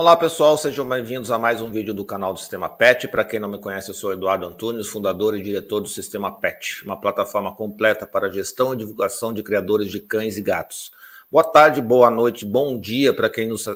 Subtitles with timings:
[0.00, 3.06] Olá pessoal, sejam bem-vindos a mais um vídeo do canal do Sistema PET.
[3.06, 6.82] Para quem não me conhece, eu sou Eduardo Antunes, fundador e diretor do Sistema PET,
[6.86, 10.90] uma plataforma completa para gestão e divulgação de criadores de cães e gatos.
[11.30, 13.66] Boa tarde, boa noite, bom dia para quem nos,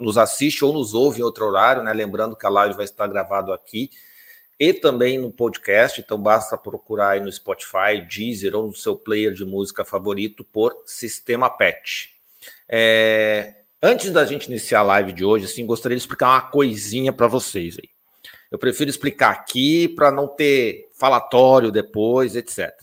[0.00, 1.92] nos, assiste ou nos ouve em outro horário, né?
[1.92, 3.88] Lembrando que a live vai estar gravada aqui
[4.58, 9.32] e também no podcast, então basta procurar aí no Spotify, Deezer ou no seu player
[9.32, 12.16] de música favorito por Sistema PET.
[12.68, 17.12] É, Antes da gente iniciar a live de hoje, assim, gostaria de explicar uma coisinha
[17.12, 17.88] para vocês aí.
[18.50, 22.74] Eu prefiro explicar aqui para não ter falatório depois, etc.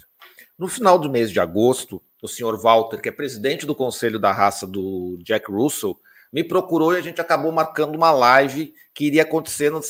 [0.57, 4.31] No final do mês de agosto, o senhor Walter, que é presidente do conselho da
[4.31, 5.99] raça do Jack Russell,
[6.31, 9.81] me procurou e a gente acabou marcando uma live que iria acontecer na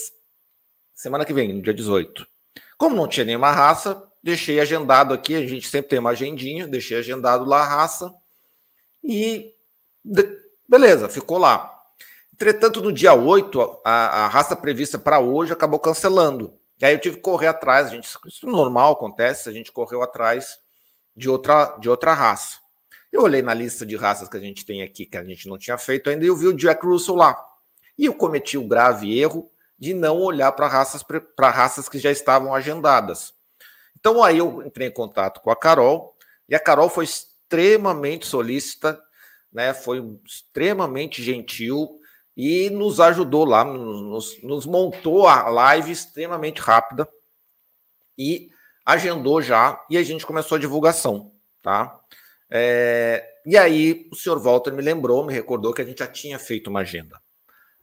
[0.92, 2.26] semana que vem, no dia 18.
[2.80, 6.98] Como não tinha nenhuma raça, deixei agendado aqui, a gente sempre tem uma agendinha, deixei
[6.98, 8.12] agendado lá a raça
[9.04, 9.54] e
[10.68, 11.72] Beleza, ficou lá.
[12.34, 16.54] Entretanto, no dia 8, a, a raça prevista para hoje acabou cancelando.
[16.82, 20.02] E aí eu tive que correr atrás, gente, isso é normal acontece, a gente correu
[20.02, 20.60] atrás
[21.16, 22.58] de outra, de outra raça.
[23.12, 25.58] Eu olhei na lista de raças que a gente tem aqui, que a gente não
[25.58, 27.42] tinha feito ainda, e eu vi o Jack Russell lá.
[27.98, 29.50] E eu cometi o grave erro
[29.80, 31.02] de não olhar para raças,
[31.40, 33.34] raças que já estavam agendadas.
[33.98, 36.18] Então aí eu entrei em contato com a Carol,
[36.50, 39.02] e a Carol foi extremamente solícita
[39.56, 39.74] né?
[39.74, 41.98] Foi extremamente gentil
[42.36, 47.08] e nos ajudou lá, nos, nos montou a live extremamente rápida
[48.18, 48.50] e
[48.86, 51.32] agendou já e a gente começou a divulgação,
[51.64, 51.98] tá?
[52.52, 56.38] É, e aí o senhor Walter me lembrou, me recordou que a gente já tinha
[56.38, 57.20] feito uma agenda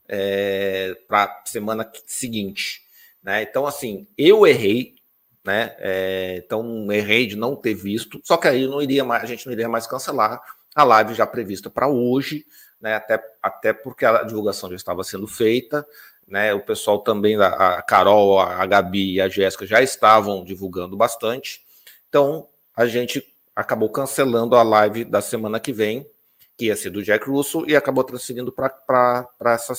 [0.07, 2.83] é, para semana seguinte,
[3.23, 3.43] né?
[3.43, 4.95] Então assim, eu errei,
[5.43, 5.75] né?
[5.79, 9.47] É, então errei de não ter visto, só que aí não iria mais, a gente
[9.47, 10.39] não iria mais cancelar
[10.75, 12.45] a live já prevista para hoje,
[12.81, 15.87] né, até, até porque a divulgação já estava sendo feita,
[16.27, 21.63] né, o pessoal também, a Carol, a Gabi e a Jéssica já estavam divulgando bastante,
[22.09, 26.07] então a gente acabou cancelando a live da semana que vem,
[26.57, 29.75] que ia ser do Jack Russo, e acabou transferindo para essa,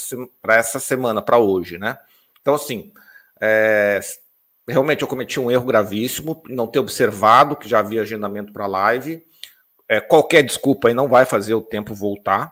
[0.47, 1.97] essa semana, para hoje, né?
[2.41, 2.91] Então, assim,
[3.41, 3.99] é,
[4.67, 8.67] realmente eu cometi um erro gravíssimo, não ter observado que já havia agendamento para a
[8.67, 9.23] live,
[9.93, 12.51] é, qualquer desculpa aí não vai fazer o tempo voltar.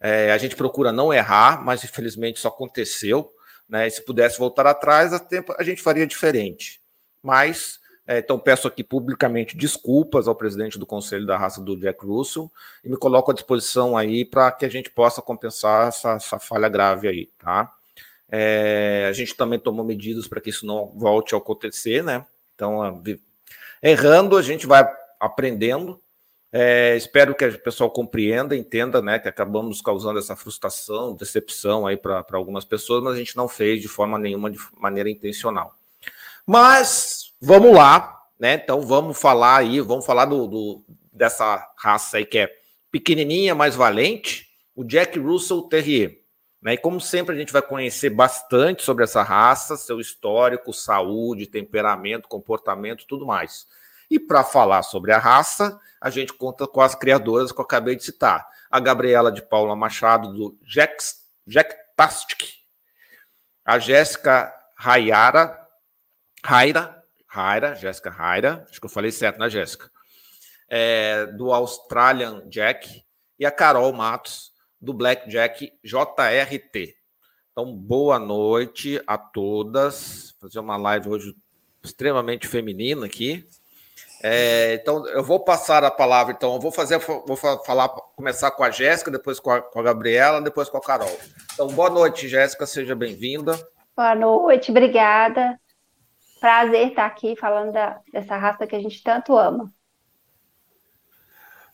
[0.00, 3.30] É, a gente procura não errar, mas infelizmente isso aconteceu.
[3.68, 3.86] Né?
[3.86, 6.80] E se pudesse voltar atrás, a, tempo, a gente faria diferente.
[7.22, 12.04] Mas, é, então, peço aqui publicamente desculpas ao presidente do Conselho da Raça do Jack
[12.04, 12.50] Russell
[12.82, 16.68] e me coloco à disposição aí para que a gente possa compensar essa, essa falha
[16.68, 17.70] grave aí, tá?
[18.28, 22.26] É, a gente também tomou medidas para que isso não volte a acontecer, né?
[22.54, 23.02] Então,
[23.82, 24.88] errando, a gente vai
[25.20, 26.00] aprendendo,
[26.52, 31.96] é, espero que o pessoal compreenda, entenda, né, que acabamos causando essa frustração, decepção aí
[31.96, 35.74] para algumas pessoas, mas a gente não fez de forma nenhuma, de maneira intencional.
[36.44, 38.54] Mas vamos lá, né?
[38.54, 42.50] Então vamos falar aí, vamos falar do, do dessa raça aí que é
[42.90, 46.20] pequenininha, mais valente, o Jack Russell Terrier.
[46.60, 46.74] Né?
[46.74, 52.28] E como sempre a gente vai conhecer bastante sobre essa raça, seu histórico, saúde, temperamento,
[52.28, 53.66] comportamento, tudo mais.
[54.10, 57.94] E para falar sobre a raça, a gente conta com as criadoras que eu acabei
[57.94, 58.48] de citar.
[58.70, 61.04] A Gabriela de Paula Machado, do Jack.
[63.64, 65.58] A Jéssica Rayara,
[66.44, 69.90] Raira, Raira, Jéssica Raira, acho que eu falei certo, né, Jéssica?
[70.68, 73.04] É, do Australian Jack.
[73.38, 76.96] E a Carol Matos, do Black Jack JRT.
[77.52, 80.34] Então, boa noite a todas.
[80.40, 81.36] Vou fazer uma live hoje
[81.82, 83.46] extremamente feminina aqui.
[84.22, 88.62] É, então, eu vou passar a palavra, então, eu vou fazer, vou falar, começar com
[88.62, 91.18] a Jéssica, depois com a, com a Gabriela, depois com a Carol.
[91.54, 93.58] Então, boa noite, Jéssica, seja bem-vinda.
[93.96, 95.58] Boa noite, obrigada.
[96.38, 99.72] Prazer estar aqui falando da, dessa raça que a gente tanto ama.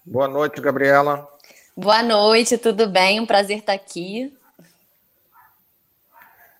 [0.04, 1.28] Boa noite, Gabriela.
[1.76, 3.18] Boa noite, tudo bem?
[3.18, 4.32] Um prazer estar aqui.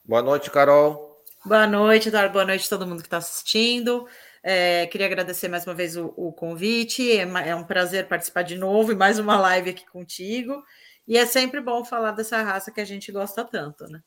[0.04, 1.22] Boa noite, Carol.
[1.44, 2.32] Boa noite, Eduardo.
[2.32, 4.06] Boa noite a todo mundo que está assistindo.
[4.48, 7.10] É, queria agradecer mais uma vez o, o convite.
[7.10, 10.62] É, é, um prazer participar de novo e mais uma live aqui contigo.
[11.04, 14.00] E é sempre bom falar dessa raça que a gente gosta tanto, né?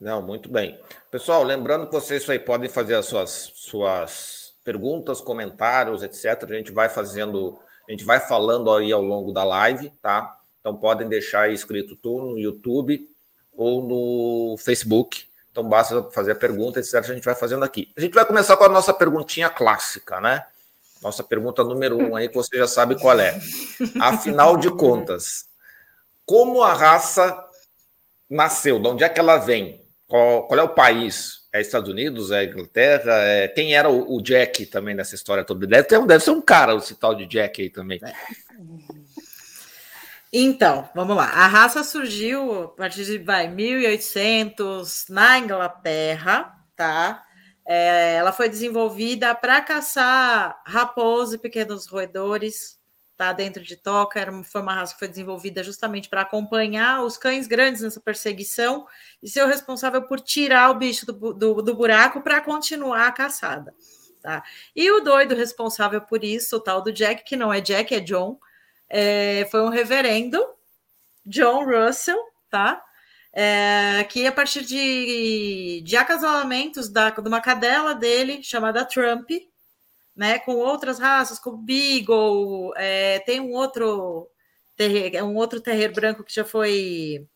[0.00, 0.80] Não, muito bem.
[1.10, 6.44] Pessoal, lembrando que vocês aí podem fazer as suas, suas perguntas, comentários, etc.
[6.44, 10.38] A gente vai fazendo, a gente vai falando aí ao longo da live, tá?
[10.58, 13.06] Então podem deixar aí escrito tudo no YouTube
[13.52, 16.94] ou no Facebook então basta fazer a pergunta, etc.
[16.94, 17.92] A gente vai fazendo aqui.
[17.94, 20.44] A gente vai começar com a nossa perguntinha clássica, né?
[21.02, 23.38] Nossa pergunta número um aí, que você já sabe qual é.
[24.00, 25.46] Afinal de contas,
[26.24, 27.36] como a raça
[28.30, 28.78] nasceu?
[28.78, 29.84] De onde é que ela vem?
[30.08, 31.42] Qual, qual é o país?
[31.52, 32.30] É Estados Unidos?
[32.30, 33.12] É Inglaterra?
[33.12, 33.48] É...
[33.48, 35.66] Quem era o, o, Jack também nessa história toda?
[35.66, 38.00] Deve, deve ser um cara, esse tal de Jack aí também.
[40.32, 41.26] Então, vamos lá.
[41.26, 47.22] A raça surgiu a partir de vai, 1800 na Inglaterra, tá?
[47.66, 52.78] É, ela foi desenvolvida para caçar raposa e pequenos roedores,
[53.14, 53.30] tá?
[53.34, 57.46] Dentro de toca, era, foi uma raça que foi desenvolvida justamente para acompanhar os cães
[57.46, 58.86] grandes nessa perseguição
[59.22, 63.12] e ser o responsável por tirar o bicho do, do, do buraco para continuar a
[63.12, 63.74] caçada,
[64.22, 64.42] tá?
[64.74, 68.00] E o doido responsável por isso, o tal do Jack, que não é Jack, é
[68.00, 68.38] John,
[68.92, 70.44] é, foi um reverendo,
[71.26, 72.18] John Russell,
[72.50, 72.84] tá?
[73.32, 79.30] é, que a partir de, de acasalamentos da, de uma cadela dele, chamada Trump,
[80.14, 84.28] né, com outras raças, como Beagle, é, tem um outro
[84.76, 87.26] terreiro, um outro terreiro branco que já foi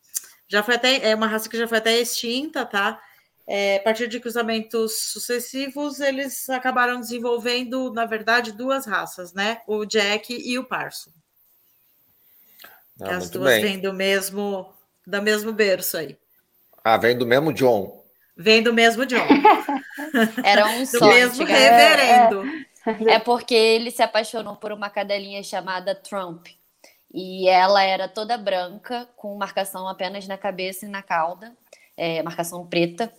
[0.49, 3.00] já foi até é uma raça que já foi até extinta, tá?
[3.49, 9.62] É, a partir de cruzamentos sucessivos, eles acabaram desenvolvendo, na verdade, duas raças, né?
[9.67, 11.11] O Jack e o Parson.
[13.01, 13.63] Ah, As duas bem.
[13.63, 14.73] vêm do mesmo
[15.07, 16.17] da mesmo berço aí.
[16.83, 18.05] Ah, vem do mesmo John.
[18.37, 19.17] Vem do mesmo John.
[20.45, 22.45] Era um do mesmo reverendo.
[23.09, 26.47] É, é porque ele se apaixonou por uma cadelinha chamada Trump.
[27.13, 31.57] E ela era toda branca, com marcação apenas na cabeça e na cauda,
[31.97, 33.11] é, marcação preta.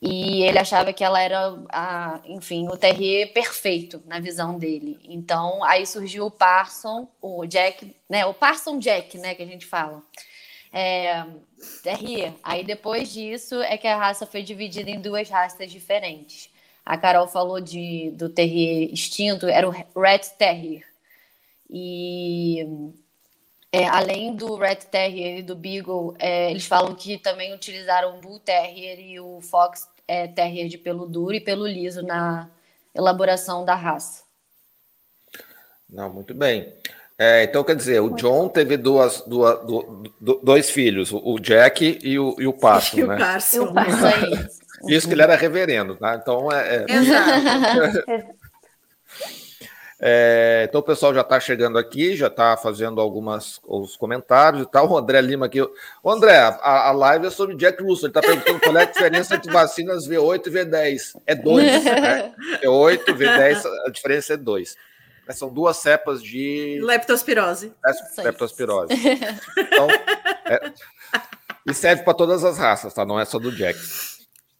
[0.00, 4.98] E ele achava que ela era, a, enfim, o terrier perfeito na visão dele.
[5.04, 8.26] Então, aí surgiu o Parson, o Jack, né?
[8.26, 9.34] O Parson Jack, né?
[9.34, 10.02] Que a gente fala.
[10.72, 11.24] É,
[11.82, 12.34] Terrier.
[12.42, 16.50] Aí depois disso é que a raça foi dividida em duas raças diferentes.
[16.84, 20.84] A Carol falou de, do Terrier extinto, era o Red Terrier.
[21.68, 22.92] E
[23.72, 28.20] é, além do Red Terrier e do Beagle, é, eles falam que também utilizaram o
[28.20, 32.48] Bull Terrier e o Fox é, Terrier de pelo duro e pelo liso na
[32.94, 34.24] elaboração da raça.
[35.88, 36.72] Não, muito bem.
[37.18, 39.58] É, então, quer dizer, o John teve duas, duas,
[40.42, 43.14] dois filhos, o Jack e o, e o Parson, e né?
[43.14, 44.08] O Parson.
[44.88, 46.14] Isso que ele era reverendo, tá?
[46.14, 46.76] Então, é...
[46.76, 46.92] é...
[46.92, 48.36] Exato.
[50.08, 54.70] É, então o pessoal já está chegando aqui, já está fazendo algumas os comentários e
[54.70, 54.88] tal.
[54.88, 55.60] O André Lima aqui.
[55.60, 58.08] O André, a, a live é sobre Jack Russell.
[58.08, 61.20] Ele está perguntando qual é a diferença entre vacinas V8 e V10.
[61.26, 61.84] É 2.
[61.84, 62.32] Né?
[62.62, 64.76] V8, V10, a diferença é 2.
[65.26, 66.78] Né, são duas cepas de.
[66.84, 67.72] Leptospirose.
[67.84, 68.94] É, leptospirose.
[69.58, 69.88] então,
[70.44, 70.72] é...
[71.66, 73.04] e serve para todas as raças, tá?
[73.04, 73.76] Não é só do Jack.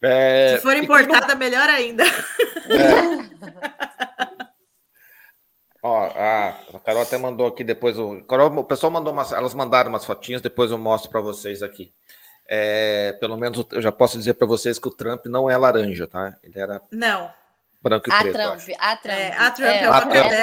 [0.01, 0.57] É...
[0.57, 2.03] Se for importada, melhor ainda.
[2.03, 3.96] É.
[5.83, 7.97] Ó, a, a Carol até mandou aqui depois.
[7.97, 9.31] O, Carol, o pessoal mandou umas.
[9.31, 11.93] Elas mandaram umas fotinhas, depois eu mostro para vocês aqui.
[12.49, 16.07] É, pelo menos eu já posso dizer para vocês que o Trump não é laranja,
[16.07, 16.35] tá?
[16.43, 16.81] Ele era.
[16.91, 17.29] Não
[17.87, 18.33] branco e a preto.
[18.33, 19.17] Trump, a Trump.
[19.17, 19.89] É, a Trump é, é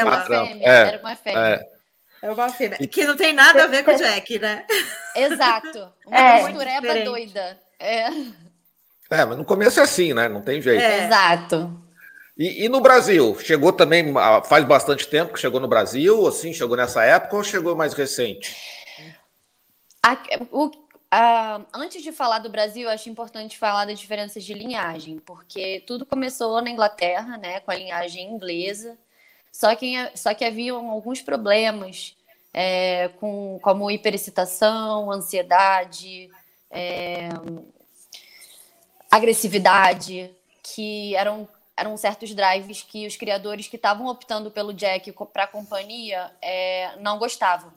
[0.04, 0.48] uma cadela.
[0.60, 1.38] É, era uma fêmea.
[1.38, 1.68] É.
[2.22, 2.78] é uma fêmea.
[2.78, 4.64] Que não tem nada a ver com o Jack, né?
[5.14, 5.92] Exato.
[6.06, 6.42] Uma é.
[6.44, 7.58] mistureba doida.
[7.78, 8.06] É.
[9.10, 10.28] é, mas no começo é assim, né?
[10.28, 10.82] Não tem jeito.
[10.82, 11.04] É.
[11.04, 11.83] Exato.
[12.36, 13.38] E, e, no Brasil?
[13.38, 14.12] Chegou também,
[14.44, 18.56] faz bastante tempo que chegou no Brasil, assim, chegou nessa época ou chegou mais recente?
[20.02, 20.18] A,
[20.50, 20.70] o,
[21.14, 26.04] Uh, antes de falar do Brasil, acho importante falar das diferenças de linhagem, porque tudo
[26.04, 28.98] começou na Inglaterra, né, com a linhagem inglesa,
[29.52, 32.16] só que, só que haviam alguns problemas,
[32.52, 36.28] é, com, como hiperexcitação, ansiedade,
[36.68, 37.28] é,
[39.08, 45.44] agressividade, que eram, eram certos drives que os criadores que estavam optando pelo Jack para
[45.44, 47.72] a companhia é, não gostavam.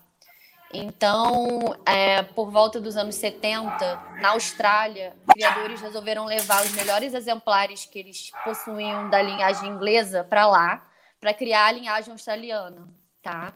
[0.74, 7.86] Então, é, por volta dos anos 70, na Austrália, criadores resolveram levar os melhores exemplares
[7.86, 10.86] que eles possuíam da linhagem inglesa para lá,
[11.22, 12.88] para criar a linhagem australiana,
[13.22, 13.54] tá?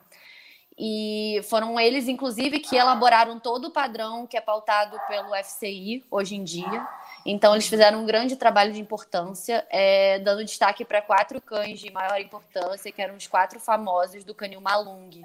[0.77, 6.36] E foram eles, inclusive, que elaboraram todo o padrão que é pautado pelo FCI hoje
[6.36, 6.88] em dia.
[7.25, 11.91] Então, eles fizeram um grande trabalho de importância, é, dando destaque para quatro cães de
[11.91, 15.21] maior importância, que eram os quatro famosos do canil Malung,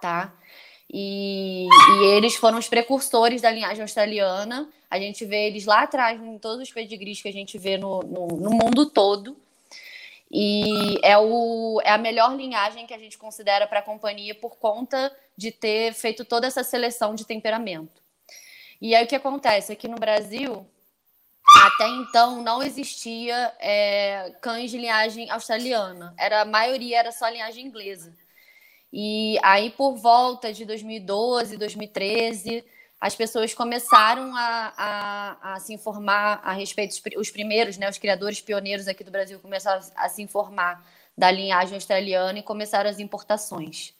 [0.00, 0.32] tá?
[0.90, 4.68] E, e, eles foram os precursores da linhagem australiana.
[4.90, 8.00] A gente vê eles lá atrás em todos os pedigrees que a gente vê no,
[8.00, 9.36] no, no mundo todo.
[10.30, 14.56] E é, o, é a melhor linhagem que a gente considera para a companhia por
[14.56, 18.02] conta de ter feito toda essa seleção de temperamento.
[18.80, 19.72] E aí o que acontece?
[19.72, 20.66] Aqui no Brasil,
[21.62, 26.14] até então não existia é, cães de linhagem australiana.
[26.18, 28.12] Era, a maioria era só linhagem inglesa.
[28.92, 32.64] E aí, por volta de 2012, 2013,
[33.00, 38.40] as pessoas começaram a, a, a, se informar a respeito, os primeiros, né, os criadores
[38.40, 40.82] pioneiros aqui do Brasil começaram a se informar
[41.18, 43.92] da linhagem australiana e começaram as importações.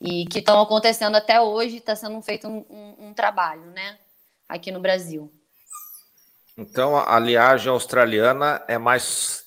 [0.00, 3.98] E que estão acontecendo até hoje, está sendo feito um, um, um, trabalho, né,
[4.48, 5.32] aqui no Brasil.
[6.60, 9.44] Então, a linhagem australiana é mais,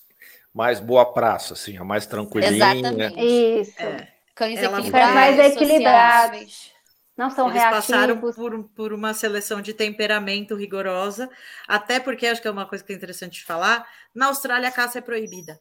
[0.52, 2.74] mais boa praça, assim, é mais tranquilinha.
[2.74, 3.22] Exatamente.
[3.22, 3.80] Isso.
[3.80, 4.12] É.
[4.34, 6.74] Cães Ela equilibrados, mais equilibrados.
[7.16, 7.86] Não são Eles reativos.
[7.86, 11.30] passaram por, por uma seleção de temperamento rigorosa,
[11.68, 13.88] até porque acho que é uma coisa que é interessante de falar.
[14.16, 15.60] Na Austrália, a caça é proibida.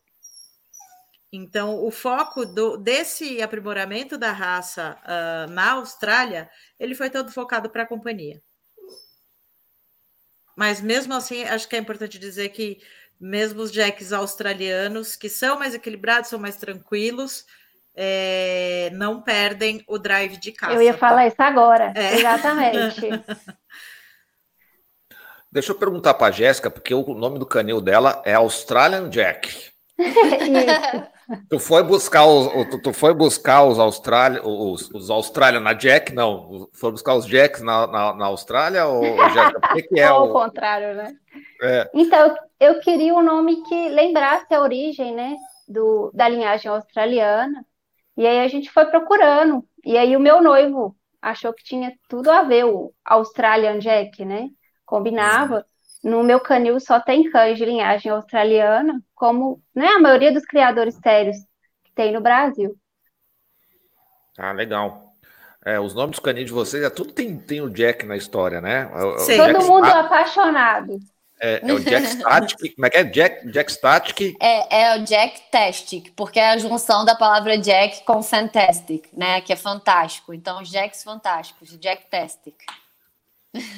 [1.31, 7.69] Então, o foco do, desse aprimoramento da raça uh, na Austrália, ele foi todo focado
[7.69, 8.43] para a companhia.
[10.57, 12.79] Mas mesmo assim, acho que é importante dizer que
[13.21, 17.47] mesmo os jacks australianos, que são mais equilibrados, são mais tranquilos,
[17.95, 20.75] é, não perdem o drive de caça.
[20.75, 21.27] Eu ia falar tá?
[21.29, 22.19] isso agora, é.
[22.19, 23.01] exatamente.
[25.53, 29.71] Deixa eu perguntar para a Jéssica, porque o nome do canil dela é Australian Jack.
[31.49, 36.13] tu foi buscar os, tu, tu foi buscar os Austrália, os, os Austrália na Jack,
[36.13, 36.69] não?
[36.73, 39.59] Foi buscar os Jacks na, na, na Austrália ou Jéssica?
[39.59, 41.15] O que, que é ou o contrário, né?
[41.63, 41.91] É.
[41.95, 45.37] Então eu queria um nome que lembrasse a origem, né,
[45.69, 47.65] do, da linhagem australiana.
[48.17, 49.65] E aí a gente foi procurando.
[49.85, 54.49] E aí o meu noivo achou que tinha tudo a ver o Australian Jack, né?
[54.85, 55.67] Combinava.
[56.03, 60.97] No meu canil só tem cães de linhagem australiana, como né, a maioria dos criadores
[60.97, 61.37] sérios
[61.85, 62.77] que tem no Brasil.
[64.37, 65.13] Ah, legal.
[65.65, 68.61] É, os nomes dos canis de vocês, é, tudo tem, tem o Jack na história,
[68.61, 68.91] né?
[68.93, 69.37] É Sim.
[69.37, 70.99] Todo mundo apaixonado.
[71.41, 72.59] É, é, o Jack Static.
[72.75, 73.05] Como é que é?
[73.05, 74.37] Jack, Jack Static?
[74.41, 79.41] É, é o Jack Tastic, porque é a junção da palavra Jack com Fantastic, né?
[79.41, 80.35] Que é fantástico.
[80.35, 82.55] Então, os Jacks fantásticos, Jack Tastic.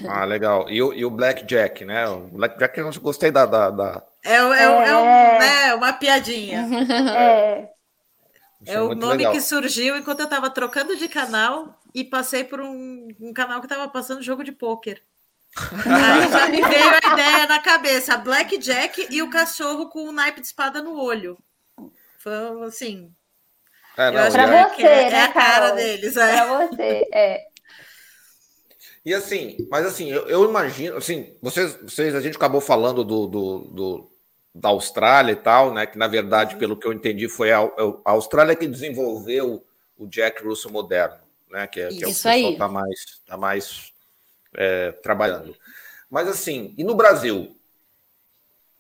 [0.09, 0.69] Ah, legal.
[0.71, 2.07] E o, e o Black Jack, né?
[2.09, 3.45] O Black Jack eu gostei da.
[3.45, 4.03] da, da...
[4.23, 6.67] É, é, é, é um, né, uma piadinha.
[7.15, 7.75] É.
[8.67, 9.33] É o nome legal.
[9.33, 13.67] que surgiu enquanto eu estava trocando de canal e passei por um, um canal que
[13.67, 15.03] estava passando jogo de pôquer.
[15.57, 20.41] Aí já me veio a ideia na cabeça: Blackjack e o cachorro com o naipe
[20.41, 21.39] de espada no olho.
[22.19, 22.33] Foi
[22.67, 23.13] assim.
[23.97, 26.17] É, não, pra é, você, é, né, é a cara deles.
[26.17, 26.37] É.
[26.37, 27.47] Pra você, é.
[29.05, 33.27] E assim, mas assim, eu, eu, imagino, assim, vocês, vocês, a gente acabou falando do,
[33.27, 34.13] do, do,
[34.55, 35.85] da Austrália e tal, né?
[35.85, 39.63] Que na verdade, pelo que eu entendi, foi a, a Austrália que desenvolveu
[39.99, 41.19] o Jack Russell moderno,
[41.51, 41.67] né?
[41.67, 43.93] Que, é, que é o que o pessoal está mais, tá mais
[44.57, 45.55] é, trabalhando.
[46.11, 47.55] Mas assim, e no Brasil?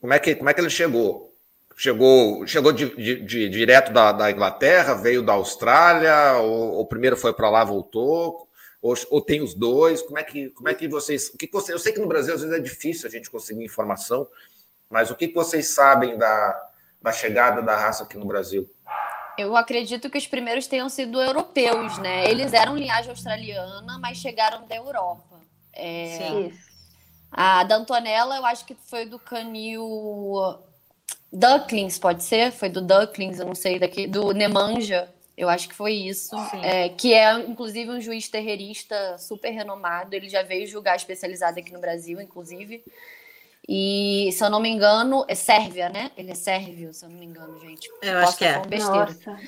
[0.01, 1.35] Como é que, como é que ele chegou?
[1.77, 7.17] Chegou, chegou de, de, de direto da, da, Inglaterra, veio da Austrália, ou, ou primeiro
[7.17, 8.44] foi para lá, voltou,
[8.85, 10.03] ou, ou, tem os dois?
[10.03, 11.71] Como é que, como é que vocês, o que vocês?
[11.71, 14.29] Eu sei que no Brasil às vezes é difícil a gente conseguir informação,
[14.91, 18.71] mas o que vocês sabem da, da chegada da raça aqui no Brasil?
[19.39, 22.31] Eu acredito que os primeiros tenham sido europeus, né?
[22.31, 25.41] Eles eram linhagem australiana, mas chegaram da Europa.
[25.73, 26.53] É, Sim.
[27.33, 30.59] A da Antonella, eu acho que foi do canil
[31.33, 32.53] Ducklings, pode ser?
[32.53, 36.37] Foi do Ducklings, eu não sei, daqui, do Nemanja, eu acho que foi isso.
[36.63, 40.15] É, que é, inclusive, um juiz terreirista super renomado.
[40.15, 42.85] Ele já veio julgar especializado aqui no Brasil, inclusive.
[43.69, 46.11] E, se eu não me engano, é Sérvia, né?
[46.17, 47.89] Ele é sérvio, se eu não me engano, gente.
[48.03, 48.59] Eu Posso acho que é.
[48.67, 49.07] Besteira.
[49.07, 49.41] Nossa.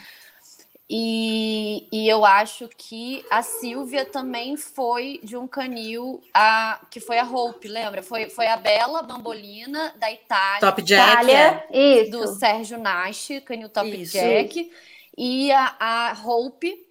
[0.88, 7.19] E, e, eu acho que a Silvia também foi de um canil a, que foi
[7.19, 8.05] a Hope, lembra?
[8.05, 10.61] Foi, foi a Bela Bambolina da Itália.
[10.61, 11.28] Top Jack.
[11.28, 12.05] é.
[12.05, 14.12] Do Sérgio Nash, canil Top Isso.
[14.12, 14.71] Jack.
[15.17, 16.87] E a, a Hope,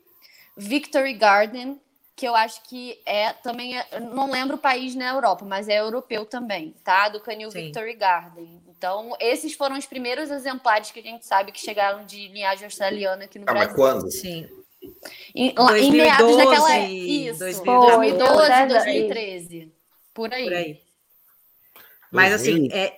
[0.58, 1.80] Victory Garden,
[2.16, 5.80] que eu acho que é também, é, não lembro o país na Europa, mas é
[5.80, 7.10] europeu também, tá?
[7.10, 7.66] Do canil Sim.
[7.66, 8.62] Victory Garden.
[8.70, 13.26] Então, esses foram os primeiros exemplares que a gente sabe que chegaram de linhagem australiana
[13.26, 13.68] aqui no ah, Brasil.
[13.68, 14.12] Mas quando?
[14.12, 14.48] Sim.
[15.34, 16.80] Em, 2012, em meados daquela.
[16.80, 19.74] Isso, 2012, 2012 2013.
[20.14, 20.44] Por aí.
[20.44, 20.82] Por aí.
[22.12, 22.98] Mas assim, é,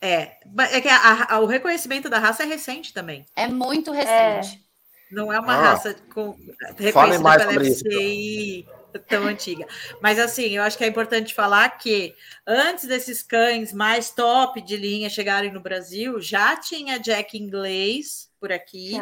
[0.00, 0.38] é,
[0.72, 3.26] é que a, a, o reconhecimento da raça é recente também.
[3.36, 4.64] É muito recente.
[4.66, 5.14] É.
[5.14, 6.36] Não é uma ah, raça com,
[6.78, 8.66] reconhecida pela FCI
[9.08, 9.66] tão antiga.
[10.00, 12.14] Mas assim, eu acho que é importante falar que
[12.46, 18.52] antes desses cães mais top de linha chegarem no Brasil, já tinha Jack inglês por
[18.52, 18.92] aqui.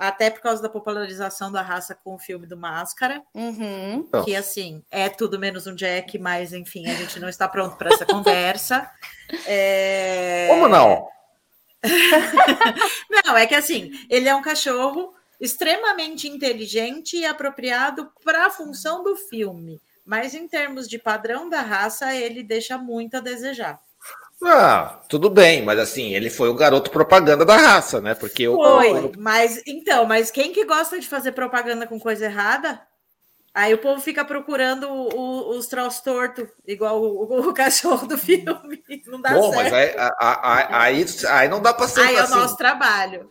[0.00, 3.22] Até por causa da popularização da raça com o filme do Máscara.
[3.34, 4.08] Uhum.
[4.24, 7.92] Que, assim, é tudo menos um Jack, mas, enfim, a gente não está pronto para
[7.92, 8.90] essa conversa.
[9.46, 10.46] É...
[10.48, 11.06] Como não?
[13.26, 19.02] não, é que, assim, ele é um cachorro extremamente inteligente e apropriado para a função
[19.02, 19.78] do filme.
[20.02, 23.78] mas em termos de padrão da raça, ele deixa muito a desejar.
[24.42, 28.14] Ah, tudo bem, mas assim, ele foi o garoto propaganda da raça, né?
[28.14, 28.54] Porque eu.
[28.56, 32.80] Foi, mas então, mas quem que gosta de fazer propaganda com coisa errada?
[33.52, 38.16] Aí o povo fica procurando o, o, os troços tortos, igual o, o, cachorro do
[38.16, 38.82] filme.
[39.06, 39.64] Não dá Bom, certo.
[39.64, 42.00] mas aí, aí, aí, aí não dá para ser.
[42.00, 42.34] Aí é o assim.
[42.34, 43.28] nosso trabalho.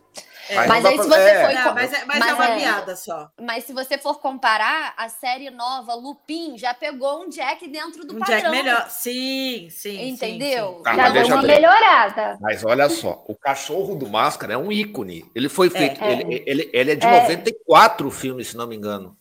[0.50, 0.66] É.
[0.66, 1.46] Mas aí, se você é.
[1.46, 1.54] for.
[1.54, 2.58] Não, mas, é, mas, mas é uma é.
[2.58, 3.30] piada só.
[3.40, 8.16] Mas se você for comparar, a série nova, Lupin, já pegou um Jack dentro do
[8.16, 8.38] um padrão.
[8.38, 8.90] Jack melhor.
[8.90, 10.08] Sim, sim.
[10.08, 10.68] Entendeu?
[10.68, 10.82] Sim, sim.
[10.82, 12.38] Tá, já deu uma melhorada.
[12.40, 15.24] Mas olha só, o cachorro do Máscara é um ícone.
[15.34, 16.02] Ele foi é, feito.
[16.02, 19.16] É, ele, ele, ele, é de 94 o filme, se não me engano.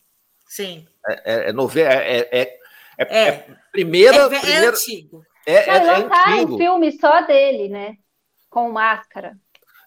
[0.47, 0.87] Sim.
[1.07, 1.81] É, é, nove...
[1.81, 2.59] é, é,
[2.97, 4.17] é, primeira.
[4.17, 4.69] É, primeira...
[4.69, 5.23] antigo.
[5.45, 7.95] É, é, lançaram um filme só dele, né?
[8.49, 9.37] Com máscara.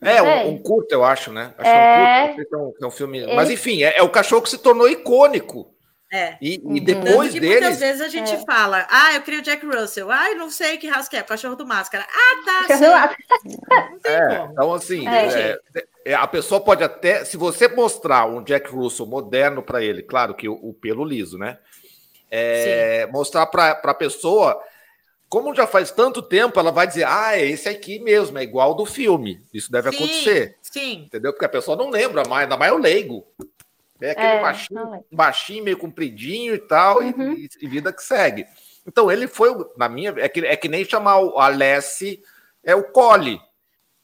[0.03, 1.55] É, um, um, curto, eu acho, né?
[1.57, 2.25] Acho é...
[2.25, 3.19] um curto, é um, é um filme.
[3.19, 3.35] Ele...
[3.35, 5.73] Mas enfim, é, é, o cachorro que se tornou icônico.
[6.13, 6.37] É.
[6.43, 6.85] E, e uhum.
[6.85, 7.47] depois dele.
[7.49, 8.45] Muitas vezes a gente é.
[8.45, 10.11] fala, ah, eu queria o Jack Russell.
[10.11, 12.07] Ah, não sei que raça que é, cachorro do máscara.
[12.07, 13.17] Ah, tá.
[14.05, 15.59] é, então, assim, é,
[16.05, 17.25] é, a pessoa pode até.
[17.25, 21.39] Se você mostrar um Jack Russell moderno para ele, claro que o, o, pelo liso,
[21.39, 21.59] né?
[22.31, 24.61] É, mostrar para a pessoa
[25.33, 28.75] como já faz tanto tempo, ela vai dizer, ah, é esse aqui mesmo, é igual
[28.75, 29.41] do filme.
[29.51, 30.59] Isso deve sim, acontecer.
[30.61, 31.05] Sim.
[31.07, 31.33] Entendeu?
[31.33, 33.27] Porque a pessoa não lembra mais, ainda mais o leigo.
[33.99, 37.33] É aquele é, baixinho, baixinho, meio compridinho e tal, uhum.
[37.33, 38.47] e, e, vida que segue.
[38.87, 40.13] Então, ele foi, na minha.
[40.19, 42.23] É que, é que nem chamar o Alessi,
[42.63, 43.41] é o Cole.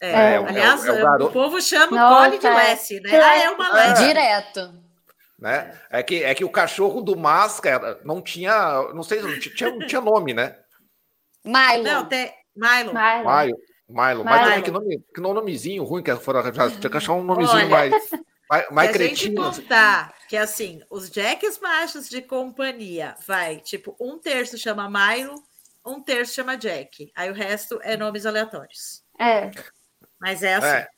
[0.00, 3.20] É, é, é aliás, é o, o, povo chama Nossa, o Cole de Lessie, né?
[3.20, 4.06] Ah, é uma Lessie.
[4.06, 4.74] Direto.
[5.38, 5.78] Né?
[5.90, 8.54] É, que, é que o cachorro do Máscara não tinha.
[8.94, 10.56] Não sei, não tinha, não tinha nome, né?
[11.48, 11.84] Milo.
[11.84, 12.32] Não, tem.
[12.54, 12.92] Milo.
[12.92, 13.30] Milo.
[13.30, 13.58] Milo.
[13.88, 14.24] Milo.
[14.24, 17.56] Mas também que, nome, que nomezinho ruim que foram já tinha que achar um nomezinho
[17.56, 18.10] Olha, mais,
[18.50, 19.36] mais, mais cretino.
[19.36, 24.58] Se a gente contar que assim, os jacks machos de companhia vai, tipo, um terço
[24.58, 25.42] chama Milo,
[25.86, 27.10] um terço chama Jack.
[27.16, 29.02] Aí o resto é nomes aleatórios.
[29.18, 29.50] É.
[30.20, 30.66] Mas é assim.
[30.66, 30.88] É.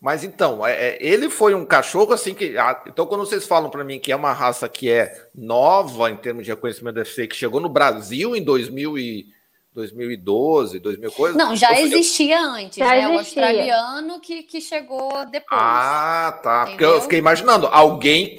[0.00, 2.58] Mas então, é, é ele foi um cachorro assim que.
[2.58, 6.16] Ah, então, quando vocês falam para mim que é uma raça que é nova em
[6.16, 9.39] termos de reconhecimento da FC, que chegou no Brasil em 2000 e
[9.72, 11.38] 2012, 2000 coisa.
[11.38, 12.98] Não, já existia antes, já né?
[12.98, 13.14] Existia.
[13.14, 15.60] O australiano que, que chegou depois.
[15.60, 16.62] Ah, tá.
[16.62, 16.76] Entendeu?
[16.76, 18.36] Porque eu fiquei imaginando, alguém,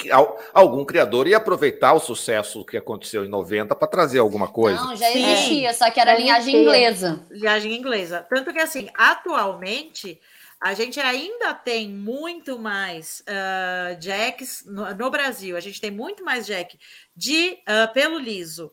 [0.54, 4.84] algum criador ia aproveitar o sucesso que aconteceu em 90 para trazer alguma coisa.
[4.84, 5.80] Não, já existia, Sim.
[5.80, 7.26] só que era linhagem inglesa.
[7.30, 8.26] Linhagem inglesa.
[8.30, 10.20] Tanto que assim, atualmente
[10.62, 15.58] a gente ainda tem muito mais uh, jacks no, no, Brasil.
[15.58, 16.78] A gente tem muito mais jack
[17.16, 18.72] de uh, pelo liso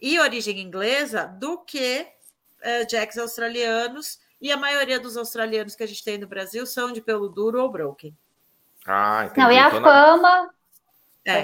[0.00, 2.06] e origem inglesa do que
[2.60, 4.18] uh, jacks australianos.
[4.40, 7.60] E a maioria dos australianos que a gente tem no Brasil são de pelo duro
[7.60, 8.16] ou broken.
[8.86, 9.40] Ah, entendi.
[9.40, 10.50] Não, e a então, fama.
[11.24, 11.40] É.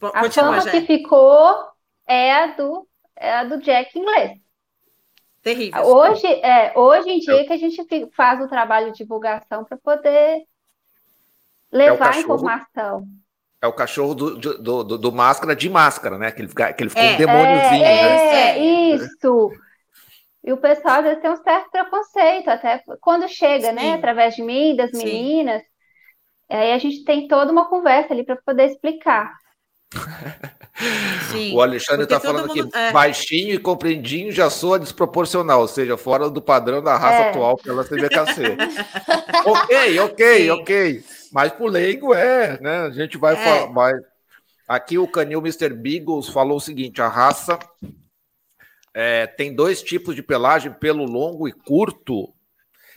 [0.00, 1.68] a Continua, fama que ficou
[2.06, 4.38] é a do, é a do Jack inglês.
[5.42, 5.82] Terrível.
[5.82, 10.44] Hoje, é, hoje em dia que a gente faz o trabalho de divulgação para poder
[11.72, 13.08] levar é informação.
[13.60, 16.30] É o cachorro do, do, do, do, máscara de máscara, né?
[16.30, 17.84] Que ele, que ele ficou é, um demôniozinho.
[17.84, 18.50] É, né?
[18.50, 18.58] é,
[18.94, 19.50] isso.
[20.44, 23.82] E o pessoal às vezes tem um certo preconceito, até quando chega, né?
[23.82, 23.88] Sim.
[23.88, 23.94] né?
[23.94, 25.04] Através de mim, das Sim.
[25.04, 25.62] meninas.
[26.48, 29.32] Aí a gente tem toda uma conversa ali para poder explicar.
[31.30, 32.92] Sim, o Alexandre está falando mundo, que é...
[32.92, 37.30] baixinho e compreendinho já soa desproporcional, ou seja, fora do padrão da raça é.
[37.30, 38.56] atual pela CBKC.
[39.44, 40.50] ok, ok, Sim.
[40.50, 41.04] ok.
[41.32, 42.78] Mas por leigo é, né?
[42.80, 43.36] A gente vai é.
[43.36, 43.72] falar.
[43.72, 43.92] Vai...
[44.66, 45.70] Aqui o canil Mr.
[45.70, 47.58] Beagles falou o seguinte: a raça
[48.94, 52.32] é, tem dois tipos de pelagem, pelo longo e curto.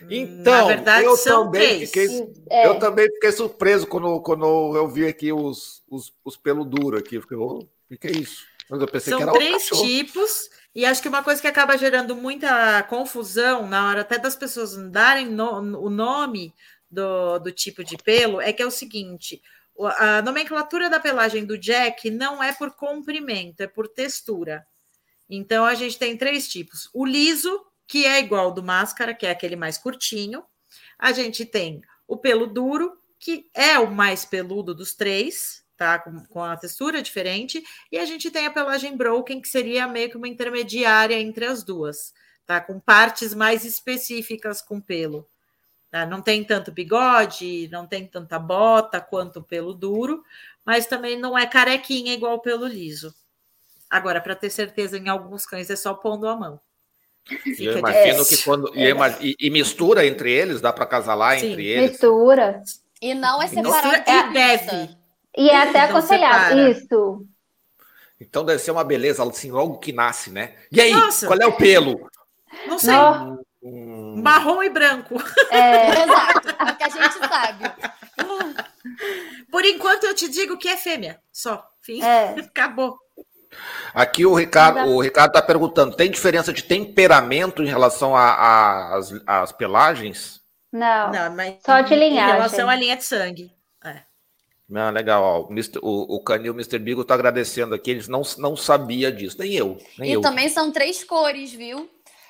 [0.10, 2.68] Então, verdade, eu, também fiquei, é.
[2.68, 7.16] eu também fiquei surpreso quando, quando eu vi aqui os, os, os pelo duro aqui.
[7.16, 8.46] Eu fiquei, oh, o que é isso?
[8.70, 11.78] Mas eu pensei São que era três tipos, e acho que uma coisa que acaba
[11.78, 16.54] gerando muita confusão na hora até das pessoas darem no, o nome
[16.90, 19.42] do, do tipo de pelo é que é o seguinte:
[19.78, 24.66] a nomenclatura da pelagem do Jack não é por comprimento, é por textura.
[25.30, 29.26] Então a gente tem três tipos: o liso, que é igual ao do máscara, que
[29.26, 30.46] é aquele mais curtinho.
[30.98, 36.00] A gente tem o pelo duro, que é o mais peludo dos três, tá?
[36.00, 37.62] Com, com, a textura diferente.
[37.92, 41.66] E a gente tem a pelagem broken, que seria meio que uma intermediária entre as
[41.66, 42.14] duas,
[42.46, 42.62] tá?
[42.62, 45.28] Com partes mais específicas com pelo.
[45.90, 46.06] Tá?
[46.06, 50.24] Não tem tanto bigode, não tem tanta bota quanto pelo duro,
[50.64, 53.14] mas também não é carequinha igual pelo liso.
[53.90, 56.62] Agora, para ter certeza, em alguns cães é só pondo a mão.
[57.44, 58.72] Fica eu imagino que quando.
[58.76, 58.92] É.
[59.22, 61.92] E, e, mistura entre eles, dá para casalar Sim, entre eles.
[61.92, 62.62] Mistura.
[63.02, 64.04] E não é separado.
[64.10, 64.90] E deve.
[65.38, 66.60] E é até aconselhado.
[66.70, 67.26] Isso.
[68.20, 70.56] Então deve ser uma beleza, assim, logo que nasce, né?
[70.72, 71.26] E aí, Nossa.
[71.26, 72.08] qual é o pelo?
[72.68, 72.94] Não sei.
[73.64, 74.22] Hum...
[74.22, 75.16] Marrom e branco.
[75.50, 77.72] É, exato, é o que a gente sabe.
[79.50, 81.68] Por enquanto eu te digo que é fêmea, só.
[81.82, 82.02] Fim.
[82.04, 82.36] É.
[82.42, 82.98] Acabou.
[83.94, 90.42] Aqui o Ricardo o Ricardo está perguntando: tem diferença de temperamento em relação às pelagens?
[90.72, 92.30] Não, não mas só de linhagem.
[92.30, 93.52] Em relação à linha de sangue.
[93.84, 94.02] É.
[94.74, 95.22] Ah, legal.
[95.22, 96.80] Ó, o, Mister, o, o Canil Mr.
[96.80, 99.78] Bigo está agradecendo aqui, eles não, não sabia disso, nem eu.
[99.98, 100.22] Nem e eu.
[100.22, 101.90] também são três cores, viu?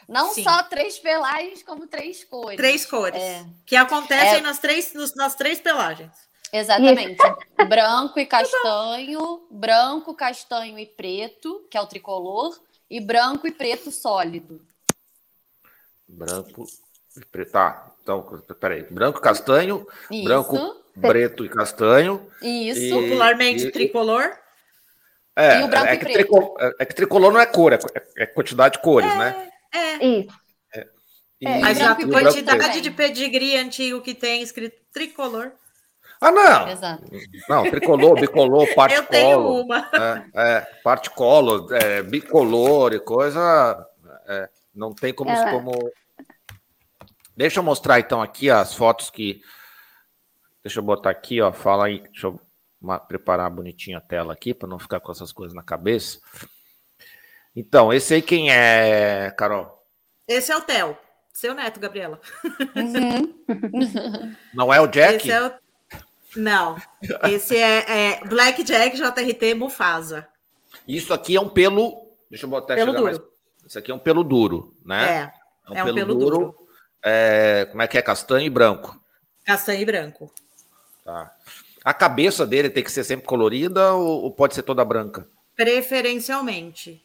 [0.09, 0.43] Não Sim.
[0.43, 2.57] só três pelagens, como três cores.
[2.57, 3.21] Três cores.
[3.21, 3.45] É.
[3.65, 4.41] Que acontecem é.
[4.41, 6.11] nas, três, nas três pelagens.
[6.51, 7.17] Exatamente.
[7.69, 12.59] branco e castanho, branco, castanho e preto, que é o tricolor,
[12.89, 14.61] e branco e preto sólido.
[16.07, 16.65] Branco
[17.15, 17.51] e preto.
[17.51, 18.83] Tá, então, peraí.
[18.83, 20.23] Branco, castanho, Isso.
[20.23, 22.27] branco, preto e castanho.
[22.41, 22.81] Isso.
[22.81, 24.37] E, Popularmente e, tricolor.
[25.35, 27.79] É, e o branco é, que tricolor, é, é, que tricolor não é cor, é,
[28.17, 29.49] é quantidade de cores, né?
[29.73, 30.05] É.
[30.05, 30.35] Isso.
[30.75, 30.87] É.
[31.39, 35.53] E, Mas a quantidade de pedigree antigo que tem escrito tricolor.
[36.21, 36.69] Ah, não.
[36.69, 37.03] Exato.
[37.49, 39.89] Não, tricolor, bicolor, parte Eu tenho uma.
[39.91, 43.87] É, é, parte colo, é, bicolor e coisa.
[44.27, 45.51] É, não tem como, Ela...
[45.51, 45.91] como.
[47.35, 49.41] Deixa eu mostrar então aqui as fotos que.
[50.63, 51.51] Deixa eu botar aqui, ó.
[51.51, 52.01] Fala aí.
[52.01, 52.39] Deixa eu
[53.07, 56.19] preparar bonitinho a tela aqui para não ficar com essas coisas na cabeça.
[57.55, 59.83] Então, esse aí quem é, Carol?
[60.27, 60.97] Esse é o Theo,
[61.33, 62.19] seu neto, Gabriela.
[62.75, 64.35] Uhum.
[64.53, 65.15] Não é o Jack?
[65.15, 65.60] Esse é o
[66.35, 66.77] não.
[67.23, 70.27] Esse é, é Blackjack JRT Mufasa.
[70.87, 72.09] Isso aqui é um pelo.
[72.29, 73.03] Deixa eu botar pelo duro.
[73.03, 73.19] Mais.
[73.65, 75.09] Isso aqui é um pelo duro, né?
[75.09, 75.41] É.
[75.67, 76.37] É um, é um pelo, pelo, duro.
[76.37, 76.67] duro.
[77.03, 78.01] É, como é que é?
[78.01, 78.99] Castanho e branco.
[79.45, 80.33] Castanho e branco.
[81.03, 81.35] Tá.
[81.83, 85.27] A cabeça dele tem que ser sempre colorida ou, ou pode ser toda branca?
[85.55, 87.03] Preferencialmente.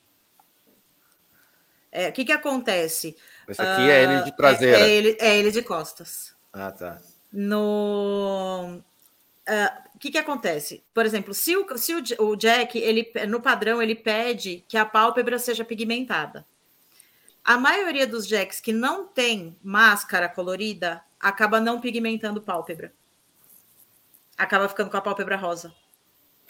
[1.91, 3.17] É, o que, que acontece?
[3.49, 4.79] Esse aqui uh, é ele de traseira.
[4.79, 6.35] É, é, ele, é ele de costas.
[6.53, 7.01] Ah, tá.
[7.33, 8.83] No
[9.47, 10.85] ah, o que, que acontece?
[10.93, 14.85] Por exemplo, se, o, se o, o, Jack, ele, no padrão, ele pede que a
[14.85, 16.47] pálpebra seja pigmentada.
[17.45, 22.93] A maioria dos Jacks que não tem máscara colorida acaba não pigmentando pálpebra.
[24.37, 25.73] Acaba ficando com a pálpebra rosa.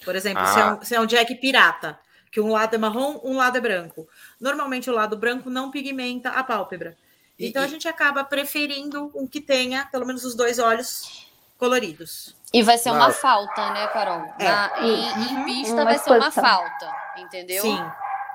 [0.05, 0.47] Por exemplo, ah.
[0.47, 2.01] se, é um, se é um Jack pirata,
[2.33, 4.09] que um lado é marrom, um lado é branco.
[4.41, 6.97] Normalmente o lado branco não pigmenta a pálpebra.
[7.39, 11.29] Então e, a gente acaba preferindo um que tenha pelo menos os dois olhos
[11.59, 12.37] coloridos.
[12.57, 14.35] E vai ser uma falta, né, Carol?
[14.39, 14.45] É.
[14.45, 17.61] Na, em, em, pista uma vai ser uma falta, entendeu?
[17.61, 17.85] Sim,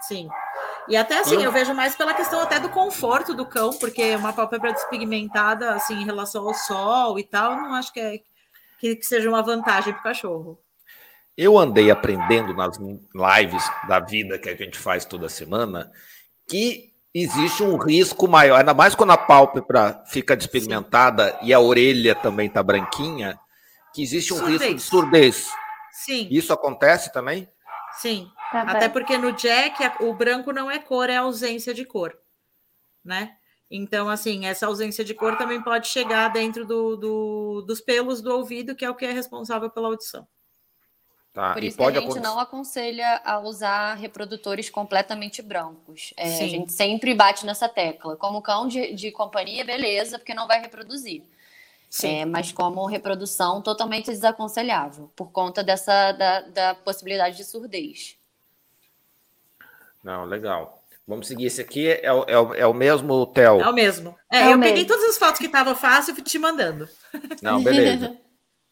[0.02, 0.30] sim.
[0.88, 1.42] E até assim, eu...
[1.42, 5.96] eu vejo mais pela questão até do conforto do cão, porque uma pálpebra despigmentada, assim,
[5.96, 8.20] em relação ao sol e tal, não acho que, é,
[8.78, 10.60] que, que seja uma vantagem para o cachorro.
[11.36, 15.90] Eu andei aprendendo nas lives da vida que a gente faz toda semana
[16.48, 21.48] que existe um risco maior, ainda mais quando a pálpebra fica despigmentada Sim.
[21.48, 23.40] e a orelha também está branquinha
[23.94, 24.62] que existe um surdez.
[24.62, 25.50] risco de surdez.
[25.92, 26.28] Sim.
[26.32, 27.50] Isso acontece também?
[27.94, 28.30] Sim.
[28.52, 32.18] Tá Até porque no Jack o branco não é cor, é ausência de cor,
[33.04, 33.38] né?
[33.70, 38.36] Então, assim, essa ausência de cor também pode chegar dentro do, do, dos pelos do
[38.36, 40.28] ouvido, que é o que é responsável pela audição.
[41.32, 42.20] Tá, Por isso que a gente acontecer...
[42.20, 46.14] não aconselha a usar reprodutores completamente brancos.
[46.18, 48.18] É, a gente sempre bate nessa tecla.
[48.18, 51.24] Como cão de, de companhia, beleza, porque não vai reproduzir.
[52.04, 58.18] É, mas como reprodução totalmente desaconselhável, por conta dessa da, da possibilidade de surdez.
[60.02, 60.82] Não, legal.
[61.06, 61.48] Vamos seguir.
[61.48, 63.60] Esse aqui é, o, é, o, é o mesmo Theo.
[63.60, 64.16] É o mesmo.
[64.32, 64.64] É, é eu mesmo.
[64.64, 66.88] peguei todas as fotos que estavam fácil e te mandando.
[67.44, 68.18] Não, beleza.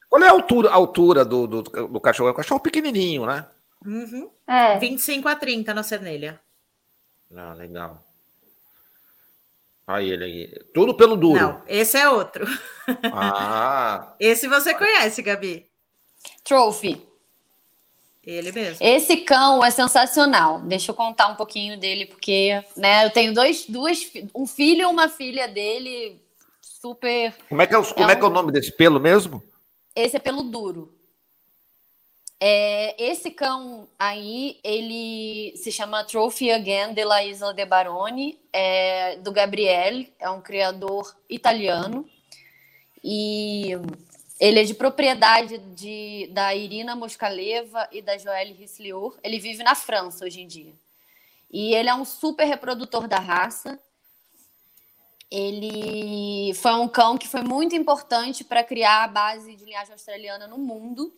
[0.10, 2.30] Qual é a altura, a altura do, do, do cachorro?
[2.30, 3.46] É um cachorro pequenininho, né?
[3.86, 4.30] Uhum.
[4.48, 4.78] É.
[4.80, 6.40] 25 a 30 na cernelha.
[7.36, 8.04] Ah, legal.
[9.90, 10.48] Aí ele aí.
[10.72, 11.42] Tudo pelo duro.
[11.42, 12.46] Não, esse é outro.
[13.14, 14.16] Ah.
[14.20, 15.68] esse você conhece, Gabi.
[16.44, 17.00] Trophy.
[18.24, 18.78] Ele mesmo.
[18.84, 20.60] Esse cão é sensacional.
[20.62, 24.86] Deixa eu contar um pouquinho dele, porque né, eu tenho dois, duas, um filho e
[24.86, 26.20] uma filha dele
[26.60, 27.36] super.
[27.48, 28.10] Como é que é, o, como é, um...
[28.10, 29.44] é, que é o nome desse pelo mesmo?
[29.96, 30.99] Esse é pelo duro.
[32.42, 39.18] É, esse cão aí, ele se chama Trophy Again de la Isla de Baroni, é,
[39.18, 42.10] do Gabriele, é um criador italiano.
[43.04, 43.72] E
[44.40, 49.18] ele é de propriedade de, da Irina Moscaleva e da Joelle Risliur.
[49.22, 50.74] Ele vive na França hoje em dia.
[51.52, 53.78] E ele é um super reprodutor da raça.
[55.30, 60.48] Ele foi um cão que foi muito importante para criar a base de linhagem australiana
[60.48, 61.14] no mundo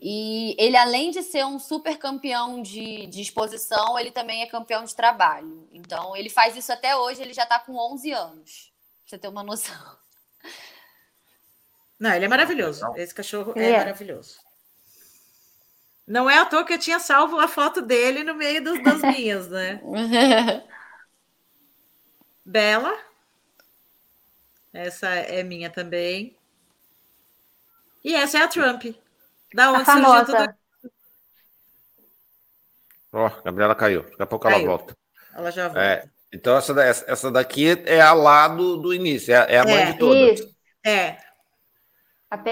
[0.00, 4.84] E ele, além de ser um super campeão de, de exposição, ele também é campeão
[4.84, 5.68] de trabalho.
[5.72, 8.72] Então, ele faz isso até hoje, ele já está com 11 anos.
[9.00, 9.98] Pra você ter uma noção.
[11.98, 12.86] Não, ele é maravilhoso.
[12.94, 14.38] Esse cachorro é, é maravilhoso.
[16.06, 19.02] Não é à toa que eu tinha salvo a foto dele no meio dos, das
[19.16, 19.80] minhas, né?
[22.44, 22.96] Bela.
[24.72, 26.36] Essa é minha também.
[28.04, 28.84] E essa é a Trump.
[29.54, 30.54] Da onde surgiu tudo.
[33.12, 34.02] Ó, oh, Gabriela caiu.
[34.02, 34.58] Daqui a pouco caiu.
[34.58, 34.96] ela volta.
[35.34, 35.80] Ela já volta.
[35.80, 39.82] É, então, essa, essa daqui é a lá do, do início, é, é a mãe
[39.82, 40.40] é, de todas.
[40.40, 40.56] Isso.
[40.84, 41.16] É.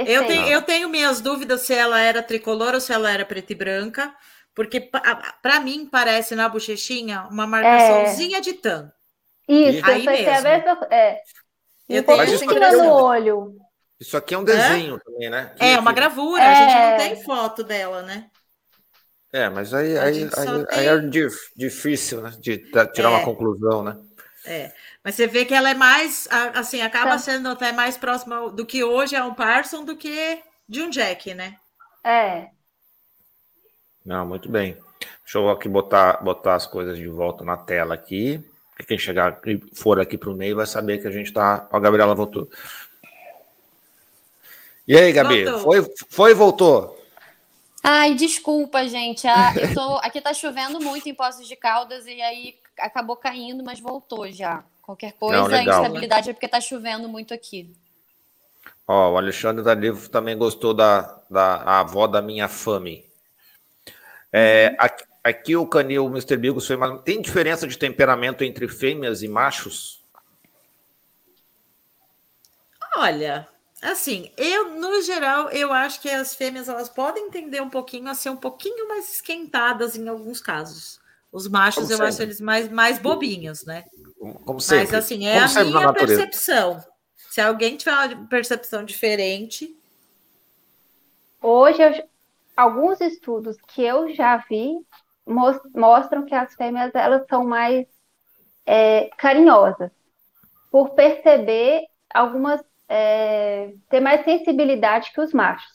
[0.06, 3.52] Eu tenho, eu tenho minhas dúvidas se ela era tricolor ou se ela era preta
[3.52, 4.14] e branca,
[4.54, 8.40] porque para mim parece na bochechinha uma marcaçãozinha é.
[8.40, 8.90] de tan.
[9.46, 10.30] Isso, aí mesmo.
[10.30, 11.20] A mesma, é.
[11.88, 13.56] Eu tenho isso no olho.
[13.98, 14.98] Isso aqui é um desenho é?
[14.98, 15.54] também, né?
[15.56, 16.46] Que, é, uma gravura, é...
[16.46, 18.30] a gente não tem foto dela, né?
[19.32, 20.66] É, mas aí, aí, aí, tem...
[20.70, 20.98] aí, é
[21.56, 22.32] difícil, né?
[22.38, 22.58] De
[22.92, 23.24] tirar uma é.
[23.24, 23.96] conclusão, né?
[24.44, 24.72] É.
[25.02, 27.18] Mas você vê que ela é mais, assim, acaba tá.
[27.18, 31.34] sendo até mais próxima do que hoje é um Parson do que de um Jack,
[31.34, 31.56] né?
[32.04, 32.48] É.
[34.04, 34.78] Não, muito bem.
[35.22, 38.42] Deixa eu aqui botar, botar as coisas de volta na tela aqui.
[38.86, 41.66] Quem chegar e for aqui para o meio vai saber que a gente está.
[41.72, 42.48] A Gabriela voltou.
[44.86, 45.44] E aí, Gabi?
[45.44, 45.62] Voltou.
[45.62, 46.96] Foi, foi e voltou?
[47.82, 49.26] Ai, desculpa, gente.
[49.26, 49.96] Ah, eu tô...
[49.98, 54.64] Aqui tá chovendo muito em Poços de Caldas e aí acabou caindo, mas voltou já.
[54.82, 56.30] Qualquer coisa, Não, legal, a instabilidade né?
[56.30, 57.72] é porque está chovendo muito aqui.
[58.86, 63.04] Ó, o Alexandre da Livro também gostou da, da avó da minha fame.
[64.32, 64.76] É, uhum.
[64.78, 66.36] aqui, aqui, o canil o Mr.
[66.36, 67.00] Bigos foi mais...
[67.02, 70.00] Tem diferença de temperamento entre fêmeas e machos?
[72.96, 73.48] Olha,
[73.82, 78.14] assim, eu, no geral, eu acho que as fêmeas elas podem tender um pouquinho a
[78.14, 81.00] ser um pouquinho mais esquentadas em alguns casos.
[81.32, 82.08] Os machos, Como eu sempre.
[82.08, 83.84] acho eles mais, mais bobinhos, né?
[84.44, 84.86] Como sempre.
[84.86, 86.82] Mas assim, é Como a minha percepção.
[87.30, 89.76] Se alguém tiver uma percepção diferente.
[91.42, 92.08] Hoje, eu,
[92.56, 94.74] alguns estudos que eu já vi
[95.74, 97.86] mostram que as fêmeas elas são mais
[98.64, 99.90] é, carinhosas,
[100.70, 105.70] por perceber algumas é, ter mais sensibilidade que os machos.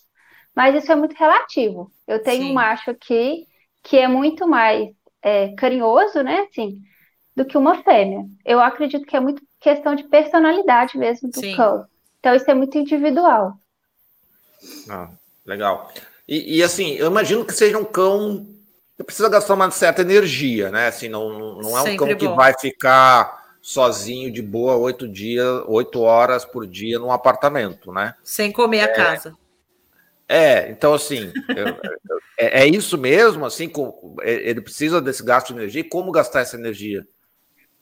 [0.56, 1.91] Mas isso é muito relativo.
[2.08, 2.52] Eu tenho Sim.
[2.52, 3.45] um macho aqui
[3.84, 4.89] que é muito mais
[5.21, 6.41] é, carinhoso, né?
[6.50, 6.82] Assim,
[7.36, 8.26] do que uma fêmea.
[8.45, 11.56] Eu acredito que é muito questão de personalidade mesmo do Sim.
[11.56, 11.86] cão.
[12.19, 13.54] Então, isso é muito individual.
[14.89, 15.10] Ah,
[15.45, 15.91] legal.
[16.28, 18.45] E, e, assim, eu imagino que seja um cão
[18.95, 20.88] que precisa gastar uma certa energia, né?
[20.88, 25.63] Assim, não, não é um Sempre cão que vai ficar sozinho de boa oito dias,
[25.67, 28.15] oito horas por dia num apartamento, né?
[28.24, 29.38] Sem comer é, a casa.
[30.28, 31.78] É, então assim, eu,
[32.41, 35.82] é, é, isso mesmo, assim, com, é, ele precisa desse gasto de energia.
[35.82, 37.08] E como gastar essa energia?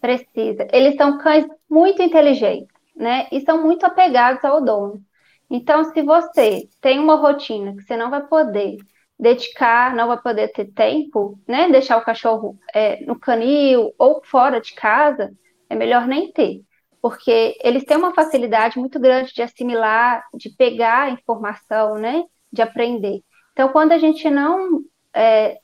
[0.02, 0.68] Precisa.
[0.74, 3.28] Eles são cães muito inteligentes, né?
[3.32, 5.02] E são muito apegados ao dono.
[5.50, 8.78] Então, se você tem uma rotina que você não vai poder
[9.18, 11.70] dedicar, não vai poder ter tempo, né?
[11.70, 15.32] Deixar o cachorro é, no canil ou fora de casa,
[15.70, 16.62] é melhor nem ter.
[17.02, 22.24] Porque eles têm uma facilidade muito grande de assimilar, de pegar informação, né?
[22.52, 23.22] De aprender.
[23.54, 24.82] Então, quando a gente não
[25.14, 25.58] é,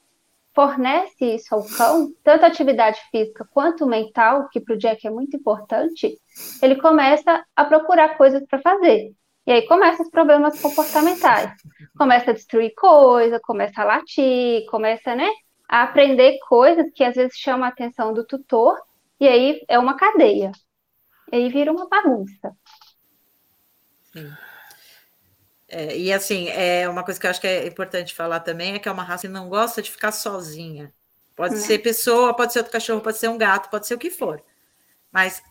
[0.53, 5.35] fornece isso ao cão, tanto atividade física quanto mental, que para o Jack é muito
[5.35, 6.17] importante,
[6.61, 9.11] ele começa a procurar coisas para fazer.
[9.45, 11.51] E aí começam os problemas comportamentais.
[11.97, 15.29] Começa a destruir coisa, começa a latir, começa, né,
[15.69, 18.75] a aprender coisas que às vezes chamam a atenção do tutor,
[19.19, 20.51] e aí é uma cadeia.
[21.31, 22.55] E aí vira uma bagunça.
[24.11, 24.31] Sim.
[25.67, 28.79] É, e assim, é uma coisa que eu acho que é importante falar também é
[28.79, 30.93] que é uma raça que não gosta de ficar sozinha.
[31.35, 34.09] Pode ser pessoa, pode ser outro cachorro, pode ser um gato, pode ser o que
[34.09, 34.41] for.
[35.11, 35.43] Mas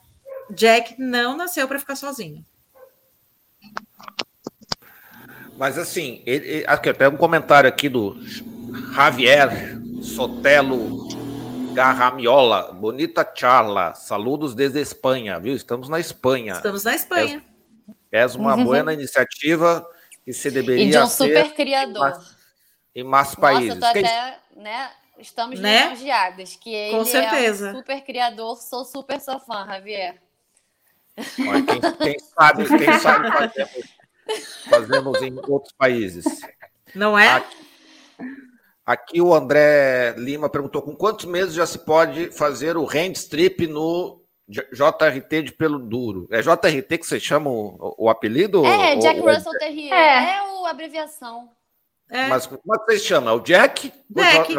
[0.50, 2.44] Jack não nasceu para ficar sozinho.
[5.58, 8.16] Mas assim, ele, ele, aqui, eu pego um comentário aqui do
[8.94, 11.06] Javier Sotelo
[11.74, 12.72] Garramiola.
[12.72, 13.94] Bonita charla.
[13.94, 15.54] Saludos desde Espanha, viu?
[15.54, 16.54] Estamos na Espanha.
[16.54, 17.44] Estamos na Espanha.
[18.10, 18.64] É, é uma uhum.
[18.64, 19.86] boa iniciativa
[20.24, 22.24] que se deveria E de um super criador.
[22.94, 23.76] Em mais países.
[23.76, 24.90] Nossa, tô até, né?
[25.18, 25.86] Estamos né?
[25.86, 27.68] elogiadas, que ele Com certeza.
[27.68, 30.20] é um super criador, sou super sua fã, Javier.
[31.16, 33.96] Olha, quem, quem, sabe, quem sabe fazemos,
[34.68, 36.24] fazemos em outros países.
[36.94, 37.28] Não é?
[37.28, 37.56] Aqui,
[38.84, 43.66] aqui, o André Lima perguntou com quantos meses já se pode fazer o hand strip
[43.66, 46.28] no JRT de pelo duro.
[46.30, 48.64] É JRT que você chama o, o apelido?
[48.64, 49.92] É, Jack ou, Russell Terrier.
[49.92, 50.36] É.
[50.36, 51.50] é a abreviação.
[52.10, 52.28] É.
[52.28, 53.34] Mas como é que vocês chamam?
[53.34, 53.92] É o Jack?
[54.10, 54.54] Jack.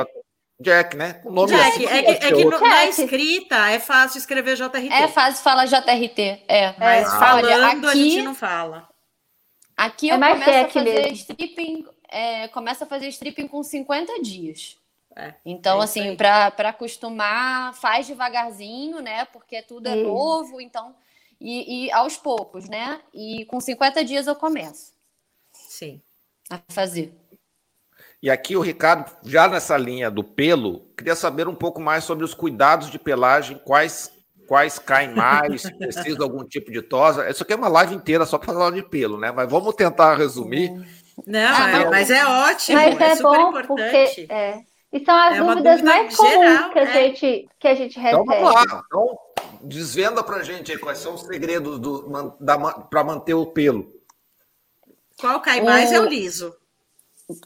[0.60, 1.22] Jack, né?
[1.26, 1.86] O nome Jack.
[1.86, 4.88] É, que, é que no, na escrita é fácil escrever JRT.
[4.90, 6.74] É fácil falar JRT, é.
[6.80, 7.20] Mas ah.
[7.20, 8.88] falando Olha, aqui, a gente não fala.
[9.76, 11.16] Aqui é eu começo a fazer mesmo.
[11.16, 11.86] stripping,
[12.16, 14.78] é, começa a fazer stripping com 50 dias.
[15.14, 19.26] É, então, é assim, para acostumar, faz devagarzinho, né?
[19.26, 20.96] Porque tudo é novo, então.
[21.42, 23.02] E, e, aos poucos, né?
[23.14, 24.94] E com 50 dias eu começo.
[25.52, 26.02] Sim.
[26.50, 27.14] A fazer.
[28.22, 32.24] E aqui o Ricardo, já nessa linha do pelo, queria saber um pouco mais sobre
[32.24, 34.10] os cuidados de pelagem, quais
[34.48, 37.30] quais caem mais, precisa de algum tipo de tosa.
[37.30, 39.32] Isso aqui é uma live inteira só para falar de pelo, né?
[39.32, 40.72] Mas vamos tentar resumir.
[41.26, 43.68] Não, ah, é, mas é ótimo, mas é, é bom importante.
[43.68, 46.94] porque é, e são as é dúvidas mais comuns geral, que, a é.
[46.94, 48.22] gente, que a gente recebe.
[48.22, 49.20] Então vamos lá, então
[49.62, 51.80] desvenda para gente aí quais são os segredos
[52.90, 53.94] para manter o pelo.
[55.20, 56.56] Qual cai mais é o liso.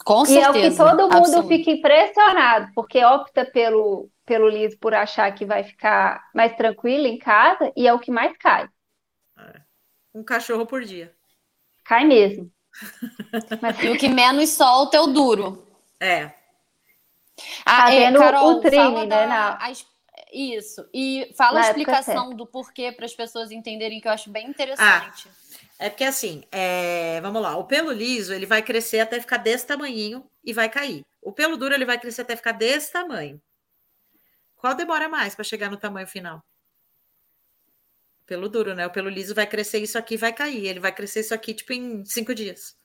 [0.03, 0.58] Com certeza.
[0.58, 1.47] E é o que todo mundo absoluto.
[1.47, 7.17] fica impressionado, porque opta pelo, pelo liso por achar que vai ficar mais tranquilo em
[7.17, 8.67] casa, e é o que mais cai.
[9.38, 9.62] É.
[10.13, 11.15] Um cachorro por dia.
[11.84, 12.51] Cai mesmo.
[13.61, 13.83] Mas...
[13.83, 15.67] E o que menos solta é o duro.
[15.99, 16.31] É.
[17.65, 19.25] Ah, tá é, Carol, o trine, né?
[19.25, 19.57] Na...
[19.57, 19.71] A,
[20.33, 20.87] isso.
[20.93, 24.47] E fala Na a explicação do porquê para as pessoas entenderem, que eu acho bem
[24.47, 25.27] interessante.
[25.27, 25.49] Ah.
[25.81, 27.21] É porque assim, é...
[27.21, 31.05] vamos lá, o pelo liso ele vai crescer até ficar desse tamanho e vai cair.
[31.21, 33.41] O pelo duro ele vai crescer até ficar desse tamanho.
[34.57, 36.43] Qual demora mais para chegar no tamanho final?
[38.29, 38.85] Pelo duro, né?
[38.85, 40.67] O pelo liso vai crescer isso aqui vai cair.
[40.67, 42.75] Ele vai crescer isso aqui, tipo, em cinco dias.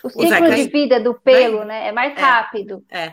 [0.00, 1.66] O ciclo de vida do pelo, vai...
[1.66, 1.88] né?
[1.88, 2.84] É mais é, rápido.
[2.88, 3.12] É.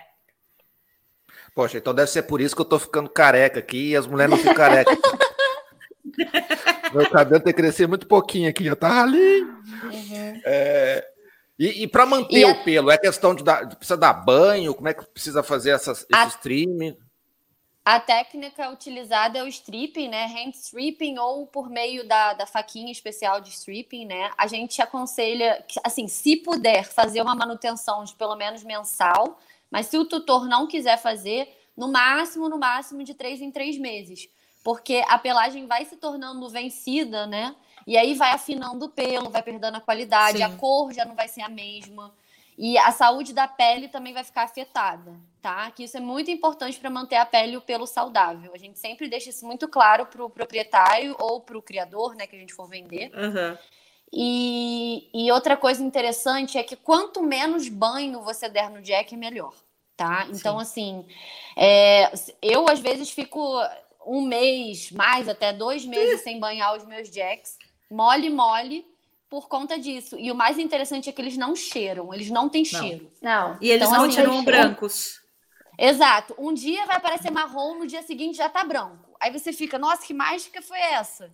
[1.55, 4.29] Poxa, então deve ser por isso que eu tô ficando careca aqui e as mulheres
[4.29, 4.95] não ficam carecas.
[6.93, 9.41] Meu cabelo tem que crescer muito pouquinho aqui, já tá ali.
[9.41, 10.41] Uhum.
[10.45, 11.03] É,
[11.57, 12.55] e, e para manter e o a...
[12.63, 14.75] pelo, é questão de dar, precisa dar banho?
[14.75, 16.27] Como é que precisa fazer essas, a...
[16.27, 16.95] esse stream?
[17.85, 20.25] A técnica utilizada é o stripping, né?
[20.25, 24.31] Hand stripping ou por meio da, da faquinha especial de stripping, né?
[24.37, 29.37] A gente aconselha, assim, se puder, fazer uma manutenção de pelo menos mensal,
[29.69, 33.77] mas se o tutor não quiser fazer, no máximo, no máximo de três em três
[33.77, 34.29] meses
[34.63, 37.53] porque a pelagem vai se tornando vencida, né?
[37.85, 40.43] E aí vai afinando o pelo, vai perdendo a qualidade, Sim.
[40.43, 42.13] a cor já não vai ser a mesma.
[42.57, 45.71] E a saúde da pele também vai ficar afetada, tá?
[45.71, 48.51] Que isso é muito importante para manter a pele e o pelo saudável.
[48.53, 52.27] A gente sempre deixa isso muito claro para o proprietário ou para o criador, né,
[52.27, 53.11] que a gente for vender.
[53.15, 53.57] Uhum.
[54.15, 59.55] E, e outra coisa interessante é que quanto menos banho você der no Jack, melhor,
[59.97, 60.27] tá?
[60.29, 60.61] Então, Sim.
[60.61, 61.05] assim,
[61.57, 63.59] é, eu às vezes fico
[64.05, 67.57] um mês, mais até dois meses sem banhar os meus jacks,
[67.89, 68.85] mole, mole,
[69.33, 70.15] por conta disso.
[70.19, 73.11] E o mais interessante é que eles não cheiram, eles não têm cheiro.
[73.19, 73.57] Não.
[73.59, 75.21] E eles então, não assim, tiram brancos.
[75.75, 76.35] Exato.
[76.37, 79.09] Um dia vai aparecer marrom, no dia seguinte já tá branco.
[79.19, 81.33] Aí você fica, nossa, que mágica foi essa?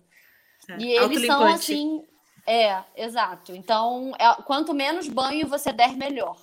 [0.70, 0.78] É.
[0.78, 2.02] E eles são assim.
[2.46, 3.54] É, exato.
[3.54, 6.38] Então, é, quanto menos banho você der, melhor.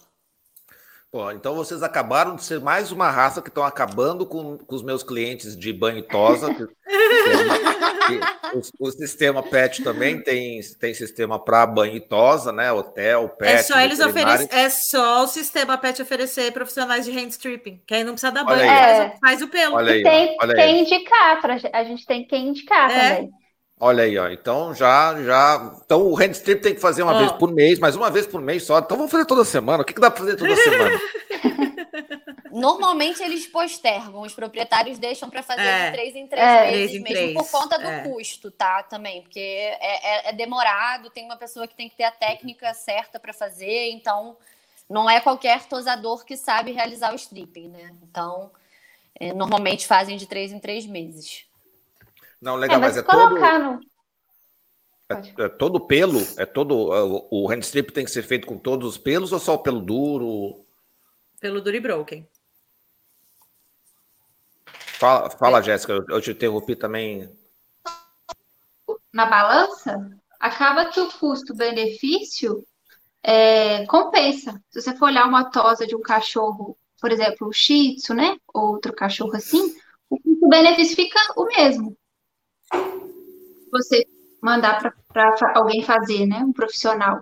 [1.18, 4.84] Pô, então vocês acabaram de ser mais uma raça que estão acabando com, com, os
[4.84, 6.54] meus clientes de banho e tosa.
[6.54, 6.62] que,
[8.54, 12.72] o, o, sistema PET também tem, tem sistema para banho e tosa, né?
[12.72, 13.52] Hotel, PET.
[13.52, 17.96] É só eles oferecem, é só o sistema PET oferecer profissionais de hand stripping, que
[17.96, 19.74] aí não precisa dar banho, faz, faz, o pelo.
[19.74, 23.16] Olha aí, tem olha quem indicar, pra, a gente tem quem indicar é.
[23.16, 23.32] também.
[23.80, 24.30] Olha aí, ó.
[24.30, 25.74] Então já, já.
[25.86, 27.20] Então o hand strip tem que fazer uma oh.
[27.20, 28.80] vez por mês, mas uma vez por mês só.
[28.80, 29.84] Então vamos fazer toda semana.
[29.84, 31.00] O que, que dá para fazer toda semana?
[32.52, 35.86] Normalmente eles postergam, os proprietários deixam para fazer é.
[35.86, 36.72] de três em três é.
[36.72, 37.34] meses, em mesmo três.
[37.34, 38.00] por conta do é.
[38.02, 38.82] custo, tá?
[38.82, 42.74] Também, porque é, é, é, demorado, tem uma pessoa que tem que ter a técnica
[42.74, 44.36] certa para fazer, então
[44.90, 47.94] não é qualquer tosador que sabe realizar o stripping, né?
[48.02, 48.50] Então,
[49.20, 51.47] é, normalmente fazem de três em três meses.
[52.42, 53.36] Não, legal, é, mas, mas, é todo.
[53.36, 53.80] No...
[55.10, 56.20] É, é, todo pelo?
[56.38, 56.94] É todo.
[56.94, 59.60] É, o hand strip tem que ser feito com todos os pelos ou só o
[59.60, 60.66] pelo duro?
[61.40, 62.30] Pelo duro e broken.
[65.00, 65.64] Fala, fala é.
[65.64, 67.30] Jéssica, eu te interrompi também.
[69.14, 70.10] Na balança,
[70.40, 72.64] acaba que o custo-benefício
[73.24, 74.62] é, compensa.
[74.70, 78.38] Se você for olhar uma tosa de um cachorro, por exemplo, o Shih Tzu, né?
[78.54, 79.76] Outro cachorro assim,
[80.10, 81.98] o custo-benefício fica o mesmo
[83.72, 84.06] você
[84.42, 86.40] mandar para alguém fazer, né?
[86.40, 87.20] Um profissional.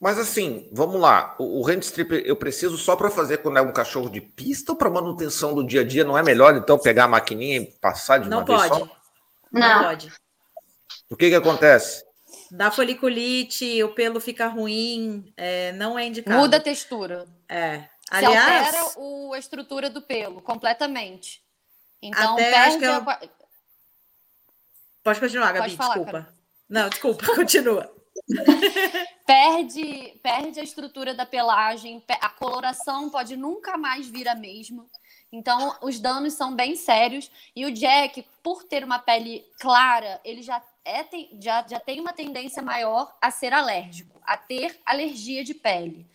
[0.00, 1.34] Mas assim, vamos lá.
[1.38, 4.72] O, o hand strip eu preciso só para fazer quando é um cachorro de pista
[4.72, 6.04] ou para manutenção do dia a dia?
[6.04, 8.68] Não é melhor então pegar a maquininha e passar de não uma pode.
[8.68, 8.96] vez só?
[9.50, 10.12] Não, não pode.
[11.08, 12.04] O que que acontece?
[12.50, 16.38] Dá foliculite, o pelo fica ruim, é, não é indicado.
[16.38, 17.26] Muda a textura.
[17.48, 17.84] É.
[18.10, 21.42] Aliás, Se altera o, a estrutura do pelo completamente.
[22.02, 22.92] Então, perde eu...
[22.92, 23.20] a...
[25.04, 26.12] Pode continuar, Gabi, Pode falar, desculpa.
[26.12, 26.34] Cara.
[26.66, 27.94] Não, desculpa, continua.
[29.26, 34.86] perde, perde a estrutura da pelagem, a coloração pode nunca mais vir a mesma.
[35.30, 37.30] Então, os danos são bem sérios.
[37.54, 41.04] E o Jack, por ter uma pele clara, ele já, é,
[41.38, 46.06] já, já tem uma tendência maior a ser alérgico, a ter alergia de pele.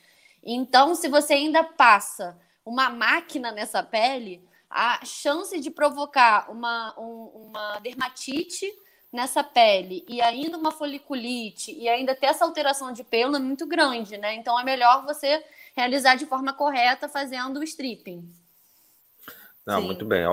[0.41, 7.47] Então, se você ainda passa uma máquina nessa pele, a chance de provocar uma, um,
[7.47, 8.71] uma dermatite
[9.11, 13.65] nessa pele e ainda uma foliculite e ainda ter essa alteração de pelo é muito
[13.65, 14.35] grande, né?
[14.35, 15.43] Então é melhor você
[15.75, 18.31] realizar de forma correta fazendo o stripping.
[19.65, 19.87] Não, Sim.
[19.87, 20.23] muito bem.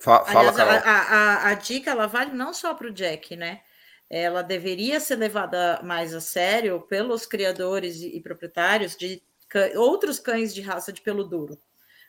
[0.00, 3.62] Fala, Aliás, a, a, a, dica ela vale não só para o Jack, né?
[4.10, 9.22] Ela deveria ser levada mais a sério pelos criadores e, e proprietários de
[9.76, 11.58] outros cães de raça de pelo duro.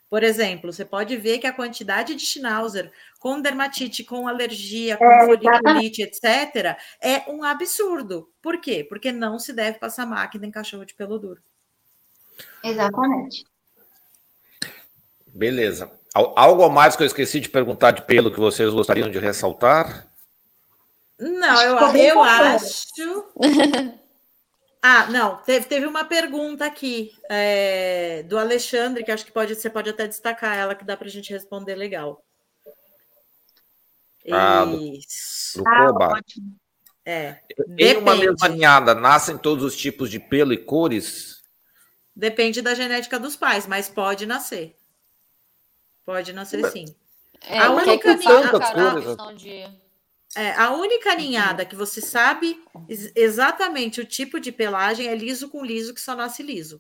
[0.09, 5.05] Por exemplo, você pode ver que a quantidade de Schnauzer com dermatite, com alergia, com
[5.05, 8.29] é, foliculite, etc., é um absurdo.
[8.41, 8.85] Por quê?
[8.87, 11.41] Porque não se deve passar máquina em cachorro de pelo duro.
[12.63, 13.43] Exatamente.
[15.27, 15.91] Beleza.
[16.13, 20.07] Algo a mais que eu esqueci de perguntar de pelo que vocês gostariam de ressaltar?
[21.19, 23.25] Não, eu, eu acho.
[24.89, 29.69] ah, não, teve, teve uma pergunta aqui é, do Alexandre, que acho que pode, você
[29.69, 32.23] pode até destacar ela, que dá para a gente responder legal.
[34.31, 34.63] Ah,
[34.97, 35.57] Isso.
[35.57, 36.21] Do, do ah,
[37.05, 37.37] É.
[37.77, 41.43] Em uma mesma ninhada, nascem todos os tipos de pelo e cores?
[42.15, 44.73] Depende da genética dos pais, mas pode nascer.
[46.05, 46.85] Pode nascer sim.
[47.41, 49.67] É, a única ninhada, de...
[50.37, 52.61] é, a única ninhada que você sabe
[53.15, 56.79] exatamente o tipo de pelagem é liso com liso que só nasce liso.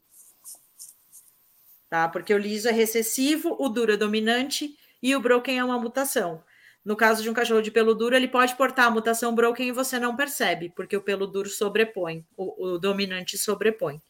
[1.89, 2.07] Tá?
[2.07, 6.43] Porque o liso é recessivo, o duro é dominante e o broken é uma mutação.
[6.85, 9.71] No caso de um cachorro de pelo duro, ele pode portar a mutação broken e
[9.71, 14.01] você não percebe, porque o pelo duro sobrepõe, o, o dominante sobrepõe.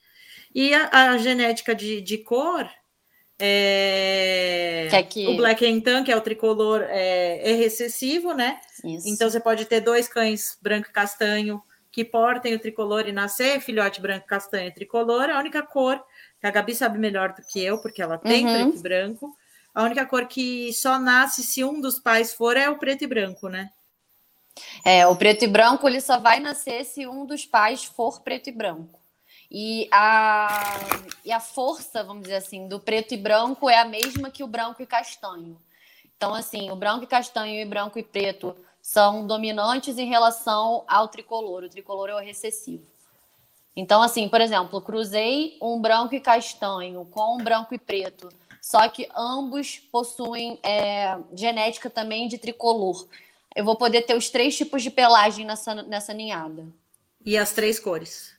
[0.54, 2.70] E a, a genética de, de cor
[3.39, 4.88] é...
[4.89, 5.27] Que que...
[5.27, 8.59] O Black Entan, que é o tricolor, é, é recessivo, né?
[8.83, 9.07] Isso.
[9.07, 11.61] Então você pode ter dois cães branco e castanho
[11.91, 15.29] que portem o tricolor e nascer filhote branco, castanho e tricolor.
[15.29, 16.03] A única cor
[16.39, 18.53] que a Gabi sabe melhor do que eu, porque ela tem uhum.
[18.53, 19.38] preto e branco.
[19.73, 23.07] A única cor que só nasce se um dos pais for é o preto e
[23.07, 23.69] branco, né?
[24.83, 28.49] É, o preto e branco ele só vai nascer se um dos pais for preto
[28.49, 28.99] e branco.
[29.50, 30.78] E a,
[31.24, 34.48] e a força, vamos dizer assim, do preto e branco é a mesma que o
[34.48, 35.58] branco e castanho.
[36.16, 41.08] Então, assim, o branco e castanho e branco e preto são dominantes em relação ao
[41.08, 41.64] tricolor.
[41.64, 42.86] O tricolor é o recessivo.
[43.76, 48.28] Então, assim, por exemplo, cruzei um branco e castanho com um branco e preto,
[48.60, 53.08] só que ambos possuem é, genética também de tricolor.
[53.56, 56.66] Eu vou poder ter os três tipos de pelagem nessa, nessa ninhada.
[57.24, 58.36] E as três cores.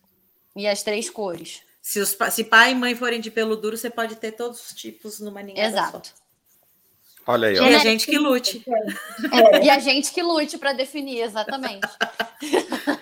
[0.56, 1.62] E as três cores.
[1.80, 4.74] Se, os, se pai e mãe forem de pelo duro, você pode ter todos os
[4.74, 6.08] tipos numa ninhada Exato.
[6.08, 6.14] Só.
[7.28, 7.54] Olha aí.
[7.54, 8.64] E a gente que lute.
[9.32, 9.64] É.
[9.64, 11.86] E a gente que lute para definir, exatamente.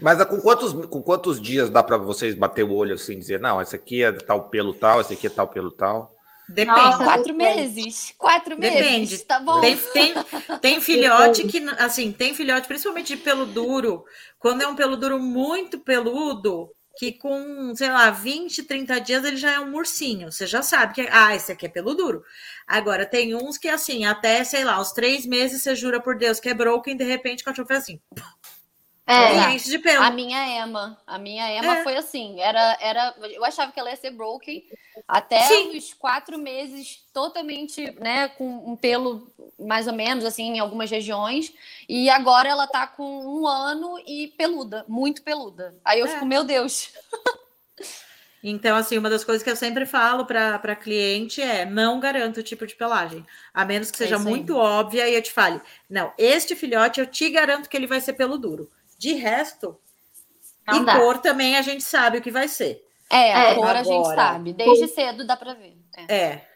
[0.00, 3.38] Mas com quantos, com quantos dias dá para vocês bater o olho assim e dizer,
[3.38, 6.12] não, esse aqui é tal pelo tal, esse aqui é tal pelo tal?
[6.48, 6.80] Depende.
[6.80, 8.14] Nossa, quatro meses.
[8.18, 8.78] Quatro meses.
[8.78, 9.18] Depende.
[9.20, 9.60] Tá bom.
[9.60, 10.14] Tem, tem,
[10.60, 14.04] tem filhote que, assim, tem filhote, principalmente de pelo duro.
[14.38, 19.36] Quando é um pelo duro muito peludo, que com, sei lá, 20, 30 dias ele
[19.36, 20.30] já é um ursinho.
[20.30, 22.22] Você já sabe que, ah, esse aqui é pelo duro.
[22.66, 26.38] Agora, tem uns que, assim, até, sei lá, uns três meses você jura por Deus
[26.38, 28.00] que é broken, de repente o cachorro faz assim.
[29.04, 30.02] É, de pelo.
[30.02, 31.82] a minha Emma, a minha Emma é.
[31.82, 34.64] foi assim, era, era, eu achava que ela ia ser broken
[35.08, 35.76] até Sim.
[35.76, 39.26] os quatro meses totalmente, né, com um pelo
[39.58, 41.52] mais ou menos assim em algumas regiões
[41.88, 45.76] e agora ela tá com um ano e peluda, muito peluda.
[45.84, 46.08] Aí eu é.
[46.08, 46.92] fico, meu Deus.
[48.44, 52.42] Então, assim, uma das coisas que eu sempre falo para cliente é não garanto o
[52.42, 53.24] tipo de pelagem,
[53.54, 56.98] a menos que é seja é muito óbvia e eu te fale, não, este filhote
[56.98, 58.68] eu te garanto que ele vai ser pelo duro.
[59.02, 59.76] De resto,
[60.64, 60.96] Não e dá.
[60.96, 62.86] cor também a gente sabe o que vai ser.
[63.10, 64.52] É, a é, cor agora, a gente sabe.
[64.52, 65.76] Desde cedo dá para ver.
[65.96, 66.14] É.
[66.14, 66.48] é.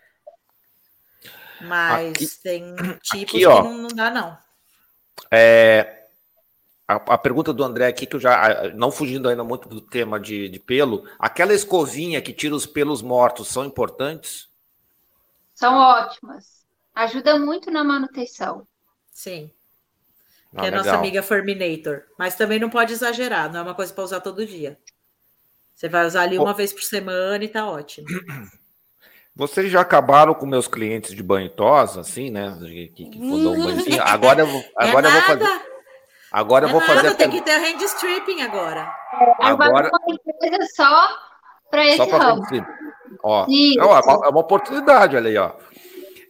[1.60, 4.38] Mas aqui, tem tipos aqui, ó, que não, não, dá, não.
[5.28, 6.06] É,
[6.86, 8.72] a, a, pergunta do André aqui, que eu já.
[8.76, 13.02] Não fugindo ainda muito do tema de, de pelo, aquela escovinha que tira os pelos
[13.02, 14.48] mortos são importantes?
[15.52, 16.64] São ótimas.
[16.94, 18.64] Ajuda muito na manutenção.
[19.10, 19.50] Sim.
[20.56, 22.02] Ah, que é a nossa amiga Forminator.
[22.18, 24.78] Mas também não pode exagerar, não é uma coisa para usar todo dia.
[25.74, 28.06] Você vai usar ali uma vez por semana e tá ótimo.
[29.36, 32.56] Vocês já acabaram com meus clientes de banho tosa, assim, né?
[32.62, 34.02] Que, que um banhozinho.
[34.02, 35.60] Agora eu vou, é agora é eu vou fazer.
[36.32, 37.14] Agora é eu vou nada, fazer.
[37.16, 38.90] Tem que ter hand stripping agora.
[39.38, 39.90] Agora.
[39.90, 41.08] Coisa só
[41.70, 42.42] para esse só ramo.
[43.22, 45.52] Ó, é uma, é uma oportunidade, olha aí, ó.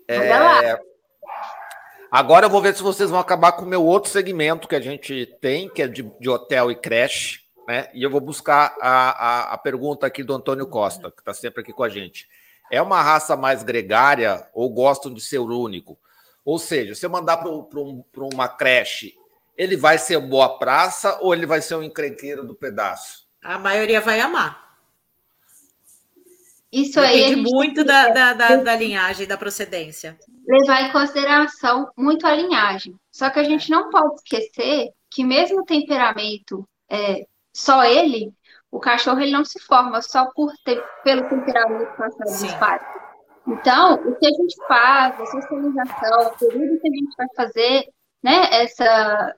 [0.08, 0.80] É,
[2.16, 4.80] agora eu vou ver se vocês vão acabar com o meu outro segmento que a
[4.80, 7.90] gente tem, que é de, de hotel e creche, né?
[7.92, 11.60] E eu vou buscar a, a, a pergunta aqui do Antônio Costa, que está sempre
[11.60, 12.26] aqui com a gente.
[12.70, 15.98] É uma raça mais gregária ou gostam de ser único?
[16.42, 19.14] Ou seja, se eu mandar para um, uma creche,
[19.56, 23.26] ele vai ser boa praça ou ele vai ser um encrenqueiro do pedaço?
[23.42, 24.65] A maioria vai amar.
[26.76, 27.36] Isso Depende aí.
[27.36, 30.14] muito da, da, da, da, linhagem, da procedência.
[30.46, 32.94] Levar em consideração muito a linhagem.
[33.10, 38.30] Só que a gente não pode esquecer que, mesmo o temperamento, é, só ele,
[38.70, 42.82] o cachorro ele não se forma só por ter, pelo temperamento passado dos pais.
[43.46, 47.88] Então, o que a gente faz, a socialização, o período que a gente vai fazer,
[48.22, 49.34] né, essa,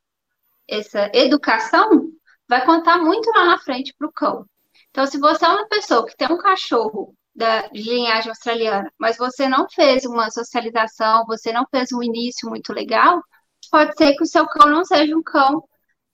[0.67, 2.11] essa educação,
[2.49, 4.45] vai contar muito lá na frente para o cão.
[4.91, 9.17] Então, se você é uma pessoa que tem um cachorro da, de linhagem australiana, mas
[9.17, 13.23] você não fez uma socialização, você não fez um início muito legal,
[13.71, 15.63] pode ser que o seu cão não seja um cão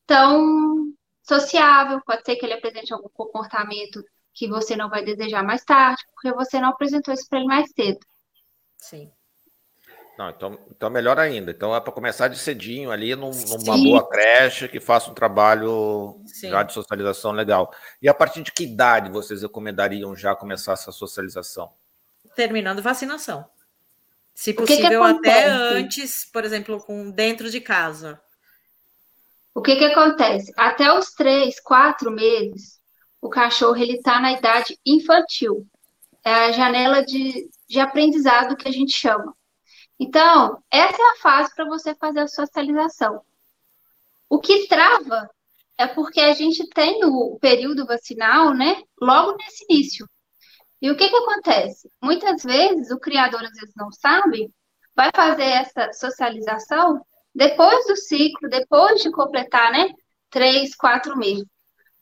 [0.06, 4.04] tão sociável, pode ser que ele apresente algum comportamento
[4.34, 7.70] que você não vai desejar mais tarde, porque você não apresentou isso para ele mais
[7.74, 8.00] cedo.
[8.76, 9.10] Sim.
[10.16, 11.50] Não, então, então melhor ainda.
[11.50, 16.20] Então é para começar de cedinho ali num, numa boa creche que faça um trabalho
[16.26, 16.50] Sim.
[16.50, 17.72] já de socialização legal.
[18.00, 21.72] E a partir de que idade vocês recomendariam já começar essa socialização?
[22.36, 23.44] Terminando vacinação.
[24.34, 28.20] Se possível, que que até antes, por exemplo, com dentro de casa.
[29.54, 30.52] O que, que acontece?
[30.56, 32.80] Até os três, quatro meses,
[33.20, 35.64] o cachorro ele está na idade infantil.
[36.24, 39.32] É a janela de, de aprendizado que a gente chama.
[39.98, 43.22] Então, essa é a fase para você fazer a socialização.
[44.28, 45.30] O que trava
[45.78, 50.08] é porque a gente tem o período vacinal, né, logo nesse início.
[50.80, 51.88] E o que que acontece?
[52.02, 54.52] Muitas vezes o criador às vezes não sabe,
[54.94, 59.88] vai fazer essa socialização depois do ciclo, depois de completar, né,
[60.30, 61.44] três, quatro meses.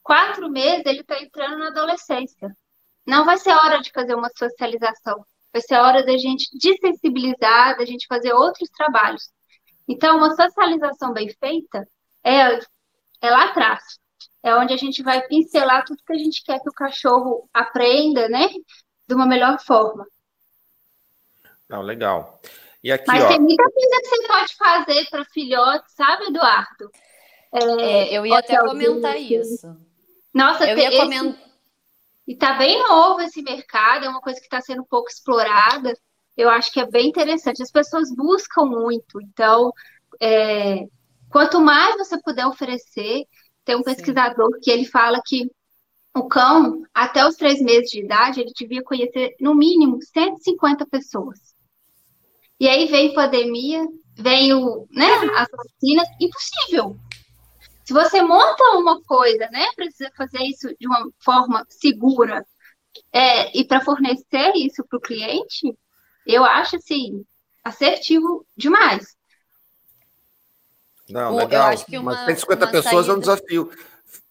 [0.02, 2.54] Quatro meses ele está entrando na adolescência.
[3.06, 5.24] Não vai ser hora de fazer uma socialização.
[5.52, 9.30] Vai ser hora da gente desensibilizar, da gente fazer outros trabalhos.
[9.86, 11.86] Então, uma socialização bem feita
[12.24, 12.58] é,
[13.20, 13.82] é lá atrás.
[14.42, 18.28] É onde a gente vai pincelar tudo que a gente quer que o cachorro aprenda,
[18.28, 18.48] né?
[19.06, 20.06] De uma melhor forma.
[21.68, 22.40] Não, legal.
[22.82, 23.28] E aqui, Mas ó...
[23.28, 26.90] tem muita coisa que você pode fazer para filhote, sabe, Eduardo?
[27.54, 29.76] É, é, eu ia até comentar isso.
[30.34, 31.51] Nossa, eu ia comentar.
[32.32, 35.92] E está bem novo esse mercado, é uma coisa que está sendo pouco explorada.
[36.34, 37.62] Eu acho que é bem interessante.
[37.62, 39.70] As pessoas buscam muito, então,
[40.18, 40.86] é,
[41.28, 43.26] quanto mais você puder oferecer,
[43.66, 44.60] tem um pesquisador Sim.
[44.62, 45.46] que ele fala que
[46.14, 51.38] o cão, até os três meses de idade, ele devia conhecer no mínimo 150 pessoas.
[52.58, 55.06] E aí vem pandemia, vem o, né,
[55.36, 56.96] as vacinas, impossível.
[57.84, 62.44] Se você monta uma coisa, né, precisa fazer isso de uma forma segura
[63.12, 65.76] é, e para fornecer isso para o cliente,
[66.26, 67.24] eu acho assim
[67.64, 69.16] assertivo demais.
[71.08, 71.68] Não, legal.
[71.68, 73.12] Eu acho que uma, Mas 150 pessoas saída...
[73.12, 73.70] é um desafio.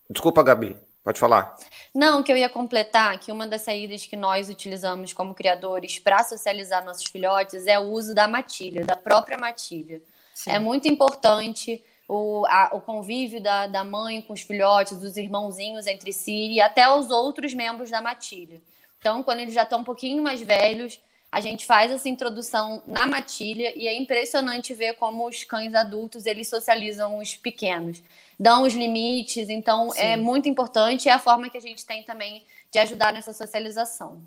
[0.09, 1.55] Desculpa, Gabi, pode falar.
[1.93, 6.23] Não, que eu ia completar que uma das saídas que nós utilizamos como criadores para
[6.23, 10.01] socializar nossos filhotes é o uso da matilha, da própria matilha.
[10.33, 10.51] Sim.
[10.51, 11.83] É muito importante
[12.13, 16.61] o, a, o convívio da, da mãe com os filhotes, dos irmãozinhos entre si e
[16.61, 18.61] até os outros membros da matilha.
[18.99, 20.99] Então, quando eles já estão um pouquinho mais velhos,
[21.31, 26.25] a gente faz essa introdução na matilha e é impressionante ver como os cães adultos
[26.25, 28.03] eles socializam os pequenos
[28.37, 29.49] dão os limites.
[29.49, 30.01] Então, é Sim.
[30.01, 33.33] é muito importante e é a forma que a gente tem também de ajudar nessa
[33.33, 34.19] socialização.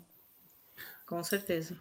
[1.05, 1.77] Com certeza.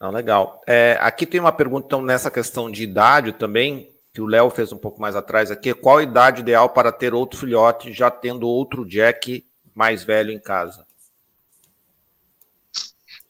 [0.00, 0.62] Não, legal.
[0.64, 4.72] É, aqui tem uma pergunta então, nessa questão de idade também, que o Léo fez
[4.72, 5.72] um pouco mais atrás aqui.
[5.72, 10.40] Qual a idade ideal para ter outro filhote, já tendo outro Jack mais velho em
[10.40, 10.84] casa?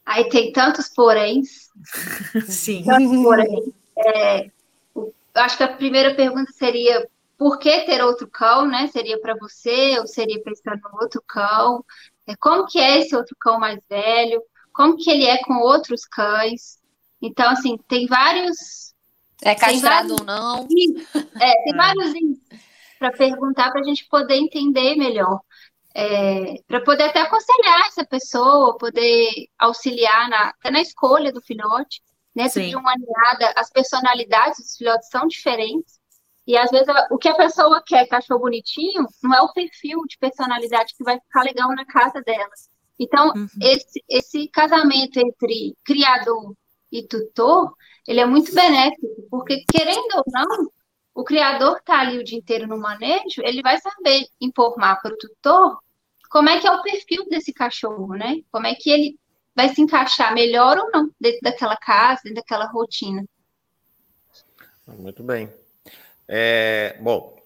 [0.07, 1.68] Aí tem tantos poréns.
[2.49, 2.84] Sim.
[2.84, 3.68] Tantos poréns.
[3.99, 4.47] É,
[4.97, 8.86] eu acho que a primeira pergunta seria por que ter outro cão, né?
[8.86, 11.84] Seria para você ou seria pensar no outro cão?
[12.26, 14.43] É, como que é esse outro cão mais velho?
[14.72, 16.78] Como que ele é com outros cães?
[17.20, 18.88] Então, assim, tem vários
[19.43, 20.62] É castrado ou não?
[20.62, 21.07] É, tem
[21.72, 21.76] é.
[21.76, 22.12] vários
[22.99, 25.41] para perguntar para a gente poder entender melhor.
[25.95, 32.03] É, para poder até aconselhar essa pessoa, poder auxiliar na, até na escolha do filhote,
[32.34, 32.49] né?
[32.49, 35.99] De uma ninhada, as personalidades dos filhotes são diferentes.
[36.47, 40.16] E às vezes o que a pessoa quer, cachorro bonitinho, não é o perfil de
[40.18, 42.51] personalidade que vai ficar legal na casa dela.
[42.99, 43.47] Então, uhum.
[43.61, 46.55] esse, esse casamento entre criador
[46.91, 47.74] e tutor,
[48.07, 50.70] ele é muito benéfico, porque querendo ou não,
[51.14, 55.18] o criador está ali o dia inteiro no manejo, ele vai saber informar para o
[55.18, 55.78] tutor
[56.28, 58.43] como é que é o perfil desse cachorro, né?
[58.51, 59.18] Como é que ele
[59.57, 63.24] vai se encaixar melhor ou não dentro daquela casa, dentro daquela rotina.
[64.86, 65.53] Muito bem.
[66.28, 67.36] É, bom,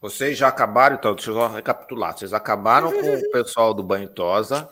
[0.00, 2.16] vocês já acabaram, então, deixa eu recapitular.
[2.16, 4.68] Vocês acabaram com o pessoal do Banho Tosa.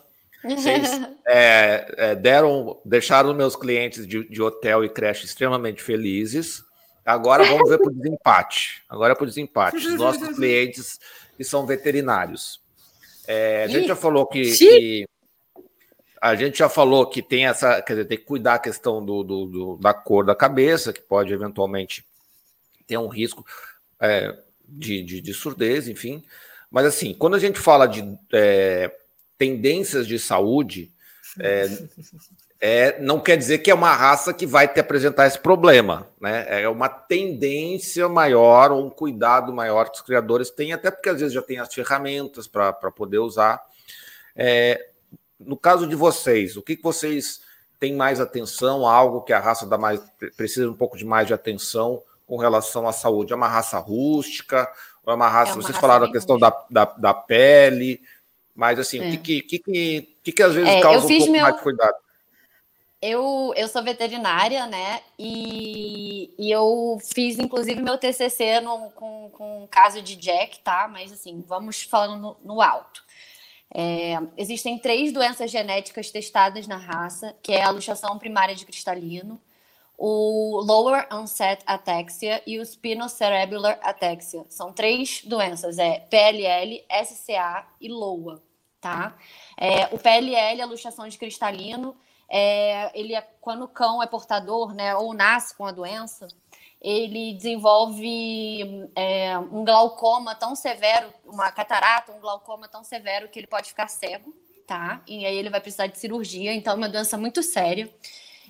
[0.48, 0.90] Vocês
[1.26, 6.64] é, é, deram, deixaram meus clientes de, de, hotel e creche extremamente felizes.
[7.04, 8.82] Agora vamos ver para o desempate.
[8.88, 9.76] Agora é para o desempate.
[9.76, 10.98] Os nossos clientes
[11.36, 12.60] que são veterinários.
[13.26, 15.06] É, a gente já falou que, que,
[16.20, 19.22] a gente já falou que tem essa, quer dizer, tem que cuidar a questão do,
[19.22, 22.04] do, do da cor da cabeça, que pode eventualmente
[22.86, 23.44] ter um risco
[24.00, 26.24] é, de, de, de, surdez, enfim.
[26.70, 28.92] Mas assim, quando a gente fala de é,
[29.38, 30.90] tendências de saúde,
[31.38, 31.68] é,
[32.58, 36.62] é, não quer dizer que é uma raça que vai te apresentar esse problema, né?
[36.62, 41.34] É uma tendência maior, um cuidado maior que os criadores têm, até porque às vezes
[41.34, 43.62] já tem as ferramentas para poder usar.
[44.34, 44.88] É,
[45.38, 47.40] no caso de vocês, o que, que vocês
[47.78, 48.86] têm mais atenção?
[48.86, 50.00] Algo que a raça dá mais,
[50.36, 53.32] precisa um pouco de mais de atenção com relação à saúde?
[53.32, 54.68] É uma raça rústica?
[55.04, 55.52] Ou é uma raça?
[55.52, 58.00] É uma vocês raça falaram a questão da, da, da, pele,
[58.56, 59.08] mas assim, é.
[59.08, 61.42] o que, que, que, que, que, às vezes é, causa um pouco meu...
[61.42, 61.94] mais de cuidado?
[63.02, 65.02] Eu, eu sou veterinária, né?
[65.18, 70.88] E, e eu fiz, inclusive, meu TCC no, com, com um caso de Jack, tá?
[70.88, 73.04] Mas, assim, vamos falando no, no alto.
[73.72, 79.40] É, existem três doenças genéticas testadas na raça, que é a luxação primária de cristalino,
[79.98, 84.44] o Lower Onset Ataxia e o Spinocerebellar Ataxia.
[84.48, 88.42] São três doenças, é PLL, SCA e LOA,
[88.86, 89.16] tá?
[89.56, 91.96] É, o PLL, a luxação de cristalino,
[92.28, 96.28] é, ele é, quando o cão é portador, né, ou nasce com a doença,
[96.80, 103.48] ele desenvolve é, um glaucoma tão severo, uma catarata, um glaucoma tão severo que ele
[103.48, 104.32] pode ficar cego,
[104.66, 105.02] tá?
[105.06, 107.92] E aí ele vai precisar de cirurgia, então é uma doença muito séria.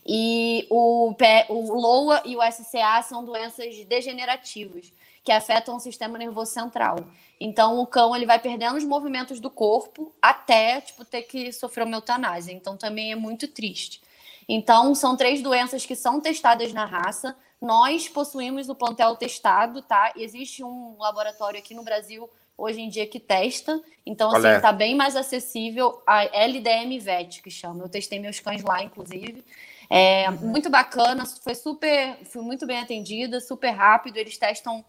[0.04, 1.14] E o,
[1.48, 4.92] o LOA e o SCA são doenças degenerativas
[5.26, 6.98] que afetam o sistema nervoso central.
[7.40, 11.84] Então o cão ele vai perdendo os movimentos do corpo até tipo ter que sofrer
[11.84, 12.52] uma eutanásia.
[12.52, 14.00] Então também é muito triste.
[14.48, 17.36] Então são três doenças que são testadas na raça.
[17.60, 20.12] Nós possuímos o plantel testado, tá?
[20.14, 23.82] Existe um laboratório aqui no Brasil hoje em dia que testa.
[24.04, 27.82] Então, assim, está bem mais acessível a LDM VET, que chama.
[27.82, 29.44] Eu testei meus cães lá, inclusive.
[29.90, 30.36] É uhum.
[30.48, 34.16] muito bacana, foi super, fui muito bem atendida, super rápido.
[34.16, 34.84] Eles testam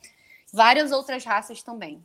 [0.54, 2.04] várias outras raças também.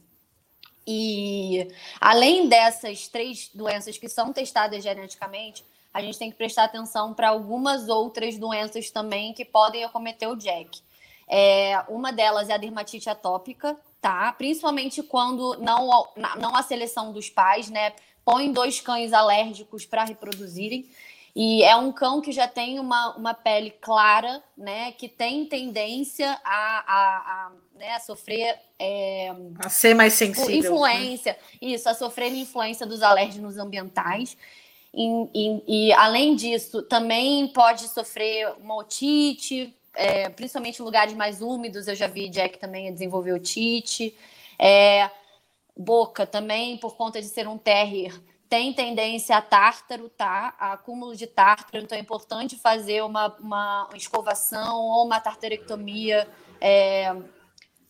[0.87, 1.69] E
[2.01, 7.29] além dessas três doenças que são testadas geneticamente, a gente tem que prestar atenção para
[7.29, 10.81] algumas outras doenças também que podem acometer o Jack.
[11.29, 14.33] É, uma delas é a dermatite atópica, tá?
[14.33, 15.89] Principalmente quando não,
[16.39, 17.93] não há seleção dos pais, né?
[18.25, 20.89] Põe dois cães alérgicos para reproduzirem.
[21.35, 24.93] E é um cão que já tem uma, uma pele clara, né?
[24.93, 28.59] Que tem tendência a, a, a, né, a sofrer.
[28.79, 30.49] É, a ser mais sensível.
[30.49, 30.57] Né?
[30.57, 31.33] Influência.
[31.33, 31.71] Né?
[31.73, 34.37] Isso, a sofrer influência dos alérgenos ambientais.
[34.93, 41.41] E, e, e, além disso, também pode sofrer uma otite, é, principalmente em lugares mais
[41.41, 41.89] úmidos.
[41.89, 44.15] Eu já vi Jack também desenvolver otite.
[44.59, 45.11] É,
[45.75, 48.13] boca também, por conta de ser um terrier
[48.53, 50.55] tem tendência a tártaro, tá?
[50.59, 56.29] A acúmulo de tártaro, então é importante fazer uma, uma escovação ou uma tartarectomia
[56.61, 57.17] é,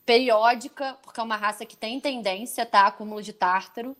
[0.06, 2.86] periódica, porque é uma raça que tem tendência, tá?
[2.86, 3.96] Acúmulo de tártaro.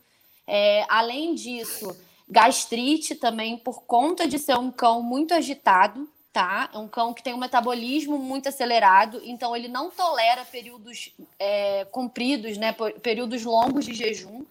[0.47, 6.71] É, além disso, gastrite também, por conta de ser um cão muito agitado, tá?
[6.73, 11.85] É um cão que tem um metabolismo muito acelerado, então ele não tolera períodos é,
[11.87, 12.73] compridos, né?
[13.03, 14.45] Períodos longos de jejum.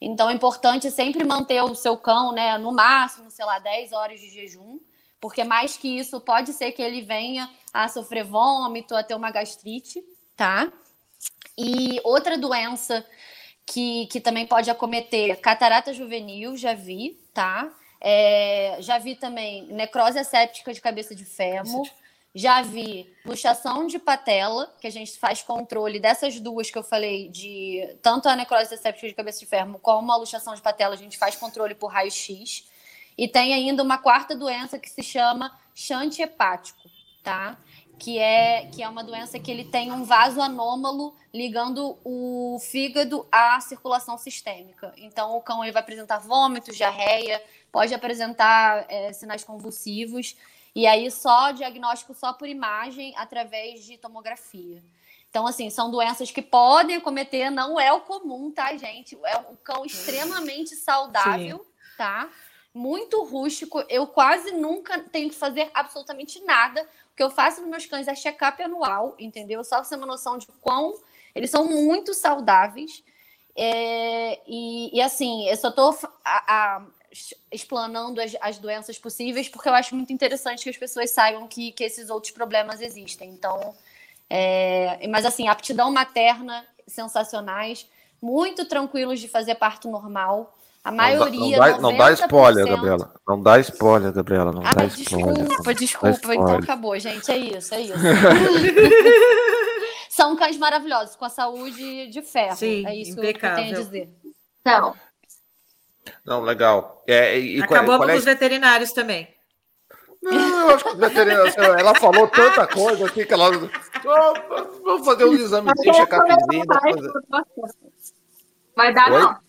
[0.00, 4.20] Então é importante sempre manter o seu cão, né, no máximo, sei lá, 10 horas
[4.20, 4.78] de jejum,
[5.20, 9.30] porque mais que isso pode ser que ele venha a sofrer vômito, a ter uma
[9.30, 10.02] gastrite,
[10.36, 10.70] tá?
[11.58, 13.04] E outra doença
[13.64, 17.72] que, que também pode acometer catarata juvenil, já vi, tá?
[18.00, 21.88] É, já vi também necrose asséptica de cabeça de fêmur.
[22.38, 27.30] Já vi luxação de patela, que a gente faz controle dessas duas que eu falei,
[27.30, 30.98] de tanto a necrose séptica de cabeça de ferro como a luxação de patela, a
[30.98, 32.68] gente faz controle por raio-x.
[33.16, 36.78] E tem ainda uma quarta doença que se chama chante hepático,
[37.24, 37.56] tá?
[37.98, 43.26] Que é, que é uma doença que ele tem um vaso anômalo ligando o fígado
[43.32, 44.92] à circulação sistêmica.
[44.98, 50.36] Então, o cão ele vai apresentar vômitos, diarreia, pode apresentar é, sinais convulsivos.
[50.76, 54.84] E aí só diagnóstico só por imagem através de tomografia.
[55.30, 59.18] Então, assim, são doenças que podem acometer, não é o comum, tá, gente?
[59.24, 61.96] É um cão extremamente saudável, Sim.
[61.96, 62.28] tá?
[62.74, 63.82] Muito rústico.
[63.88, 66.82] Eu quase nunca tenho que fazer absolutamente nada.
[67.10, 69.64] O que eu faço nos meus cães é check-up anual, entendeu?
[69.64, 70.92] Só pra você ter uma noção de quão
[71.34, 73.02] eles são muito saudáveis.
[73.56, 75.88] É, e, e, assim, eu só tô
[76.22, 76.86] a, a,
[77.50, 81.72] explanando as, as, doenças possíveis, porque eu acho muito interessante que as pessoas saibam que,
[81.72, 83.30] que esses outros problemas existem.
[83.30, 83.74] Então,
[84.28, 87.88] é, mas assim, aptidão materna sensacionais,
[88.20, 90.52] muito tranquilos de fazer parto normal.
[90.82, 91.58] A maioria.
[91.58, 93.14] Não dá, não dá spoiler, Gabriela.
[93.26, 94.52] Não dá spoiler, Gabriela.
[94.52, 95.74] Não ah, dá desculpa, spoiler.
[95.74, 96.34] desculpa.
[96.34, 97.28] Então acabou, gente.
[97.28, 97.94] É isso, é isso.
[100.08, 102.56] São cães maravilhosos, com a saúde de ferro.
[102.56, 103.56] Sim, é isso impecável.
[103.56, 104.08] que eu tenho a dizer.
[104.60, 104.94] Então,
[106.24, 107.02] não, legal.
[107.06, 108.12] É, e, Acabamos qual é...
[108.12, 109.34] com os veterinários também.
[110.22, 111.56] Não, eu acho que os veterinários.
[111.56, 113.50] ela falou tanta coisa aqui que ela.
[113.50, 116.64] Oh, vou fazer um exame de check-upzinho.
[118.74, 119.20] Vai dar, Oi?
[119.20, 119.46] não.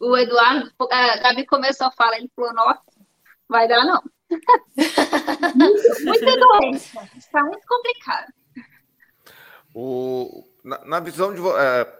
[0.00, 2.80] O Eduardo, a Gabi começou a falar, ele falou, nossa,
[3.48, 4.00] vai dar, não.
[5.56, 7.08] muito, muita doença.
[7.16, 8.32] Está muito complicado.
[9.74, 11.40] O, na, na visão de.
[11.40, 11.98] É,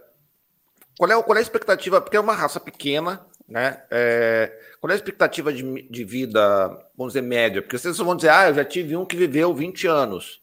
[0.99, 2.01] qual, é, qual é a expectativa?
[2.01, 3.83] Porque é uma raça pequena, né?
[3.91, 7.63] É, qual é a expectativa de, de, vida, vamos dizer, média?
[7.63, 10.41] Porque vocês vão dizer, ah, eu já tive um que viveu 20 anos.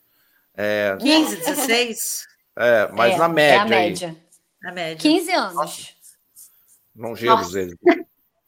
[0.55, 2.27] É, 15, 16?
[2.57, 3.55] É, mas é, na média.
[3.55, 4.15] É a média.
[4.61, 4.97] Na média.
[4.97, 5.95] 15 anos.
[6.95, 7.75] Longevos eles.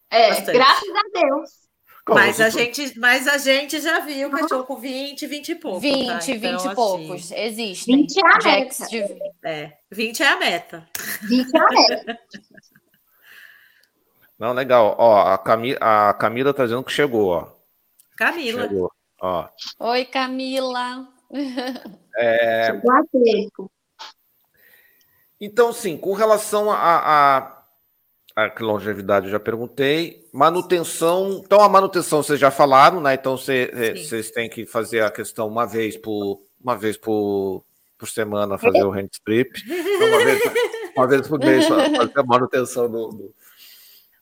[0.10, 0.54] É, Bastante.
[0.54, 1.50] graças a Deus.
[2.08, 5.82] mas a, gente, mas a gente já viu cachorro com 20, 20 e poucos.
[5.82, 6.20] 20, tá?
[6.20, 7.32] 20 então, e assim, poucos.
[7.32, 7.96] Existem.
[7.98, 8.88] 20 é a meta.
[8.88, 8.98] De...
[9.44, 10.90] É, 20 é a meta.
[11.24, 12.20] 20 é a meta.
[14.40, 14.96] Não, legal.
[15.00, 17.48] Ó, a, Cami a Camila tá dizendo que chegou, ó.
[18.16, 18.68] Camila.
[18.68, 19.48] Chegou, ó.
[19.80, 21.08] Oi, Camila.
[22.20, 22.72] É...
[25.40, 26.78] Então, sim, com relação a,
[28.36, 30.28] a, a longevidade, eu já perguntei.
[30.34, 31.42] Manutenção.
[31.44, 33.14] Então, a manutenção vocês já falaram, né?
[33.14, 37.64] Então, vocês têm que fazer a questão uma vez por, uma vez por,
[37.98, 39.62] por semana, fazer o hand strip.
[39.98, 40.42] Uma vez,
[40.96, 43.36] uma vez por mês, fazer a manutenção do, do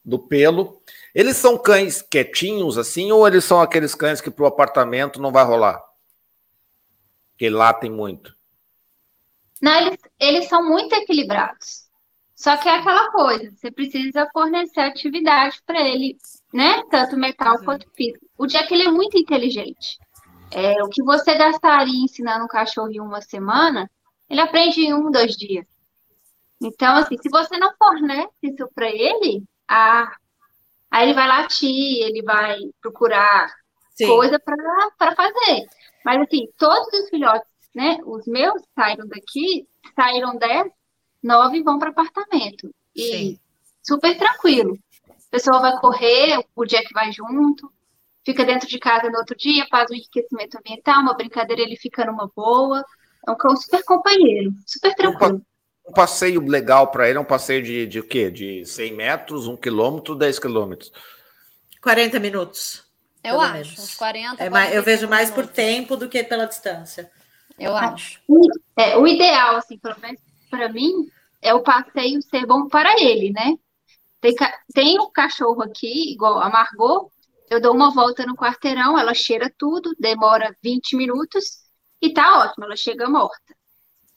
[0.06, 0.82] do pelo.
[1.14, 5.32] Eles são cães quietinhos assim, ou eles são aqueles cães que para o apartamento não
[5.32, 5.82] vai rolar?
[7.38, 8.36] Que latem muito.
[9.62, 11.86] Não, eles, eles são muito equilibrados.
[12.36, 16.18] Só que é aquela coisa, você precisa fornecer atividade para ele,
[16.53, 16.84] né?
[16.91, 18.26] Tanto mental quanto físico.
[18.38, 19.97] O Jack ele é muito inteligente.
[20.51, 23.89] É, o que você gastaria ensinando um cachorro em uma semana,
[24.30, 25.66] ele aprende em um, dois dias.
[26.62, 30.16] Então, assim, se você não fornece isso para ele, ah,
[30.91, 33.53] aí ele vai latir, ele vai procurar
[33.95, 34.07] Sim.
[34.07, 35.66] coisa para fazer.
[36.03, 37.97] Mas assim, todos os filhotes, né?
[38.05, 40.68] Os meus saíram daqui, saíram 10,
[41.24, 42.74] 9 vão para apartamento.
[42.95, 43.39] E Sim.
[43.84, 44.78] super tranquilo.
[45.09, 47.72] A pessoa vai correr, o Jack vai junto,
[48.26, 52.05] fica dentro de casa no outro dia, faz um enriquecimento ambiental, uma brincadeira, ele fica
[52.05, 52.84] numa boa.
[53.28, 55.41] É um cão super companheiro, super tranquilo
[55.88, 58.32] um passeio legal para ele é um passeio de, de o quê?
[58.32, 60.92] De 100 metros, 1 quilômetro, 10 quilômetros?
[61.82, 62.84] 40 minutos.
[63.24, 63.80] Eu acho, menos.
[63.80, 65.50] uns 40, é mais, Eu vejo mais minutos.
[65.50, 67.12] por tempo do que pela distância.
[67.58, 68.20] Eu acho.
[68.76, 70.20] É, o ideal, assim, pelo menos
[70.50, 71.08] para mim,
[71.42, 73.56] é o passeio ser bom para ele, né?
[74.20, 74.36] Tem,
[74.74, 77.12] tem um cachorro aqui, igual a Margot,
[77.50, 81.66] eu dou uma volta no quarteirão, ela cheira tudo, demora 20 minutos
[82.02, 83.56] e tá ótimo, ela chega morta.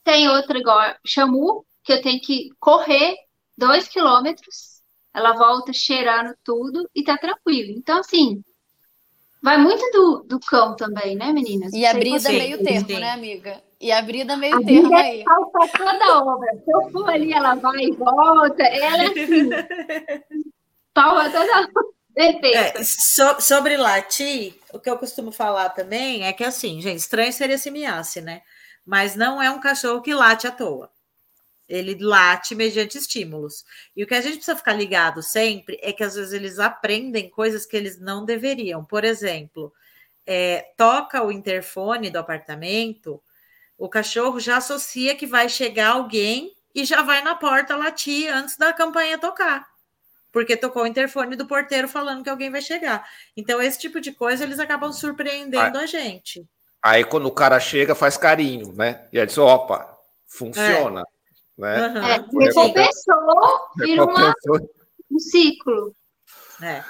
[0.09, 3.15] Tem outra igual Chamu, que eu tenho que correr
[3.55, 4.81] dois quilômetros,
[5.13, 7.75] ela volta cheirando tudo e tá tranquilo.
[7.77, 8.43] Então, assim,
[9.43, 11.75] vai muito do, do cão também, né, meninas?
[11.75, 13.63] E a brida meio termo, né, amiga?
[13.79, 15.25] E a brida meio a termo é aí.
[15.25, 16.55] Falta toda obra.
[16.55, 18.63] Se eu for ali, ela vai e volta.
[18.63, 19.51] Ela é assim.
[20.95, 21.71] Palma toda
[22.17, 27.33] é, so, sobre latir, o que eu costumo falar também é que assim, gente, estranho
[27.33, 28.43] seria se miasse, né?
[28.89, 30.91] Mas não é um cachorro que late à toa.
[31.69, 33.63] Ele late mediante estímulos.
[33.95, 37.29] E o que a gente precisa ficar ligado sempre é que às vezes eles aprendem
[37.29, 38.83] coisas que eles não deveriam.
[38.83, 39.71] Por exemplo,
[40.27, 43.23] é, toca o interfone do apartamento,
[43.77, 48.57] o cachorro já associa que vai chegar alguém e já vai na porta latir antes
[48.57, 49.69] da campanha tocar.
[50.33, 53.07] Porque tocou o interfone do porteiro falando que alguém vai chegar.
[53.37, 56.49] Então, esse tipo de coisa eles acabam surpreendendo a gente.
[56.83, 59.07] Aí, quando o cara chega, faz carinho, né?
[59.13, 61.01] E aí diz: opa, funciona.
[61.01, 61.19] É.
[61.59, 61.89] Né?
[61.89, 61.97] Uhum.
[61.99, 62.13] É,
[62.47, 64.35] recompensou, vira uma,
[65.11, 65.95] um ciclo.
[66.63, 66.85] É.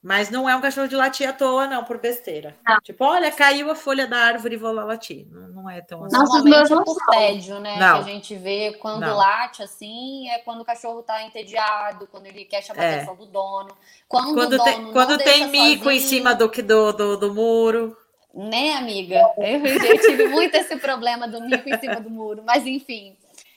[0.00, 2.54] Mas não é um cachorro de latir à toa, não, por besteira.
[2.68, 2.78] Não.
[2.82, 5.26] Tipo, olha, caiu a folha da árvore e vou lá latir.
[5.30, 6.14] Não, não é tão assim.
[6.14, 7.78] Nossa, Normalmente é por tédio, né?
[7.78, 7.94] Não.
[8.04, 9.16] Que a gente vê quando não.
[9.16, 12.90] late assim, é quando o cachorro tá entediado, quando ele quer chamar é.
[12.90, 13.74] a atenção do dono.
[14.06, 17.96] Quando, quando tem, quando tem mico sozinho, em cima do, do, do, do muro.
[18.34, 19.32] Né, amiga?
[19.36, 23.16] Eu, eu tive muito esse problema do mico em cima do muro, mas enfim.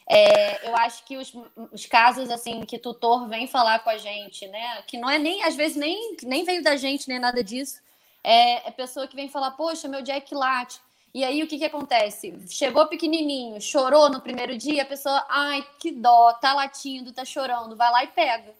[0.09, 1.33] É, eu acho que os,
[1.71, 4.81] os, casos assim que tutor vem falar com a gente, né?
[4.87, 7.81] Que não é nem, às vezes, nem, nem veio da gente, nem nada disso.
[8.23, 10.79] É, é pessoa que vem falar, poxa, meu Jack late.
[11.13, 12.33] E aí o que, que acontece?
[12.47, 17.75] Chegou pequenininho, chorou no primeiro dia, a pessoa, ai, que dó, tá latindo, tá chorando,
[17.75, 18.53] vai lá e pega.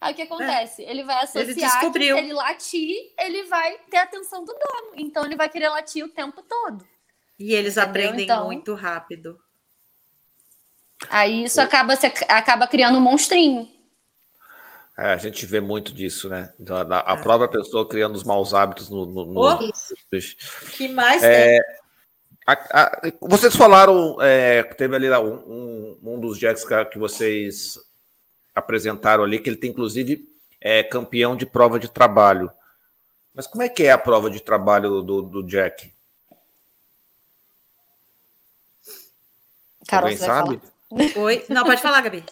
[0.00, 0.82] Aí o que acontece?
[0.82, 0.90] É.
[0.90, 4.92] Ele vai associar ele que se ele latir, ele vai ter a atenção do dono.
[4.96, 6.86] Então ele vai querer latir o tempo todo.
[7.38, 7.90] E eles Entendeu?
[7.90, 9.38] aprendem então, muito rápido.
[11.08, 11.94] Aí isso acaba,
[12.28, 13.68] acaba criando um monstrinho.
[14.98, 16.52] É, a gente vê muito disso, né?
[16.90, 17.22] A, a é.
[17.22, 19.06] própria pessoa criando os maus hábitos no.
[19.06, 19.40] no, no...
[19.40, 19.58] Oh,
[20.76, 21.58] que mais é,
[22.46, 27.78] a, a, vocês falaram, é, teve ali um, um, um, dos jacks que vocês
[28.54, 30.28] apresentaram ali, que ele tem inclusive
[30.60, 32.50] é, campeão de prova de trabalho.
[33.34, 35.92] Mas como é que é a prova de trabalho do, do Jack?
[39.86, 40.60] Carol, Alguém sabe?
[40.88, 41.24] Falar?
[41.24, 41.44] Oi?
[41.48, 42.24] Não, pode falar, Gabi.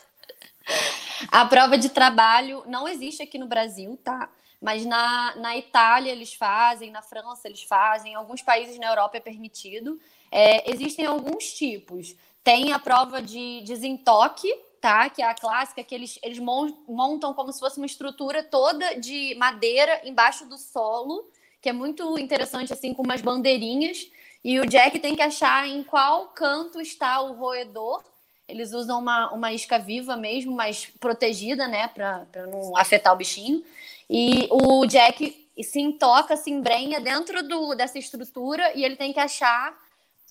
[1.30, 4.30] A prova de trabalho não existe aqui no Brasil, tá?
[4.60, 9.16] Mas na, na Itália eles fazem, na França eles fazem, em alguns países na Europa
[9.16, 10.00] é permitido.
[10.30, 12.14] É, existem alguns tipos.
[12.42, 15.08] Tem a prova de desentoque, tá?
[15.10, 19.34] Que é a clássica, que eles, eles montam como se fosse uma estrutura toda de
[19.36, 21.28] madeira embaixo do solo,
[21.60, 24.10] que é muito interessante, assim, com umas bandeirinhas.
[24.44, 28.02] E o Jack tem que achar em qual canto está o roedor
[28.48, 33.62] eles usam uma, uma isca viva mesmo, mas protegida, né, para não afetar o bichinho.
[34.08, 39.20] E o Jack se intoca, se embrenha dentro do, dessa estrutura e ele tem que
[39.20, 39.76] achar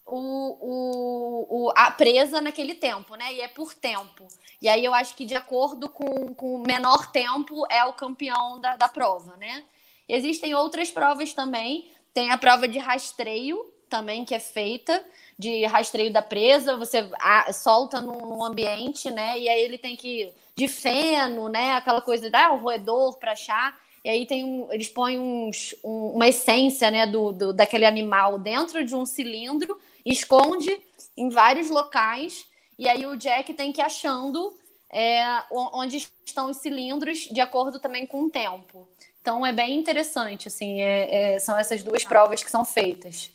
[0.08, 3.34] o, o, o, a presa naquele tempo, né?
[3.34, 4.28] E é por tempo.
[4.62, 8.60] E aí eu acho que de acordo com, com o menor tempo é o campeão
[8.60, 9.64] da, da prova, né?
[10.08, 11.92] Existem outras provas também.
[12.14, 15.04] Tem a prova de rastreio também que é feita
[15.38, 17.08] de rastreio da presa, você
[17.54, 19.38] solta num, ambiente, né?
[19.38, 21.74] E aí ele tem que de feno, né?
[21.74, 23.78] Aquela coisa da ah, o roedor para achar.
[24.04, 28.40] E aí tem um, eles põem uns, um, uma essência, né, do, do, daquele animal
[28.40, 29.78] dentro de um cilindro,
[30.12, 30.80] esconde
[31.16, 32.46] em vários locais.
[32.78, 34.58] E aí o Jack tem que ir achando
[34.92, 38.88] é, onde estão os cilindros de acordo também com o tempo.
[39.22, 43.30] Então é bem interessante, assim, é, é, são essas duas provas que são feitas.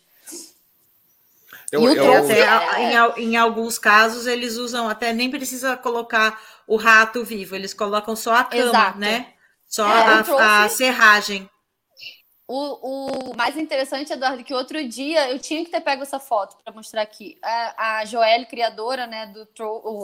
[1.70, 2.82] Eu, eu, até, é...
[3.18, 8.14] em, em, alguns casos eles usam até nem precisa colocar o rato vivo, eles colocam
[8.14, 8.98] só a cama, Exato.
[8.98, 9.32] né?
[9.66, 10.42] Só é, a, trouxe...
[10.42, 11.50] a, serragem.
[12.54, 16.54] O, o, mais interessante, Eduardo, que outro dia eu tinha que ter pego essa foto
[16.62, 17.38] para mostrar aqui.
[17.42, 19.48] A, a Joelle, criadora, né, do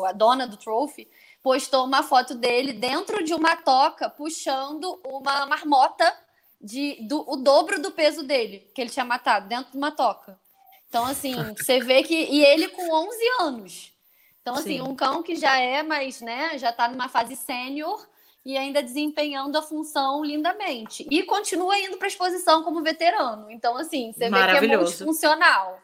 [0.06, 1.06] a dona do Trophy,
[1.42, 6.10] postou uma foto dele dentro de uma toca puxando uma marmota
[6.58, 10.40] de do, o dobro do peso dele que ele tinha matado dentro de uma toca.
[10.88, 12.14] Então, assim, você vê que.
[12.14, 13.92] E ele com 11 anos.
[14.40, 14.80] Então, assim, Sim.
[14.80, 18.08] um cão que já é, mas, né, já está numa fase sênior
[18.44, 21.06] e ainda desempenhando a função lindamente.
[21.10, 23.50] E continua indo para a exposição como veterano.
[23.50, 25.80] Então, assim, você vê que é multifuncional.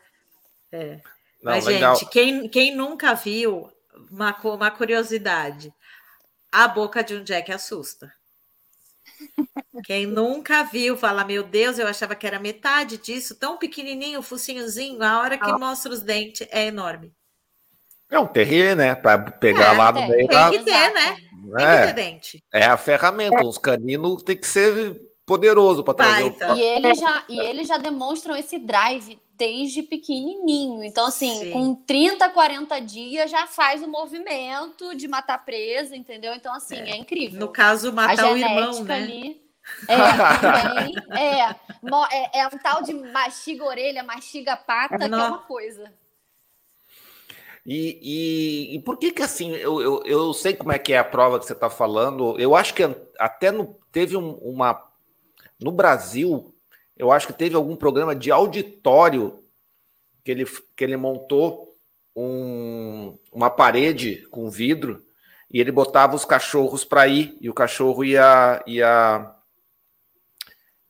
[0.73, 1.01] É.
[1.43, 1.95] Não, mas, legal.
[1.95, 3.71] gente, quem, quem nunca viu,
[4.11, 5.73] uma, uma curiosidade,
[6.51, 8.13] a boca de um Jack assusta.
[9.85, 15.03] Quem nunca viu fala, meu Deus, eu achava que era metade disso, tão pequenininho, focinhozinho,
[15.03, 15.59] a hora que ah.
[15.59, 17.13] mostra os dentes é enorme.
[18.11, 18.95] É um terrier, né?
[18.95, 20.29] Para pegar é, lá no meio.
[20.29, 21.17] Tem que ter, né?
[21.59, 22.61] É.
[22.61, 23.45] É a ferramenta.
[23.45, 26.55] Os caninos tem que ser poderoso para trazer então.
[26.55, 26.59] o...
[26.59, 30.85] e, ele já, e eles já demonstram esse drive desde pequenininho.
[30.85, 31.51] Então, assim, Sim.
[31.51, 36.35] com 30, 40 dias já faz o movimento de matar presa, entendeu?
[36.35, 37.41] Então, assim, é, é incrível.
[37.41, 38.95] No caso, matar o irmão, né?
[38.95, 39.45] Ali,
[39.89, 39.97] é,
[40.39, 40.95] também.
[41.11, 45.93] É, é, é um tal de mastiga orelha, mastiga pata, que é uma coisa.
[47.67, 50.99] E, e, e, por que que assim, eu, eu, eu, sei como é que é
[50.99, 52.83] a prova que você está falando, eu acho que
[53.19, 54.83] até no, teve um, uma,
[55.59, 56.55] no Brasil,
[56.95, 59.43] eu acho que teve algum programa de auditório
[60.23, 60.45] que ele,
[60.77, 61.75] que ele montou
[62.15, 65.03] um, uma parede com vidro
[65.51, 69.35] e ele botava os cachorros para ir e o cachorro ia, ia,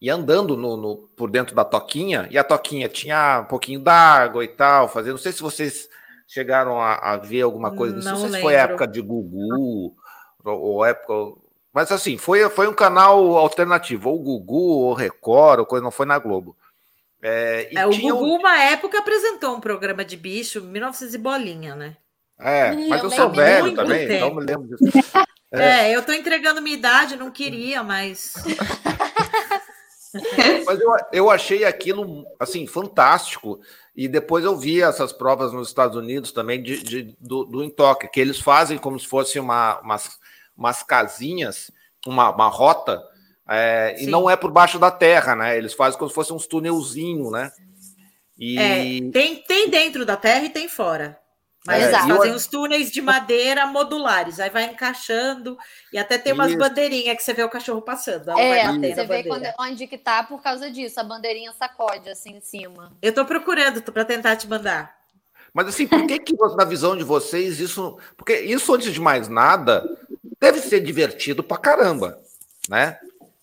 [0.00, 4.44] ia andando no, no, por dentro da toquinha e a toquinha tinha um pouquinho d'água
[4.44, 4.88] e tal.
[4.88, 5.88] Fazendo, não sei se vocês
[6.26, 8.08] chegaram a, a ver alguma coisa disso.
[8.08, 9.94] Não, não sei se foi época de Gugu
[10.44, 11.12] ou, ou época
[11.74, 16.06] mas assim, foi, foi um canal alternativo, ou Gugu, ou Record, ou coisa, não foi
[16.06, 16.56] na Globo.
[17.20, 18.36] É, é o Gugu, um...
[18.36, 21.96] uma época, apresentou um programa de bicho, 1900 e bolinha, né?
[22.38, 24.14] É, mas eu, eu sou velho também, tempo.
[24.14, 25.10] então me lembro disso.
[25.50, 28.34] É, é eu tô entregando minha idade, não queria, mas.
[30.66, 33.60] mas eu, eu achei aquilo, assim, fantástico.
[33.96, 38.08] E depois eu vi essas provas nos Estados Unidos também de, de do, do Intoque,
[38.08, 40.18] que eles fazem como se fosse uma, umas
[40.56, 41.70] umas casinhas,
[42.06, 43.02] uma, uma rota,
[43.48, 45.56] é, e não é por baixo da terra, né?
[45.56, 47.52] Eles fazem como se fosse uns túnelzinho, né?
[48.38, 48.58] E...
[48.58, 51.18] É, tem, tem dentro da terra e tem fora.
[51.66, 52.36] Mas é, fazem eu...
[52.36, 55.56] os túneis de madeira modulares, aí vai encaixando
[55.90, 56.58] e até tem umas Isso.
[56.58, 58.38] bandeirinhas que você vê o cachorro passando.
[58.38, 62.40] É, você vê quando, onde que tá por causa disso, a bandeirinha sacode assim em
[62.40, 62.92] cima.
[63.00, 64.94] Eu tô procurando para tentar te mandar.
[65.54, 69.28] Mas assim, por que que na visão de vocês isso, porque isso antes de mais
[69.28, 69.88] nada
[70.38, 72.20] deve ser divertido pra caramba,
[72.68, 72.98] né?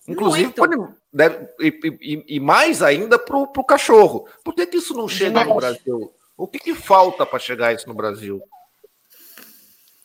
[0.08, 0.78] Inclusive, pode,
[1.12, 4.28] deve, e, e, e, mais ainda pro, pro cachorro.
[4.44, 5.48] Por que, que isso não chega Demais.
[5.48, 6.14] no Brasil?
[6.42, 8.42] O que, que falta para chegar isso no Brasil?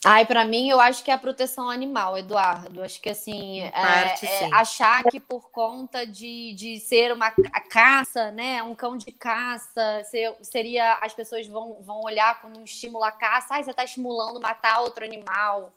[0.05, 2.83] Ai, para mim, eu acho que é a proteção animal, Eduardo.
[2.83, 7.31] Acho que assim, é, parte, é, é achar que por conta de, de ser uma
[7.71, 12.65] caça, né, um cão de caça, ser, seria as pessoas vão, vão olhar como um
[12.65, 13.55] estímulo à caça.
[13.55, 15.73] Ai, você está estimulando matar outro animal.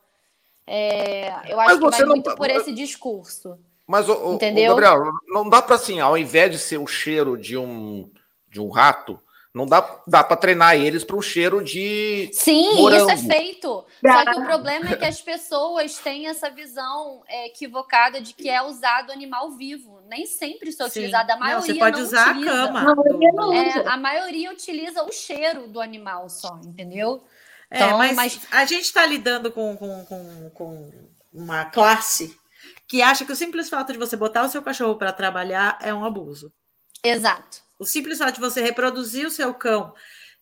[0.68, 3.58] É, eu acho que vai não, muito por esse discurso.
[3.88, 4.74] Mas, o, entendeu?
[4.74, 8.12] O Gabriel, não dá para assim, ao invés de ser o cheiro de um,
[8.50, 9.18] de um rato,
[9.54, 12.30] não dá, dá para treinar eles para um cheiro de.
[12.34, 13.12] Sim, morango.
[13.12, 13.86] isso é feito.
[14.06, 18.48] Só que o problema é que as pessoas têm essa visão é, equivocada de que
[18.48, 20.02] é usado animal vivo.
[20.08, 21.32] Nem sempre isso é utilizado.
[21.32, 22.52] A maioria não, você pode não usar utiliza.
[22.52, 22.80] a cama.
[22.80, 27.24] A maioria, é, a maioria utiliza o cheiro do animal só, entendeu?
[27.72, 32.36] É, então, mas, mas, a gente está lidando com, com, com, com, uma classe
[32.88, 35.94] que acha que o simples fato de você botar o seu cachorro para trabalhar é
[35.94, 36.52] um abuso.
[37.04, 37.69] Exato.
[37.80, 39.94] O simples fato de você reproduzir o seu cão,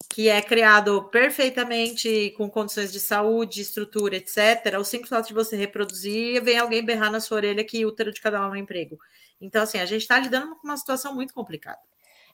[0.10, 5.56] que é criado perfeitamente com condições de saúde, estrutura, etc., o simples fato de você
[5.56, 8.56] reproduzir, vem alguém berrar na sua orelha que o útero de cada um é um
[8.56, 8.98] emprego.
[9.40, 11.80] Então, assim, a gente está lidando com uma situação muito complicada.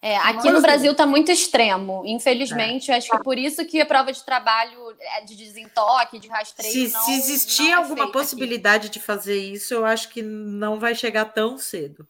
[0.02, 2.92] É, aqui no Brasil está muito extremo, infelizmente.
[2.92, 2.98] É.
[2.98, 6.74] Acho que por isso que a prova de trabalho é de desentoque, de rastreio.
[6.74, 9.00] Se, não, se existir não é alguma possibilidade aqui.
[9.00, 12.06] de fazer isso, eu acho que não vai chegar tão cedo.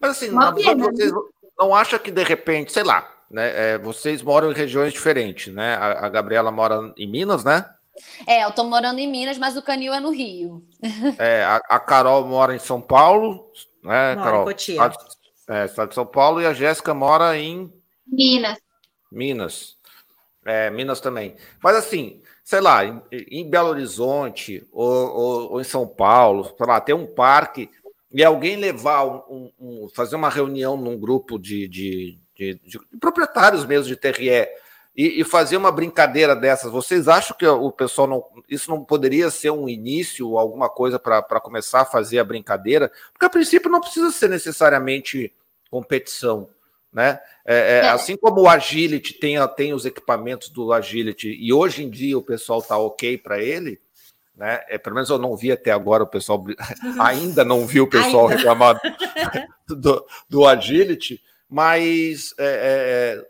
[0.00, 1.12] Mas assim, na vocês,
[1.58, 3.72] não acha que de repente, sei lá, né?
[3.74, 5.74] É, vocês moram em regiões diferentes, né?
[5.76, 7.68] A, a, Gabriela mora em Minas, né?
[8.26, 10.64] É, eu tô morando em Minas, mas o Canil é no Rio.
[11.18, 13.50] É, a, a Carol mora em São Paulo,
[13.82, 14.50] né, Mora Carol?
[14.50, 17.72] Em é, estado de São Paulo, e a Jéssica mora em
[18.06, 18.58] Minas.
[19.10, 19.76] Minas.
[20.44, 21.36] É, Minas também.
[21.62, 26.66] Mas assim, sei lá, em, em Belo Horizonte ou, ou, ou, em São Paulo, sei
[26.66, 27.70] lá, tem um parque
[28.14, 33.66] e alguém levar um, um, fazer uma reunião num grupo de, de, de, de proprietários
[33.66, 34.30] mesmo de TRE
[34.96, 38.24] e, e, fazer uma brincadeira dessas, vocês acham que o pessoal não.
[38.48, 42.92] Isso não poderia ser um início, alguma coisa para começar a fazer a brincadeira?
[43.12, 45.32] Porque a princípio não precisa ser necessariamente
[45.68, 46.48] competição.
[46.92, 47.18] Né?
[47.44, 47.88] É, é, é.
[47.88, 52.22] Assim como o Agility tem, tem os equipamentos do Agility e hoje em dia o
[52.22, 53.80] pessoal está ok para ele,
[54.36, 54.62] né?
[54.68, 56.44] É, pelo menos eu não vi até agora o pessoal,
[57.00, 58.80] ainda não vi o pessoal reclamar
[59.68, 63.26] do, do Agility, mas é, é,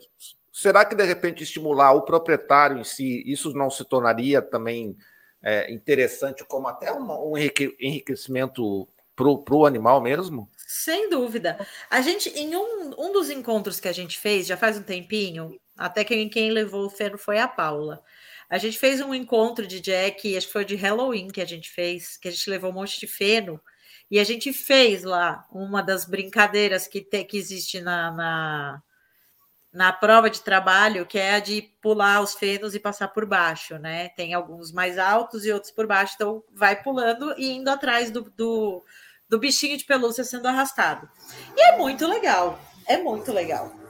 [0.52, 4.96] será que de repente estimular o proprietário em si, isso não se tornaria também
[5.42, 10.48] é, interessante como até um, um enriquecimento para o animal mesmo?
[10.66, 11.58] Sem dúvida.
[11.90, 15.60] A gente, em um, um dos encontros que a gente fez, já faz um tempinho,
[15.76, 18.02] até quem, quem levou o ferro foi a Paula.
[18.48, 21.70] A gente fez um encontro de Jack, acho que foi de Halloween que a gente
[21.70, 23.60] fez, que a gente levou um monte de feno,
[24.10, 28.82] e a gente fez lá uma das brincadeiras que, te, que existe na, na
[29.74, 33.76] na prova de trabalho, que é a de pular os fenos e passar por baixo,
[33.76, 34.08] né?
[34.10, 38.22] Tem alguns mais altos e outros por baixo, então vai pulando e indo atrás do,
[38.36, 38.84] do,
[39.28, 41.10] do bichinho de pelúcia sendo arrastado.
[41.56, 43.83] E é muito legal, é muito legal.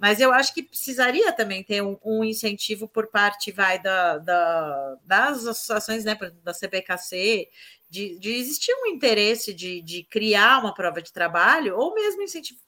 [0.00, 4.96] Mas eu acho que precisaria também ter um, um incentivo por parte vai da, da,
[5.04, 7.50] das associações, né, da CBKC,
[7.90, 12.22] de, de, existir um interesse de, de, criar uma prova de trabalho, ou mesmo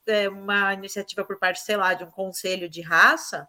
[0.06, 3.48] é, uma iniciativa por parte, sei lá, de um conselho de raça,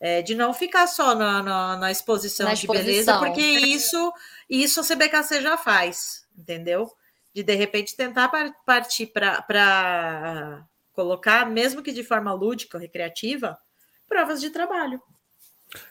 [0.00, 2.86] é, de não ficar só na, na, na exposição na de exposição.
[2.86, 4.12] beleza, porque isso,
[4.48, 6.90] isso a CBKC já faz, entendeu?
[7.34, 8.30] De de repente tentar
[8.64, 13.58] partir para colocar, mesmo que de forma lúdica, recreativa,
[14.08, 15.00] provas de trabalho.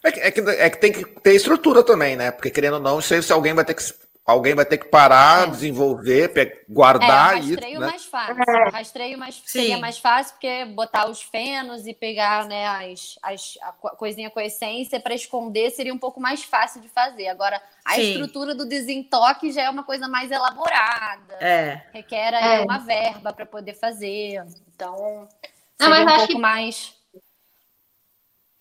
[0.04, 2.32] É que, é que, é que tem que ter estrutura também, né?
[2.32, 3.84] Porque querendo ou não, se alguém vai ter que
[4.32, 5.52] alguém vai ter que parar, é.
[5.52, 7.80] desenvolver, guardar é, rastreio isso.
[7.80, 7.88] Né?
[7.88, 8.36] mais fácil.
[8.48, 8.70] É.
[8.70, 13.72] Rastreio mais, seria mais fácil, porque botar os fenos e pegar né, as, as, a
[13.72, 17.28] coisinha com a essência para esconder seria um pouco mais fácil de fazer.
[17.28, 18.12] Agora, a Sim.
[18.12, 21.36] estrutura do desentoque já é uma coisa mais elaborada.
[21.36, 21.86] É.
[21.94, 22.62] Requer é.
[22.62, 24.44] uma verba para poder fazer.
[24.74, 25.28] Então,
[25.80, 26.38] Não, mas um pouco que...
[26.38, 26.96] mais.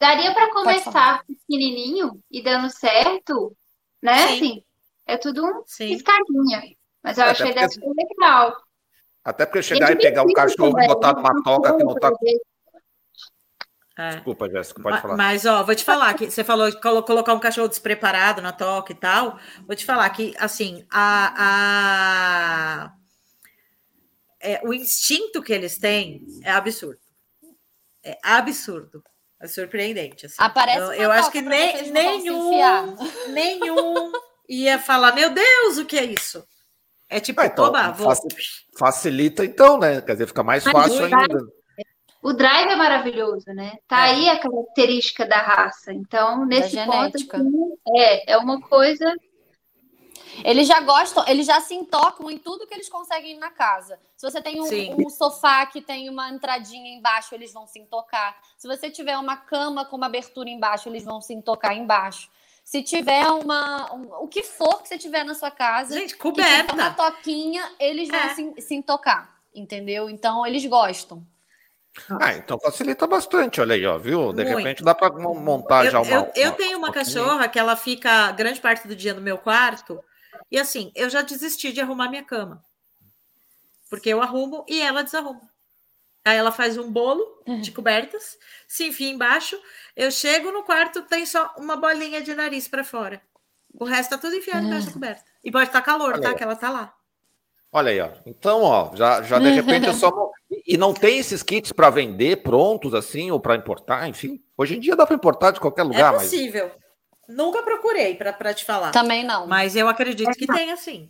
[0.00, 3.54] Daria para começar pequenininho e dando certo,
[4.02, 4.28] né?
[4.28, 4.34] Sim.
[4.34, 4.64] Assim,
[5.10, 5.92] é tudo um Sim.
[5.92, 6.62] escadinha.
[7.02, 8.56] Mas eu achei deve ser legal.
[9.24, 12.10] Até porque chegar e, e pegar um cachorro e botar numa toca que não tá.
[13.98, 14.08] É.
[14.10, 15.16] Desculpa, Jéssica, pode falar.
[15.16, 18.92] Mas, ó, vou te falar que você falou de colocar um cachorro despreparado na toca
[18.92, 19.38] e tal.
[19.66, 21.34] Vou te falar que, assim, a,
[22.86, 22.92] a...
[24.42, 27.00] É, o instinto que eles têm é absurdo.
[28.02, 29.02] É absurdo.
[29.38, 30.24] É surpreendente.
[30.26, 30.36] Assim.
[30.38, 32.96] Aparece eu, eu acho que nem, nenhum,
[33.28, 34.12] nenhum
[34.50, 36.44] ia falar: Meu Deus, o que é isso?
[37.08, 38.12] É tipo, ah, então, oba, vou...
[38.78, 40.00] Facilita então, né?
[40.00, 41.40] Quer dizer, fica mais Mas fácil ainda.
[42.22, 43.78] O drive é maravilhoso, né?
[43.88, 44.10] Tá é.
[44.10, 45.92] aí a característica da raça.
[45.92, 49.12] Então, nesse ponto, assim, é, é uma coisa.
[50.44, 53.98] Eles já gostam, eles já se intocam em tudo que eles conseguem na casa.
[54.16, 58.38] Se você tem um, um, sofá que tem uma entradinha embaixo, eles vão se intocar.
[58.56, 62.30] Se você tiver uma cama com uma abertura embaixo, eles vão se intocar embaixo.
[62.70, 63.92] Se tiver uma.
[63.92, 65.92] Um, o que for que você tiver na sua casa.
[65.92, 66.72] Gente, coberta.
[66.72, 68.32] uma toquinha, eles vão é.
[68.32, 69.40] se, se tocar.
[69.52, 70.08] Entendeu?
[70.08, 71.26] Então, eles gostam.
[72.20, 74.32] Ah, então facilita bastante, olha aí, ó, viu?
[74.32, 74.56] De Muito.
[74.56, 76.12] repente dá para montar eu, já uma.
[76.12, 79.20] Eu, eu uma, tenho uma, uma cachorra que ela fica grande parte do dia no
[79.20, 80.00] meu quarto,
[80.48, 82.62] e assim, eu já desisti de arrumar minha cama.
[83.88, 85.49] Porque eu arrumo e ela desarruma.
[86.24, 87.60] Aí ela faz um bolo uhum.
[87.60, 89.58] de cobertas, se enfia embaixo.
[89.96, 93.20] Eu chego no quarto, tem só uma bolinha de nariz para fora.
[93.74, 95.24] O resto tá tudo enfiado embaixo da coberta.
[95.42, 96.28] E pode estar tá calor, Olha tá?
[96.30, 96.34] Aí.
[96.34, 96.94] Que ela tá lá.
[97.72, 98.10] Olha aí, ó.
[98.26, 100.30] Então, ó, já, já de repente é só.
[100.66, 104.42] E não tem esses kits para vender prontos assim, ou para importar, enfim.
[104.56, 106.14] Hoje em dia dá para importar de qualquer lugar.
[106.14, 106.70] É possível.
[107.28, 107.36] Mas...
[107.36, 108.90] Nunca procurei para te falar.
[108.90, 109.46] Também não.
[109.46, 111.08] Mas eu acredito que tem assim.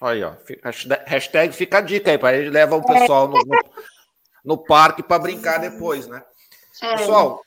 [0.00, 0.70] Olha aí, ó.
[1.04, 3.58] Hashtag fica a dica aí, para ele leva o pessoal no, no,
[4.44, 6.22] no parque para brincar depois, né?
[6.82, 6.96] É.
[6.96, 7.42] Pessoal,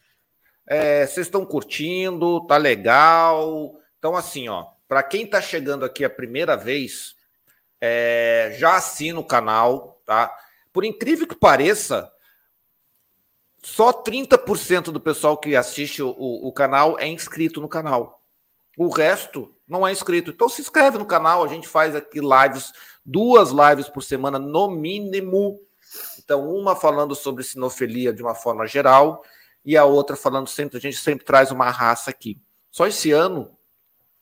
[0.68, 3.76] é, vocês estão curtindo, tá legal.
[4.00, 7.16] Então, assim, ó, para quem está chegando aqui a primeira vez,
[7.82, 10.36] é, já assina o canal, tá?
[10.72, 12.12] Por incrível que pareça,
[13.62, 18.22] só 30% do pessoal que assiste o, o, o, canal é inscrito no canal.
[18.78, 20.30] O resto não é inscrito.
[20.30, 22.72] Então se inscreve no canal, a gente faz aqui lives,
[23.04, 25.60] duas lives por semana no mínimo,
[26.26, 29.24] então, uma falando sobre sinofilia de uma forma geral
[29.64, 32.42] e a outra falando sempre, a gente sempre traz uma raça aqui.
[32.72, 33.56] Só esse ano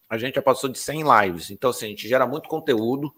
[0.09, 1.49] a gente já passou de 100 lives.
[1.49, 3.11] Então, assim, a gente gera muito conteúdo,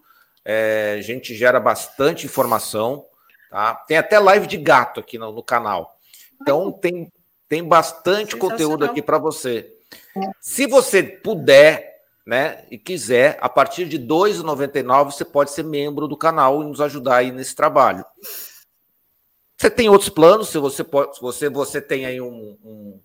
[0.44, 3.04] é, a gente gera bastante informação,
[3.50, 3.74] tá?
[3.74, 5.98] Tem até live de gato aqui no, no canal.
[6.40, 7.12] Então, tem,
[7.48, 9.70] tem bastante conteúdo aqui para você.
[10.40, 16.08] Se você puder, né, e quiser, a partir de R$ 2,99 você pode ser membro
[16.08, 18.04] do canal e nos ajudar aí nesse trabalho.
[19.56, 23.00] Você tem outros planos, se você pode, se você, você tem aí um, um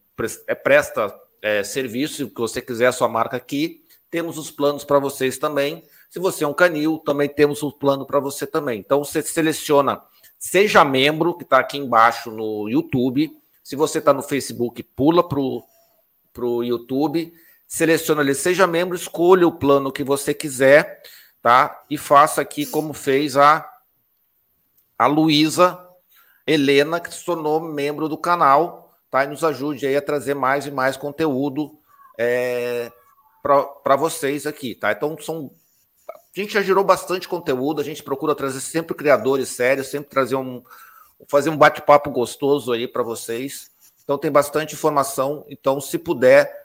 [0.47, 4.99] é, presta é, serviço, que você quiser a sua marca aqui, temos os planos para
[4.99, 5.83] vocês também.
[6.09, 8.79] Se você é um canil, também temos um plano para você também.
[8.79, 10.01] Então você seleciona,
[10.37, 13.31] seja membro, que está aqui embaixo no YouTube.
[13.63, 17.33] Se você está no Facebook, pula para o YouTube,
[17.65, 21.01] seleciona ali, seja membro, escolha o plano que você quiser,
[21.41, 21.85] tá?
[21.89, 23.65] E faça aqui como fez a,
[24.99, 25.90] a Luísa
[26.45, 29.23] Helena, que se tornou membro do canal, tá?
[29.23, 31.77] E nos ajude aí a trazer mais e mais conteúdo
[32.17, 32.91] é,
[33.41, 34.91] para vocês aqui, tá?
[34.91, 35.51] Então, são.
[36.07, 40.35] A gente já gerou bastante conteúdo, a gente procura trazer sempre criadores sérios, sempre trazer
[40.35, 40.63] um.
[41.27, 43.69] fazer um bate-papo gostoso aí para vocês.
[44.03, 45.45] Então, tem bastante informação.
[45.49, 46.61] Então, se puder.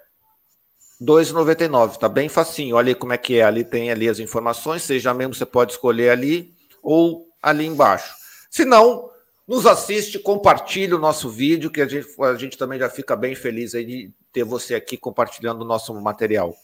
[0.98, 2.76] 2,99, tá bem facinho.
[2.76, 3.42] Olha aí como é que é.
[3.42, 8.14] Ali tem ali as informações, seja membro, você pode escolher ali ou ali embaixo.
[8.50, 9.10] Se não,
[9.46, 13.34] nos assiste, compartilhe o nosso vídeo, que a gente, a gente também já fica bem
[13.34, 16.54] feliz aí de ter você aqui compartilhando o nosso material.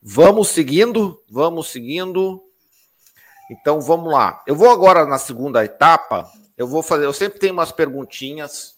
[0.00, 2.42] Vamos seguindo, vamos seguindo.
[3.50, 4.42] Então vamos lá.
[4.46, 6.30] Eu vou agora na segunda etapa.
[6.56, 7.04] Eu vou fazer.
[7.04, 8.76] Eu sempre tenho umas perguntinhas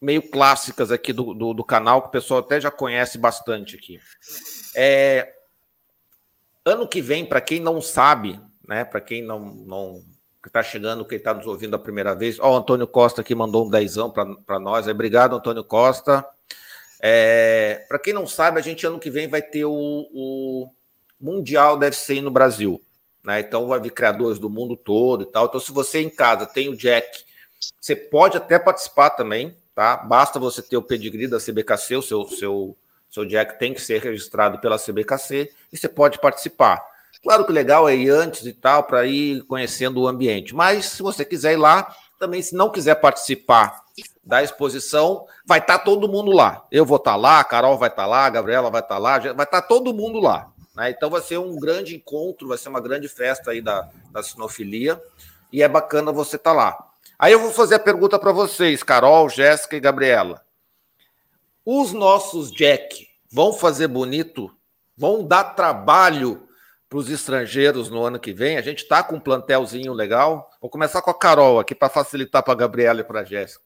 [0.00, 3.98] meio clássicas aqui do, do, do canal, que o pessoal até já conhece bastante aqui.
[4.76, 5.34] É,
[6.64, 8.84] ano que vem, para quem não sabe, né?
[8.84, 10.02] Para quem não, não
[10.48, 13.66] está chegando, quem está nos ouvindo a primeira vez, ó, o Antônio Costa aqui mandou
[13.66, 14.86] um dezão para nós.
[14.86, 16.24] Obrigado, Antônio Costa.
[17.00, 20.70] É, Para quem não sabe, a gente ano que vem vai ter o, o
[21.20, 22.80] Mundial deve ser no Brasil.
[23.22, 23.40] Né?
[23.40, 25.46] Então vai vir criadores do mundo todo e tal.
[25.46, 27.24] Então, se você em casa tem o Jack,
[27.80, 29.96] você pode até participar também, tá?
[29.96, 32.76] Basta você ter o pedigree da CBKC, o seu, seu,
[33.10, 36.93] seu Jack tem que ser registrado pela CBKC e você pode participar.
[37.22, 40.54] Claro que legal é ir antes e tal, para ir conhecendo o ambiente.
[40.54, 43.82] Mas se você quiser ir lá, também se não quiser participar
[44.22, 46.64] da exposição, vai estar tá todo mundo lá.
[46.70, 48.98] Eu vou estar tá lá, a Carol vai estar tá lá, a Gabriela vai estar
[48.98, 50.50] lá, vai estar todo mundo lá.
[50.74, 50.90] Né?
[50.90, 55.00] Então vai ser um grande encontro, vai ser uma grande festa aí da, da sinofilia,
[55.52, 56.76] e é bacana você estar lá.
[57.18, 60.42] Aí eu vou fazer a pergunta para vocês, Carol, Jéssica e Gabriela.
[61.64, 64.50] Os nossos Jack vão fazer bonito?
[64.96, 66.46] Vão dar trabalho
[66.94, 68.56] para os estrangeiros no ano que vem?
[68.56, 70.48] A gente está com um plantelzinho legal.
[70.60, 73.64] Vou começar com a Carol aqui para facilitar para a Gabriela e para a Jéssica.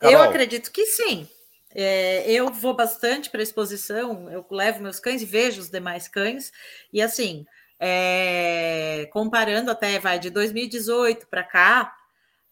[0.00, 1.28] Eu acredito que sim.
[1.74, 6.08] É, eu vou bastante para a exposição, eu levo meus cães e vejo os demais
[6.08, 6.50] cães,
[6.92, 7.46] e assim,
[7.78, 11.94] é, comparando até vai de 2018 para cá,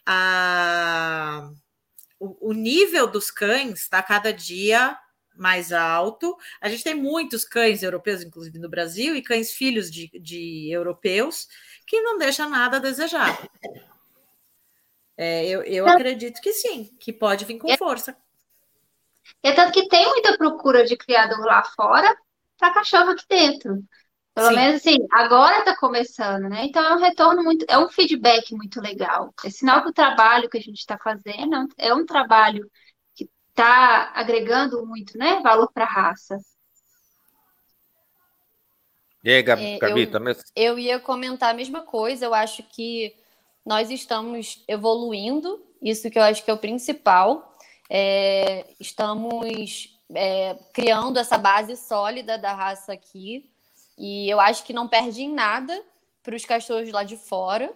[0.07, 1.51] a,
[2.21, 4.97] o, o, nível dos cães está cada dia
[5.39, 6.36] mais alto.
[6.60, 11.47] A gente tem muitos cães europeus, inclusive no Brasil, e cães filhos de, de europeus,
[11.86, 13.39] que não deixa nada a desejar.
[15.16, 18.16] É, eu, eu acredito que sim, que pode vir com é, força.
[19.43, 22.16] É tanto que tem muita procura de criador lá fora
[22.56, 23.82] para cachorro aqui dentro.
[24.35, 24.55] Pelo sim.
[24.55, 26.65] menos assim, agora está começando, né?
[26.65, 29.35] Então é um retorno muito, é um feedback muito legal.
[29.44, 32.88] É sinal que o trabalho que a gente está fazendo é um trabalho que
[33.59, 35.41] está agregando muito, né?
[35.43, 36.39] Valor para a raça.
[39.25, 40.37] E aí, Gabi, é, Gabi eu, também?
[40.55, 42.25] Eu ia comentar a mesma coisa.
[42.25, 43.17] Eu acho que
[43.67, 47.57] nós estamos evoluindo, isso que eu acho que é o principal.
[47.91, 53.51] É, estamos é, criando essa base sólida da raça aqui,
[53.99, 55.83] e eu acho que não perde em nada
[56.23, 57.73] para os cachorros lá de fora.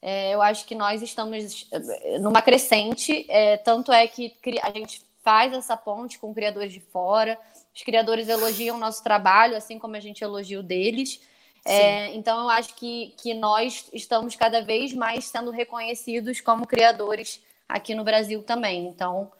[0.00, 5.05] É, eu acho que nós estamos é, numa crescente, é, tanto é que a gente
[5.26, 7.36] faz essa ponte com criadores de fora,
[7.74, 11.20] os criadores elogiam o nosso trabalho, assim como a gente elogia o deles.
[11.64, 17.42] É, então, eu acho que, que nós estamos cada vez mais sendo reconhecidos como criadores
[17.68, 18.86] aqui no Brasil também.
[18.86, 19.32] Então,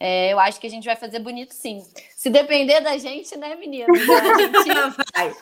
[0.00, 1.86] é, eu acho que a gente vai fazer bonito sim.
[2.16, 3.86] Se depender da gente, né, menina?
[3.94, 5.36] A gente, vai.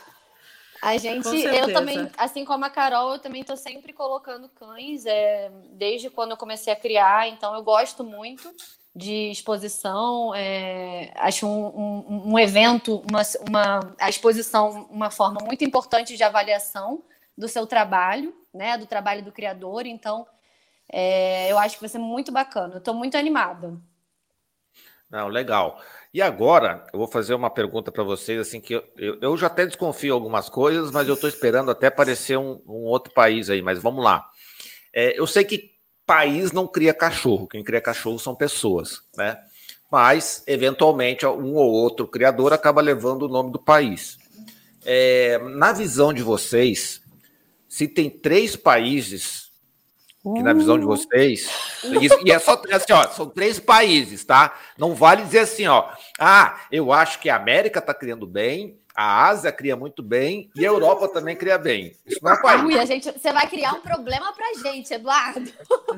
[0.83, 5.49] A gente, eu também, assim como a Carol, eu também estou sempre colocando cães, é,
[5.71, 8.53] desde quando eu comecei a criar, então eu gosto muito
[8.95, 10.35] de exposição.
[10.35, 16.23] É, acho um, um, um, evento, uma, uma, a exposição, uma forma muito importante de
[16.23, 17.03] avaliação
[17.37, 19.87] do seu trabalho, né, do trabalho do criador.
[19.87, 20.27] Então,
[20.91, 22.77] é, eu acho que vai ser muito bacana.
[22.77, 23.77] Estou muito animada.
[25.11, 25.79] Não, legal.
[26.13, 29.67] E agora, eu vou fazer uma pergunta para vocês, assim, que eu, eu, já até
[29.67, 33.79] desconfio algumas coisas, mas eu estou esperando até aparecer um, um, outro país aí, mas
[33.79, 34.27] vamos lá.
[34.93, 35.72] É, eu sei que
[36.07, 39.39] país não cria cachorro, quem cria cachorro são pessoas, né?
[39.91, 44.17] Mas, eventualmente, um ou outro criador acaba levando o nome do país.
[44.85, 47.03] É, na visão de vocês,
[47.69, 49.53] se tem três países
[50.23, 51.51] que na visão de vocês,
[52.25, 54.57] e é só assim, ó, são três países, tá?
[54.79, 59.27] Não vale dizer assim, ó, ah, eu acho que a América está criando bem, a
[59.27, 61.97] Ásia cria muito bem e a Europa também cria bem.
[62.07, 62.63] Isso não é país.
[62.65, 65.51] Ui, a gente, você vai criar um problema para gente, Eduardo.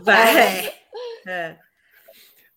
[0.03, 0.73] Vai.
[1.27, 1.57] É.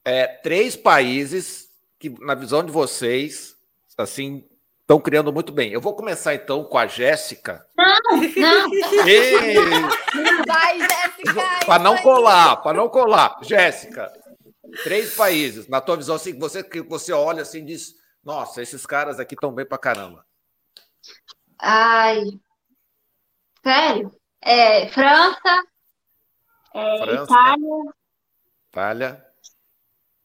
[0.06, 0.28] é.
[0.28, 3.56] três países que, na visão de vocês,
[3.98, 4.44] assim,
[4.82, 5.72] estão criando muito bem.
[5.72, 7.66] Eu vou começar então com a Jéssica.
[7.76, 8.00] Não,
[8.38, 8.70] não.
[10.48, 11.66] Vai, Jéssica.
[11.66, 13.38] Para não colar, para não colar.
[13.42, 14.14] Jéssica,
[14.84, 15.68] três países.
[15.68, 19.34] Na tua visão, assim, você que você olha assim e diz: Nossa, esses caras aqui
[19.34, 20.27] estão bem para caramba.
[21.60, 22.24] Ai,
[23.64, 24.16] sério?
[24.42, 25.64] É, França,
[26.74, 27.94] é, França, Itália.
[28.70, 29.26] Itália.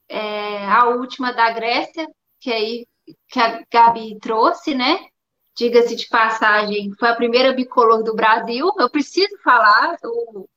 [0.09, 2.07] É, a última da Grécia,
[2.39, 2.87] que aí
[3.29, 5.09] que a Gabi trouxe, né?
[5.57, 8.71] Diga-se de passagem, foi a primeira bicolor do Brasil.
[8.79, 10.49] Eu preciso falar, eu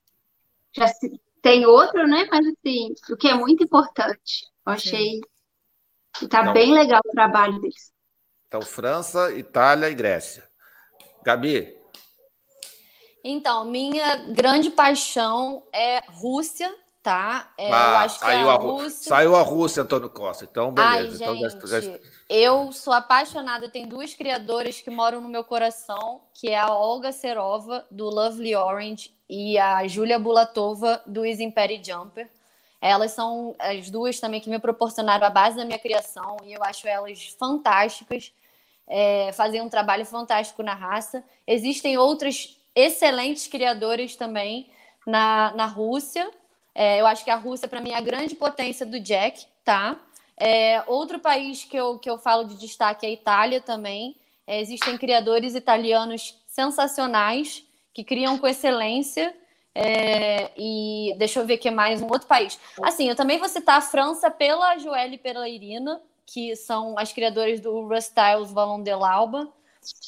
[0.73, 0.85] já
[1.41, 2.27] tem outro, né?
[2.29, 4.45] Mas assim, o que é muito importante.
[4.65, 5.21] Eu achei
[6.17, 7.91] que tá então, bem legal o trabalho deles.
[8.47, 10.47] Então, França, Itália e Grécia.
[11.25, 11.75] Gabi.
[13.23, 16.71] Então, minha grande paixão é Rússia,
[17.01, 17.51] tá?
[17.57, 19.09] É, ah, eu acho que saiu, a Rússia...
[19.09, 20.45] saiu a Rússia, Antônio Costa.
[20.45, 21.25] Então, beleza.
[21.25, 21.99] Ai, então, gente, já...
[22.29, 23.67] Eu sou apaixonada.
[23.67, 28.55] Tem duas criadoras que moram no meu coração, que é a Olga Serova, do Lovely
[28.55, 32.29] Orange, e a Julia Bulatova, do Easy Imperi Jumper.
[32.79, 36.63] Elas são as duas também que me proporcionaram a base da minha criação e eu
[36.63, 38.31] acho elas fantásticas,
[38.87, 41.23] é, fazem um trabalho fantástico na raça.
[41.47, 44.69] Existem outras excelentes criadoras também
[45.05, 46.29] na, na Rússia.
[46.73, 49.97] É, eu acho que a Rússia, para mim, é a grande potência do Jack, tá?
[50.37, 54.15] É, outro país que eu, que eu falo de destaque é a Itália também.
[54.45, 57.63] É, existem criadores italianos sensacionais
[57.93, 59.33] que criam com excelência.
[59.73, 62.59] É, e deixa eu ver que mais um outro país.
[62.81, 67.13] Assim, eu também vou citar a França pela Joelle e pela Irina, que são as
[67.13, 67.87] criadoras do
[68.51, 69.51] Valon de l'Alba,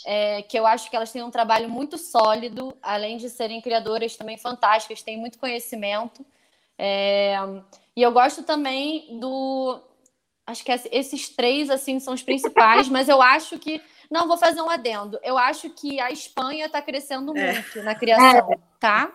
[0.06, 4.16] é, que eu acho que elas têm um trabalho muito sólido, além de serem criadoras
[4.16, 6.26] também fantásticas, têm muito conhecimento.
[6.78, 7.36] É,
[7.96, 9.80] e eu gosto também do.
[10.46, 14.62] Acho que esses três assim são os principais, mas eu acho que não, vou fazer
[14.62, 15.20] um adendo.
[15.22, 17.54] Eu acho que a Espanha está crescendo é.
[17.54, 18.58] muito na criação, é.
[18.80, 19.12] tá?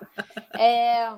[0.58, 1.10] É,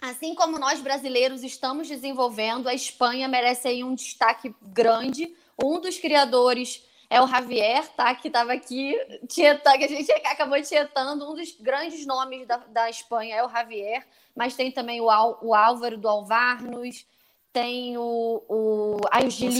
[0.00, 5.34] assim como nós brasileiros estamos desenvolvendo, a Espanha merece aí um destaque grande.
[5.62, 8.14] Um dos criadores é o Javier, tá?
[8.14, 8.94] Que estava aqui,
[9.28, 11.30] tietando, que a gente acabou tietando.
[11.30, 14.06] Um dos grandes nomes da, da Espanha é o Javier,
[14.36, 15.06] mas tem também o,
[15.42, 17.06] o Álvaro do Alvarnos,
[17.52, 19.56] tem o, o ai, gente.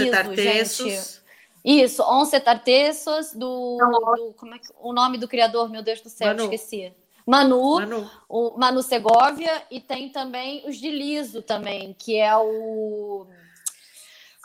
[1.64, 6.08] Isso, Once Tartessos, do, do, como é que, o nome do criador, meu Deus do
[6.08, 6.44] céu, Manu.
[6.44, 6.94] esqueci.
[7.28, 13.26] Manu, Manu, o Manu Segovia, e tem também os de Liso também, que é o.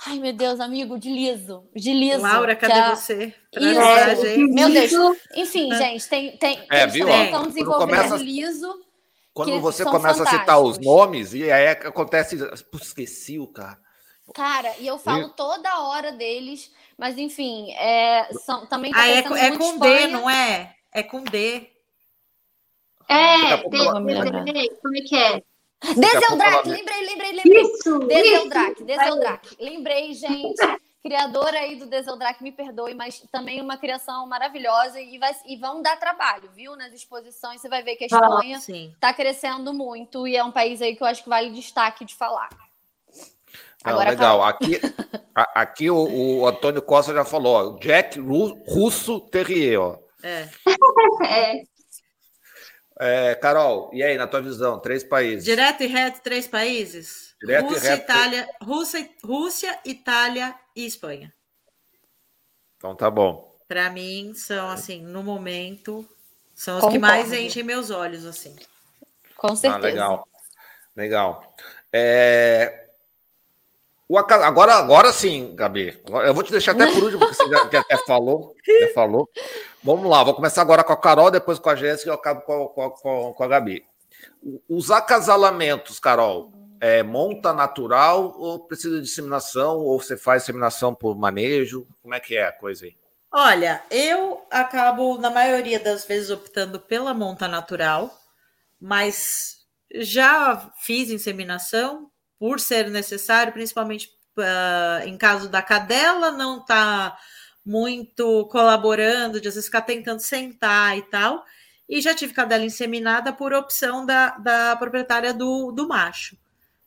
[0.05, 1.64] Ai, meu Deus, amigo, de Liso.
[1.73, 2.22] De Liso.
[2.22, 2.89] Laura, cadê é...
[2.89, 3.34] você?
[3.53, 5.18] Isso, meu Deus.
[5.34, 5.77] Enfim, é.
[5.77, 7.07] gente, tem, tem, é, viu?
[7.07, 8.18] estão desenvolvendo começa...
[8.18, 8.84] Liso.
[9.34, 12.38] Quando você começa a citar os nomes, e aí acontece.
[12.81, 13.80] Esqueci o cara.
[14.34, 16.69] Cara, e eu falo toda hora deles.
[16.97, 20.76] Mas, enfim, é, são, também tá ah, é, é com D, não é?
[20.93, 21.72] É com D.
[23.07, 25.41] É, D, como é que é?
[25.84, 27.61] Deseldrak, lembrei, lembrei, lembrei.
[27.61, 29.57] Isso, Deseldrak, Deseldrak.
[29.59, 30.80] Lembrei, gente.
[31.03, 35.81] Criadora aí do Deseldrak, me perdoe, mas também uma criação maravilhosa e, vai, e vão
[35.81, 36.77] dar trabalho, viu?
[36.77, 40.51] Nas exposições, você vai ver que a Espanha está ah, crescendo muito e é um
[40.51, 42.47] país aí que eu acho que vale destaque de falar.
[43.85, 44.41] Não, Agora legal.
[44.43, 44.80] Aqui,
[45.35, 49.97] aqui o, o, Antônio Costa já falou, ó, Jack Russo Terrier, ó.
[50.23, 50.47] É.
[51.27, 51.63] é.
[53.03, 53.35] É.
[53.35, 55.43] Carol, e aí, na tua visão, três países?
[55.43, 57.35] Direto e reto, três países?
[57.41, 58.03] Direto Rússia, e reto.
[58.03, 61.34] Itália, Rússia, Rússia, Itália e Espanha.
[62.77, 63.57] Então tá bom.
[63.67, 66.07] Para mim, são assim, no momento,
[66.53, 66.95] são os Concordo.
[66.95, 68.55] que mais enchem meus olhos, assim.
[69.35, 69.75] Com certeza.
[69.75, 70.27] Ah, legal.
[70.95, 71.55] Legal.
[71.91, 72.82] É,
[74.14, 75.99] o, agora, agora sim, Gabi.
[76.26, 78.53] Eu vou te deixar até por último, porque você já, já até falou.
[78.81, 79.27] Já falou.
[79.84, 82.41] Vamos lá, vou começar agora com a Carol, depois com a Jéssica e eu acabo
[82.41, 83.84] com, com, com, a Gabi.
[84.69, 89.80] Os acasalamentos, Carol, é monta natural ou precisa de disseminação?
[89.80, 91.88] Ou você faz disseminação por manejo?
[92.02, 92.95] Como é que é a coisa aí?
[93.31, 98.15] Olha, eu acabo, na maioria das vezes, optando pela monta natural,
[98.80, 102.11] mas já fiz inseminação,
[102.43, 107.17] por ser necessário, principalmente uh, em caso da cadela não tá
[107.65, 111.45] muito colaborando, de às vezes ficar tentando sentar e tal.
[111.87, 116.37] E já tive cadela inseminada por opção da, da proprietária do, do macho,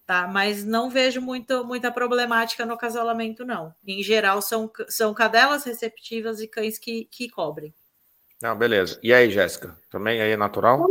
[0.04, 0.28] tá?
[0.28, 3.74] Mas não vejo muito, muita problemática no acasalamento, não.
[3.86, 7.74] Em geral, são, são cadelas receptivas e cães que, que cobrem.
[8.42, 9.00] Não, beleza.
[9.02, 9.74] E aí, Jéssica?
[9.88, 10.86] Também aí é natural?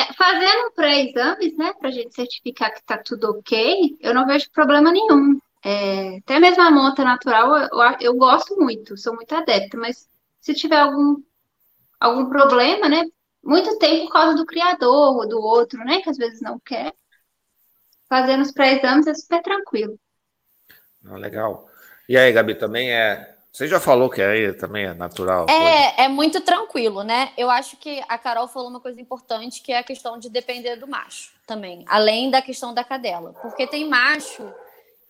[0.00, 4.50] É, fazendo pré-exames, né, para a gente certificar que está tudo ok, eu não vejo
[4.50, 5.38] problema nenhum.
[5.62, 7.68] É, até mesmo a monta natural, eu,
[8.00, 10.08] eu, gosto muito, sou muito adepta, mas
[10.40, 11.22] se tiver algum,
[11.98, 13.04] algum problema, né,
[13.44, 16.94] muito tempo por causa do criador ou do outro, né, que às vezes não quer,
[18.08, 20.00] fazendo os pré-exames é super tranquilo.
[21.04, 21.68] Ah, legal.
[22.08, 25.46] E aí, Gabi, também é você já falou que aí também é natural.
[25.48, 27.32] É, é muito tranquilo, né?
[27.36, 30.76] Eu acho que a Carol falou uma coisa importante, que é a questão de depender
[30.76, 33.32] do macho também, além da questão da cadela.
[33.42, 34.52] Porque tem macho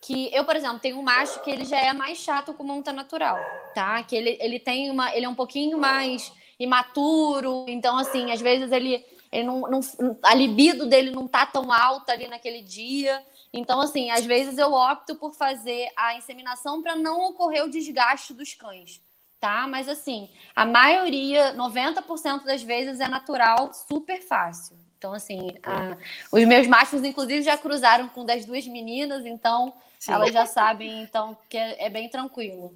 [0.01, 2.91] que eu, por exemplo, tenho um macho que ele já é mais chato com monta
[2.91, 3.39] natural,
[3.75, 4.01] tá?
[4.01, 8.71] Que ele, ele tem uma, ele é um pouquinho mais imaturo, então assim, às vezes
[8.71, 9.79] ele ele não, não,
[10.23, 13.23] a libido dele não tá tão alta ali naquele dia.
[13.53, 18.33] Então, assim, às vezes eu opto por fazer a inseminação para não ocorrer o desgaste
[18.33, 19.01] dos cães,
[19.39, 19.67] tá?
[19.67, 24.77] Mas, assim, a maioria, 90% das vezes é natural, super fácil.
[24.97, 25.97] Então, assim, a,
[26.31, 30.13] os meus machos, inclusive, já cruzaram com das duas meninas, então Sim.
[30.13, 32.73] elas já sabem, então, que é, é bem tranquilo.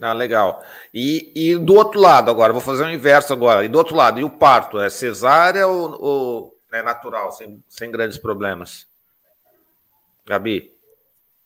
[0.00, 0.62] Ah, legal.
[0.92, 3.64] E, e, do outro lado, agora, vou fazer o inverso agora.
[3.64, 4.78] E do outro lado, e o parto?
[4.78, 8.86] É cesárea ou, ou é natural, sem, sem grandes problemas?
[10.26, 10.72] Gabi?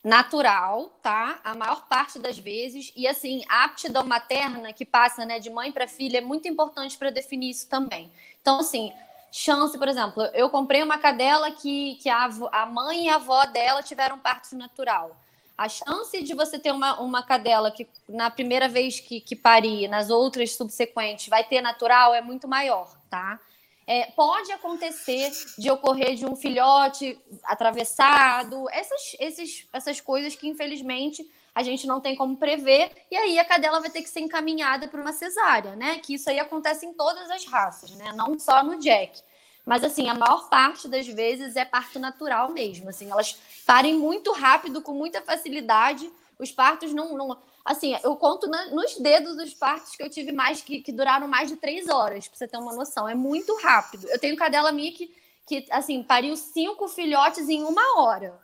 [0.04, 1.40] Natural, tá?
[1.42, 2.92] A maior parte das vezes.
[2.96, 6.96] E assim, a aptidão materna que passa né, de mãe para filha é muito importante
[6.96, 8.10] para definir isso também.
[8.40, 8.92] Então, assim,
[9.32, 13.44] chance, por exemplo, eu comprei uma cadela que, que a, a mãe e a avó
[13.46, 15.16] dela tiveram parto natural.
[15.56, 19.88] A chance de você ter uma, uma cadela que na primeira vez que, que parir,
[19.88, 23.40] nas outras subsequentes, vai ter natural é muito maior, tá?
[23.90, 31.26] É, pode acontecer de ocorrer de um filhote atravessado, essas, esses, essas coisas que infelizmente
[31.54, 34.88] a gente não tem como prever, e aí a cadela vai ter que ser encaminhada
[34.88, 35.98] para uma cesárea, né?
[36.00, 38.12] Que isso aí acontece em todas as raças, né?
[38.12, 39.22] Não só no Jack.
[39.64, 42.90] Mas assim, a maior parte das vezes é parto natural mesmo.
[42.90, 46.10] Assim, elas parem muito rápido, com muita facilidade.
[46.38, 47.16] Os partos não.
[47.16, 47.38] não
[47.68, 51.28] assim, eu conto na, nos dedos os partos que eu tive mais, que, que duraram
[51.28, 53.08] mais de três horas, para você ter uma noção.
[53.08, 54.08] É muito rápido.
[54.08, 55.14] Eu tenho cadela minha que,
[55.46, 58.34] que assim, pariu cinco filhotes em uma hora.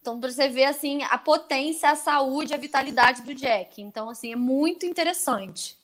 [0.00, 3.80] Então, para você ver assim a potência, a saúde, a vitalidade do Jack.
[3.80, 5.76] Então, assim, é muito interessante.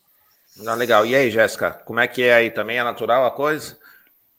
[0.57, 1.07] Não, legal.
[1.07, 2.51] E aí, Jéssica, como é que é aí?
[2.51, 3.79] Também é natural a coisa?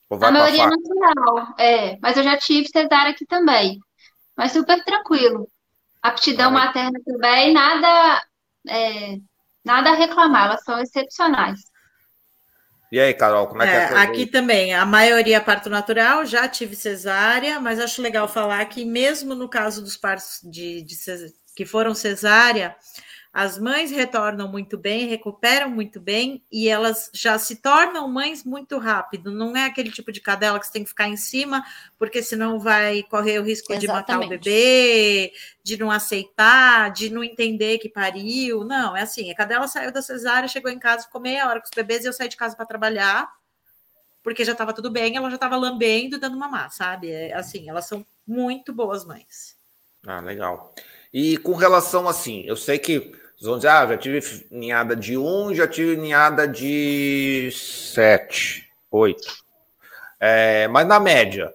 [0.09, 1.97] a maioria é natural, é.
[2.01, 3.79] Mas eu já tive cesárea aqui também.
[4.35, 5.47] Mas super tranquilo.
[6.01, 8.23] Aptidão ah, materna também, nada,
[8.67, 9.17] é,
[9.63, 11.59] nada a reclamar, elas são excepcionais.
[12.91, 13.97] E aí, Carol, como é, é que é?
[13.97, 18.83] Aqui também, a maioria é parto natural, já tive cesárea, mas acho legal falar que
[18.83, 20.95] mesmo no caso dos partos de, de
[21.55, 22.75] que foram cesárea,
[23.33, 28.77] as mães retornam muito bem, recuperam muito bem e elas já se tornam mães muito
[28.77, 29.31] rápido.
[29.31, 31.63] Não é aquele tipo de cadela que você tem que ficar em cima,
[31.97, 33.81] porque senão vai correr o risco Exatamente.
[33.81, 35.31] de matar o bebê,
[35.63, 38.65] de não aceitar, de não entender que pariu.
[38.65, 41.67] Não, é assim: a cadela saiu da cesárea, chegou em casa, ficou meia hora com
[41.67, 43.31] os bebês e eu saí de casa para trabalhar,
[44.21, 47.09] porque já estava tudo bem, ela já estava lambendo, dando mamar, sabe?
[47.09, 49.55] É, assim, elas são muito boas mães.
[50.05, 50.75] Ah, legal.
[51.13, 55.17] E com relação assim, eu sei que vocês vão dizer, ah, já tive ninhada de
[55.17, 59.35] um, já tive ninhada de sete, oito.
[60.19, 61.51] É, mas na média,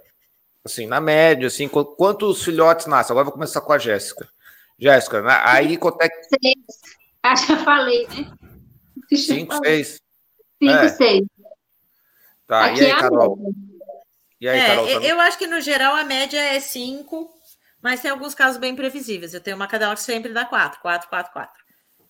[0.64, 3.12] assim, na média, assim, quantos filhotes nascem?
[3.14, 4.28] Agora vou começar com a Jéssica.
[4.76, 5.40] Jéssica, né?
[5.44, 6.22] aí quanto é que...
[6.24, 6.96] Seis.
[7.22, 8.32] Acho que eu falei, né?
[9.16, 10.02] Cinco, seis.
[10.60, 10.88] Cinco, é.
[10.88, 11.26] seis.
[12.48, 13.38] Tá, Aqui e aí, é Carol?
[14.40, 14.88] E aí, é, Carol?
[14.88, 17.32] Eu acho que no geral a média é cinco,
[17.80, 19.32] mas tem alguns casos bem previsíveis.
[19.32, 21.65] Eu tenho uma cadela que sempre dá quatro, quatro, quatro, quatro.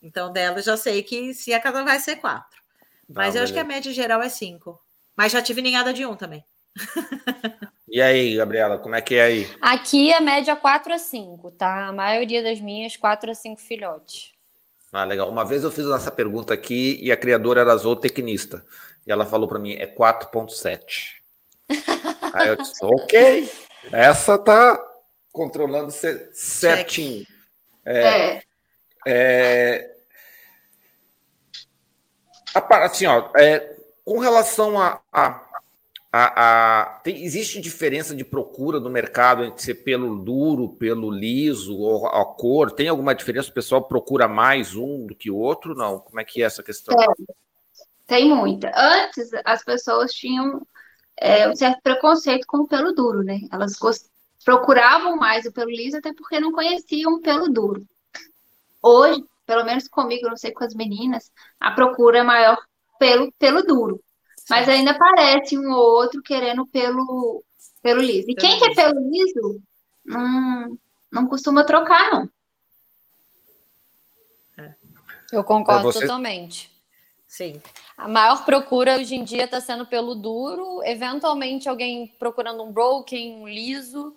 [0.07, 2.63] Então, dela já sei que se a casa vai ser quatro.
[3.09, 4.81] Mas eu acho que a média geral é cinco.
[5.17, 6.45] Mas já tive ninhada de um também.
[7.89, 9.57] E aí, Gabriela, como é que é aí?
[9.61, 11.87] Aqui a média é 4 a 5, tá?
[11.87, 14.33] A maioria das minhas, 4 a 5 filhotes.
[14.93, 15.31] Ah, legal.
[15.31, 18.65] Uma vez eu fiz essa pergunta aqui e a criadora era zootecnista.
[19.07, 21.15] E ela falou para mim, é 4.7.
[22.33, 23.51] aí eu disse, ok,
[23.93, 24.79] essa tá
[25.33, 27.25] controlando certinho.
[27.85, 28.43] É, é.
[29.07, 29.96] É...
[32.59, 35.43] Assim, ó, é, com relação a, a,
[36.13, 41.77] a, a tem, existe diferença de procura no mercado entre ser pelo duro, pelo liso,
[41.77, 42.71] ou a cor?
[42.71, 43.51] Tem alguma diferença?
[43.51, 45.75] O pessoal procura mais um do que o outro?
[45.75, 45.99] Não?
[45.99, 46.97] Como é que é essa questão?
[46.99, 47.07] É,
[48.07, 48.73] tem muita.
[48.75, 50.67] Antes, as pessoas tinham
[51.17, 53.41] é, um certo preconceito com o pelo duro, né?
[53.51, 53.77] Elas
[54.45, 57.85] procuravam mais o pelo liso, até porque não conheciam o pelo duro.
[58.81, 62.59] Hoje, pelo menos comigo, não sei com as meninas, a procura é maior
[62.99, 64.03] pelo, pelo duro.
[64.51, 67.43] Mas ainda aparece um ou outro querendo pelo,
[67.83, 68.31] pelo liso.
[68.31, 69.61] E quem quer pelo liso,
[70.05, 70.79] não,
[71.11, 72.31] não costuma trocar, não.
[74.59, 74.75] É.
[75.33, 76.01] Eu concordo você...
[76.01, 76.71] totalmente.
[77.27, 77.61] Sim.
[77.97, 83.37] A maior procura hoje em dia está sendo pelo duro, eventualmente alguém procurando um broken,
[83.37, 84.15] um liso,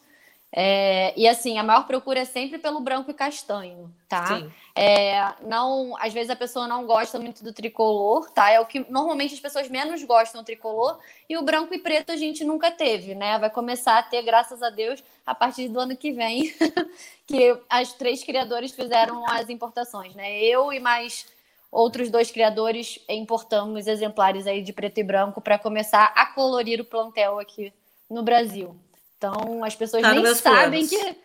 [0.51, 4.41] é, e assim, a maior procura é sempre pelo branco e castanho, tá?
[4.75, 8.49] É, não, às vezes a pessoa não gosta muito do tricolor, tá?
[8.49, 10.97] É o que normalmente as pessoas menos gostam do tricolor,
[11.29, 13.37] e o branco e preto a gente nunca teve, né?
[13.37, 16.51] Vai começar a ter, graças a Deus, a partir do ano que vem,
[17.27, 20.41] que as três criadores fizeram as importações, né?
[20.41, 21.27] Eu e mais
[21.71, 26.85] outros dois criadores importamos exemplares aí de preto e branco para começar a colorir o
[26.85, 27.71] plantel aqui
[28.09, 28.75] no Brasil.
[29.19, 30.89] Então as pessoas tá nem sabem planos.
[30.89, 31.17] que.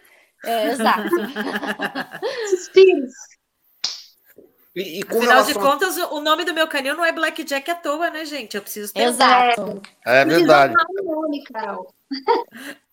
[0.45, 1.09] É, exato.
[4.77, 5.53] E, e Afinal relação...
[5.53, 8.57] de contas, o nome do meu canil não é Blackjack à toa, né, gente?
[8.57, 9.03] Eu preciso ter.
[9.03, 9.81] Exato.
[10.05, 10.75] É verdade.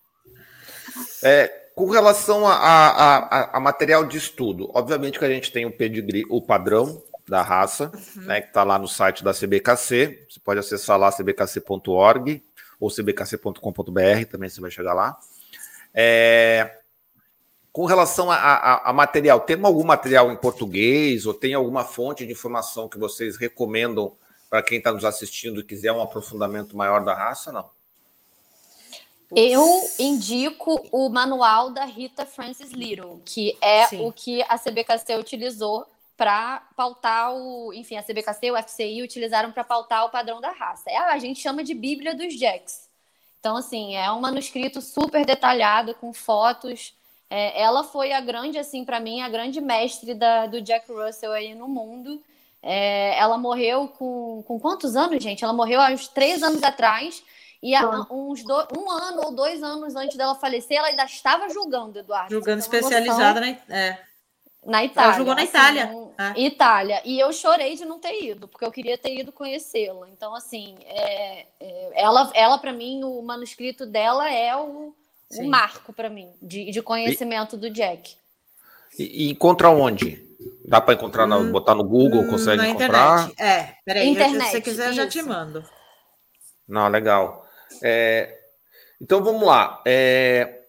[1.24, 5.66] É, com relação a, a, a, a, material de estudo, obviamente que a gente tem
[5.66, 8.24] o pedigree, o padrão da raça, uhum.
[8.24, 10.28] né, que está lá no site da CBKC.
[10.30, 12.44] Você pode acessar lá cbkc.org
[12.82, 15.20] ou cbkc.com.br, também você vai chegar lá.
[15.94, 16.80] É,
[17.72, 22.26] com relação a, a, a, material, tem algum material em português ou tem alguma fonte
[22.26, 24.18] de informação que vocês recomendam
[24.50, 27.52] para quem está nos assistindo e quiser um aprofundamento maior da raça?
[27.52, 27.70] Não.
[29.34, 29.66] Eu
[29.98, 34.06] indico o manual da Rita Francis Little, que é Sim.
[34.06, 35.86] o que a CBKC utilizou
[36.22, 37.74] para pautar o.
[37.74, 40.88] Enfim, a CBKC e o FCI utilizaram para pautar o padrão da raça.
[40.88, 42.88] É, a gente chama de Bíblia dos Jacks.
[43.40, 46.94] Então, assim, é um manuscrito super detalhado, com fotos
[47.32, 51.32] é, ela foi a grande, assim, para mim, a grande mestre da, do Jack Russell
[51.32, 52.22] aí no mundo.
[52.62, 55.42] É, ela morreu com, com quantos anos, gente?
[55.42, 57.24] Ela morreu há uns três anos atrás.
[57.64, 61.48] E há uns do, um ano ou dois anos antes dela falecer, ela ainda estava
[61.48, 62.32] julgando, Eduardo.
[62.32, 63.98] Julgando especializada na, é.
[64.66, 65.08] Na Itália.
[65.08, 65.92] Ela julgou na assim, Itália.
[66.18, 66.42] É.
[66.42, 67.02] Itália.
[67.04, 70.08] E eu chorei de não ter ido, porque eu queria ter ido conhecê-la.
[70.10, 74.94] Então, assim, é, é ela, ela para mim, o manuscrito dela é o,
[75.40, 78.16] um marco para mim de, de conhecimento e, do Jack.
[78.98, 80.30] E, e encontra onde?
[80.66, 83.30] Dá para encontrar, hum, botar no Google, hum, consegue na encontrar?
[83.30, 83.42] Internet.
[83.42, 85.64] É, peraí, internet, se você quiser, eu já te mando.
[86.68, 87.46] Não, legal.
[87.82, 88.38] É,
[89.02, 89.82] então vamos lá.
[89.86, 90.61] É,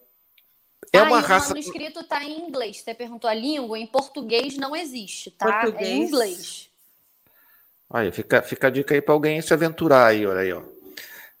[0.93, 1.53] é ah, uma raça.
[1.53, 2.79] O manuscrito está em inglês.
[2.81, 5.61] Você perguntou a língua, em português não existe, tá?
[5.61, 5.89] Português.
[5.89, 6.69] É em inglês.
[7.89, 10.63] Aí, fica, fica a dica aí para alguém se aventurar aí, olha aí, ó.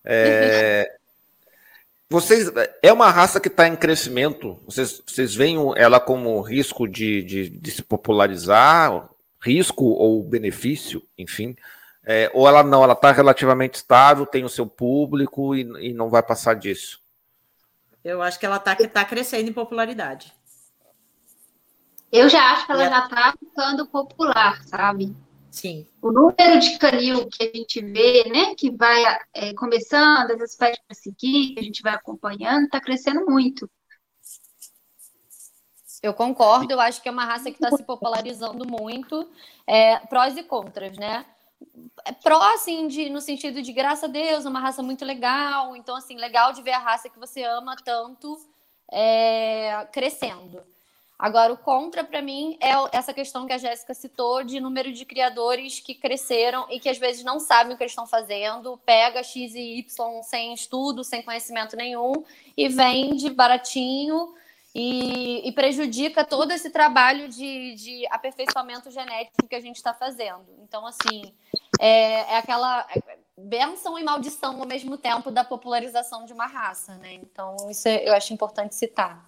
[0.03, 0.97] É,
[2.13, 2.51] Vocês
[2.83, 4.59] é uma raça que está em crescimento.
[4.67, 9.09] Vocês, vocês veem ela como risco de, de, de se popularizar,
[9.41, 11.55] risco ou benefício, enfim.
[12.05, 16.07] É, ou ela não, ela está relativamente estável, tem o seu público e, e, não
[16.07, 17.01] vai passar disso.
[18.03, 20.33] Eu acho que ela está tá crescendo em popularidade.
[22.11, 25.15] Eu já acho que ela já está ficando popular, sabe?
[25.49, 25.87] Sim.
[26.01, 29.03] O número de canil que a gente vê, né, que vai
[29.33, 33.69] é, começando, as espécies para seguir, que a gente vai acompanhando, está crescendo muito.
[36.01, 39.29] Eu concordo, eu acho que é uma raça que está se popularizando muito.
[39.65, 41.25] É, prós e contras, né?
[42.05, 45.75] É pró, assim, de, no sentido de, graças a Deus, uma raça muito legal.
[45.75, 48.37] Então, assim, legal de ver a raça que você ama tanto
[48.91, 50.63] é, crescendo.
[51.17, 55.05] Agora, o contra, para mim, é essa questão que a Jéssica citou de número de
[55.05, 59.23] criadores que cresceram e que às vezes não sabem o que eles estão fazendo, pega
[59.23, 62.25] X e Y sem estudo, sem conhecimento nenhum
[62.57, 64.33] e vende baratinho
[64.75, 70.45] e, e prejudica todo esse trabalho de, de, aperfeiçoamento genético que a gente está fazendo.
[70.63, 71.31] Então, assim,
[71.79, 72.85] é, é aquela
[73.37, 77.13] benção e maldição ao mesmo tempo da popularização de uma raça, né?
[77.13, 79.23] Então, isso é, eu acho importante citar.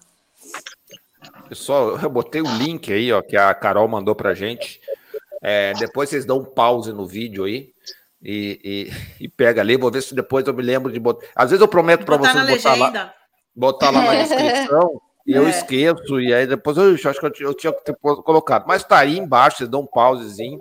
[1.48, 4.80] Pessoal, eu botei o link aí, ó, que a Carol mandou pra gente.
[5.42, 7.72] É, depois vocês dão um pause no vídeo aí
[8.20, 8.90] e,
[9.20, 9.76] e, e, pega ali.
[9.76, 11.24] Vou ver se depois eu me lembro de botar.
[11.36, 13.14] Às vezes eu prometo para vocês botar lá,
[13.54, 15.50] botar lá na descrição e eu é.
[15.50, 16.20] esqueço.
[16.20, 18.66] E aí depois eu, eu acho que eu, eu, tinha que ter colocado.
[18.66, 20.60] Mas tá aí embaixo, vocês dão um pausezinho.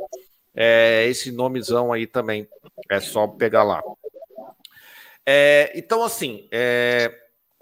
[0.55, 2.47] É, esse nomezão aí também.
[2.89, 3.81] É só pegar lá.
[5.25, 7.11] É, então, assim, é,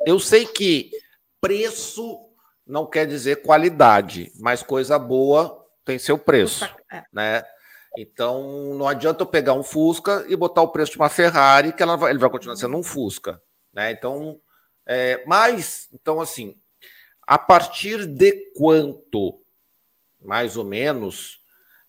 [0.06, 0.92] eu sei que
[1.40, 2.20] preço
[2.66, 7.04] não quer dizer qualidade, mas coisa boa tem seu preço, é.
[7.12, 7.44] né?
[7.98, 11.84] Então não adianta eu pegar um Fusca e botar o preço de uma Ferrari, que
[11.84, 13.92] ela vai, ele vai continuar sendo um Fusca, né?
[13.92, 14.40] Então,
[14.86, 16.56] é, mas então assim,
[17.28, 19.40] a partir de quanto,
[20.22, 21.40] mais ou menos,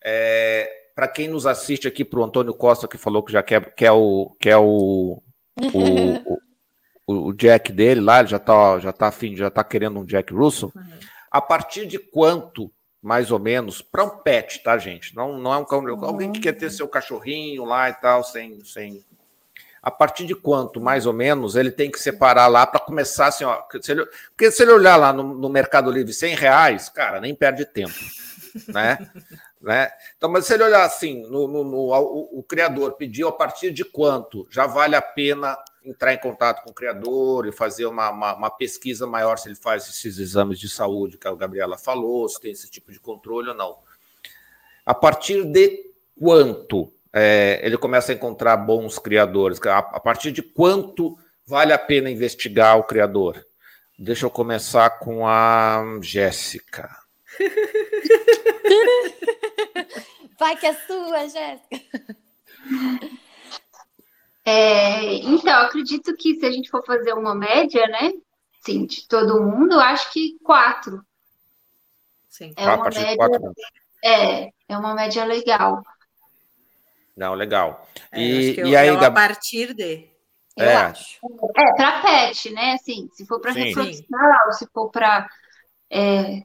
[0.02, 3.74] é, para quem nos assiste aqui, para o Antônio Costa que falou que já quer,
[3.74, 5.22] quer o quer o,
[5.74, 6.38] o,
[7.06, 10.32] o, Jack dele lá, ele já tá, já tá afim, já tá querendo um Jack
[10.32, 10.72] Russell.
[11.30, 12.70] A partir de quanto,
[13.02, 15.14] mais ou menos, para um pet, tá, gente?
[15.16, 18.64] Não, não é um cão, alguém que quer ter seu cachorrinho lá e tal, sem,
[18.64, 19.04] sem.
[19.84, 23.44] A partir de quanto, mais ou menos, ele tem que separar lá para começar assim,
[23.44, 23.62] ó.
[23.82, 27.34] Se ele, porque se ele olhar lá no, no Mercado Livre 100 reais, cara, nem
[27.34, 27.92] perde tempo,
[28.68, 28.98] né?
[29.60, 29.90] né?
[30.16, 33.72] Então, mas se ele olhar assim, no, no, no o, o, criador pediu a partir
[33.72, 35.54] de quanto já vale a pena
[35.84, 39.54] entrar em contato com o criador e fazer uma, uma, uma, pesquisa maior se ele
[39.54, 43.50] faz esses exames de saúde que a Gabriela falou, se tem esse tipo de controle
[43.50, 43.78] ou não.
[44.84, 49.60] A partir de quanto é, ele começa a encontrar bons criadores?
[49.66, 51.16] A, a partir de quanto
[51.46, 53.44] vale a pena investigar o criador?
[53.96, 56.90] Deixa eu começar com a Jéssica.
[60.38, 62.16] Vai que é sua, Jéssica.
[64.44, 68.12] É, então, acredito que se a gente for fazer uma média, né?
[68.60, 71.00] Sim, de todo mundo, acho que quatro.
[72.28, 72.52] Sim.
[72.56, 73.16] É ah, uma média.
[73.16, 73.54] Quatro.
[74.02, 75.82] É, é uma média legal.
[77.16, 77.86] Não, legal.
[78.10, 80.08] É, e, e aí, a partir de.
[80.56, 80.76] Eu é.
[80.76, 81.18] acho.
[81.56, 82.72] É, para pet, né?
[82.72, 84.04] Assim, se for para reprodução,
[84.52, 85.28] se for para
[85.90, 86.42] é,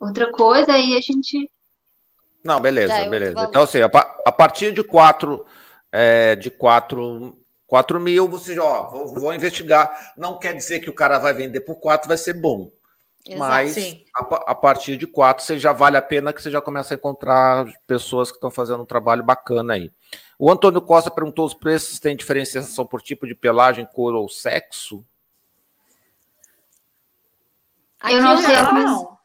[0.00, 1.50] outra coisa, aí a gente.
[2.44, 3.46] Não, beleza, é beleza.
[3.48, 5.44] Então, assim, a, a partir de quatro,
[5.90, 7.36] é, de quatro,
[7.66, 10.14] quatro mil, você já, ó, vou, vou, investigar.
[10.16, 12.70] Não quer dizer que o cara vai vender por quatro, vai ser bom.
[13.28, 13.76] Exato, Mas
[14.14, 16.96] a, a, partir de quatro, você já vale a pena que você já começa a
[16.96, 19.90] encontrar pessoas que estão fazendo um trabalho bacana aí.
[20.38, 25.04] O Antônio Costa perguntou os preços têm diferenciação por tipo de pelagem, cor ou sexo?
[28.08, 28.54] Eu não sei.
[28.54, 29.18] Não.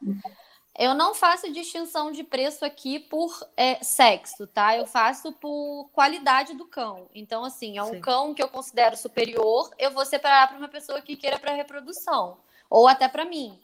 [0.79, 4.75] Eu não faço distinção de preço aqui por é, sexo, tá?
[4.75, 7.07] Eu faço por qualidade do cão.
[7.13, 8.01] Então, assim, é um Sim.
[8.01, 12.39] cão que eu considero superior, eu vou separar para uma pessoa que queira para reprodução,
[12.67, 13.59] ou até para mim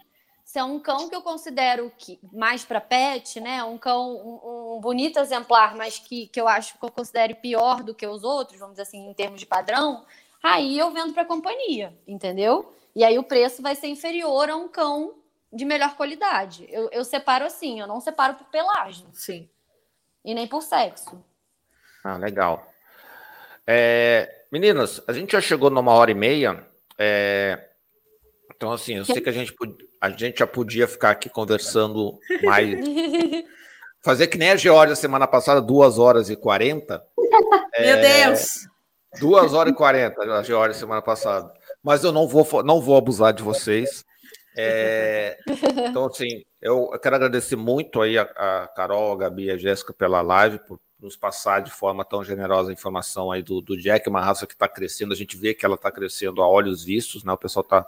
[0.47, 3.61] se é um cão que eu considero que mais para pet, né?
[3.65, 7.83] Um cão, um, um, bonito exemplar, mas que, que eu acho que eu considero pior
[7.83, 10.05] do que os outros, vamos dizer assim, em termos de padrão,
[10.41, 12.73] aí eu vendo para companhia, entendeu?
[12.95, 15.15] E aí o preço vai ser inferior a um cão
[15.51, 16.65] de melhor qualidade.
[16.69, 19.05] Eu, eu separo assim, eu não separo por pelagem.
[19.11, 19.49] Sim.
[20.23, 21.21] E nem por sexo.
[22.01, 22.65] Ah, legal.
[23.67, 26.65] É, meninas, a gente já chegou numa hora e meia.
[26.97, 27.67] É,
[28.55, 29.53] então, assim, eu sei que a gente,
[30.01, 32.79] a gente já podia ficar aqui conversando mais.
[34.03, 37.03] Fazer que nem a Georgia semana passada, duas horas e quarenta.
[37.79, 38.67] Meu é, Deus!
[39.19, 41.51] Duas horas e quarenta, a Georgia semana passada.
[41.83, 44.05] Mas eu não vou, não vou abusar de vocês.
[44.55, 45.37] É,
[45.89, 49.57] então, assim, eu, eu, quero agradecer muito aí a, a Carol, a Gabi e a
[49.57, 53.77] Jéssica pela live, por nos passar de forma tão generosa a informação aí do, do
[53.77, 55.13] Jack, uma raça que está crescendo.
[55.13, 57.31] A gente vê que ela está crescendo a olhos vistos, né?
[57.33, 57.85] O pessoal está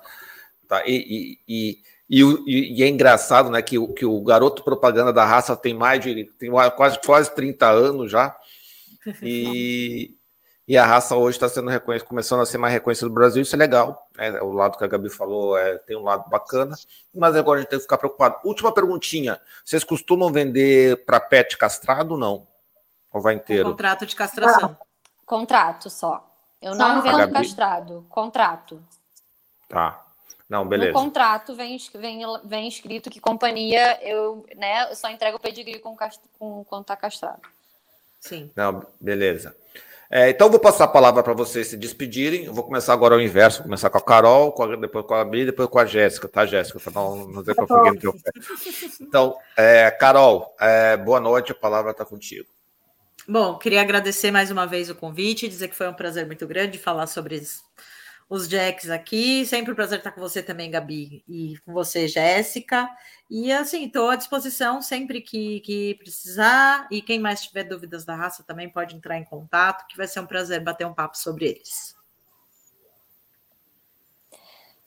[0.70, 0.84] Tá?
[0.86, 1.78] E, e, e,
[2.10, 6.26] e, é engraçado né, que, o, que o garoto propaganda da raça tem mais de
[6.40, 8.36] tem quase, quase 30 anos já.
[9.22, 10.16] E,
[10.68, 13.56] e a raça hoje está sendo reconhecida, começando a ser mais reconhecida no Brasil, isso
[13.56, 14.08] é legal.
[14.18, 14.42] Né?
[14.42, 16.76] O lado que a Gabi falou é, tem um lado bacana,
[17.14, 18.38] mas agora a gente tem que ficar preocupado.
[18.44, 22.48] Última perguntinha: vocês costumam vender para pet castrado ou não?
[23.12, 23.68] Ou vai inteiro?
[23.68, 24.78] Um contrato de castração.
[24.80, 24.86] Ah,
[25.26, 26.26] contrato só.
[26.62, 28.84] Eu não vendo castrado, contrato.
[29.68, 30.09] Tá.
[30.50, 30.92] Não, beleza.
[30.94, 35.80] No contrato vem, vem, vem escrito que companhia eu, né, eu só entrego o pedigree
[35.80, 35.96] com,
[36.40, 37.42] com, quando tá castrado.
[38.20, 38.52] Sim.
[38.56, 39.56] Não, beleza.
[40.12, 42.46] É, então, vou passar a palavra para vocês se despedirem.
[42.46, 43.60] Eu vou começar agora ao inverso.
[43.60, 46.28] Vou começar com a Carol, com a, depois com a Bia, depois com a Jéssica,
[46.28, 46.80] tá, Jéssica?
[46.80, 48.32] Para não, não dizer que eu fiquei no teu pé.
[49.00, 52.48] Então, é, Carol, é, boa noite, a palavra está contigo.
[53.28, 56.80] Bom, queria agradecer mais uma vez o convite, dizer que foi um prazer muito grande
[56.80, 57.36] falar sobre
[58.30, 59.46] os Jacks aqui.
[59.46, 62.88] Sempre um prazer estar com você também, Gabi, e com você, Jéssica.
[63.30, 66.88] E assim, estou à disposição sempre que, que precisar.
[66.92, 70.20] E quem mais tiver dúvidas da raça também pode entrar em contato, que vai ser
[70.20, 71.98] um prazer bater um papo sobre eles.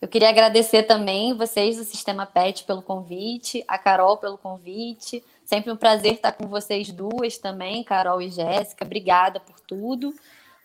[0.00, 5.24] Eu queria agradecer também vocês do Sistema PET pelo convite, a Carol pelo convite.
[5.44, 8.84] Sempre um prazer estar com vocês duas também, Carol e Jéssica.
[8.84, 10.12] Obrigada por tudo.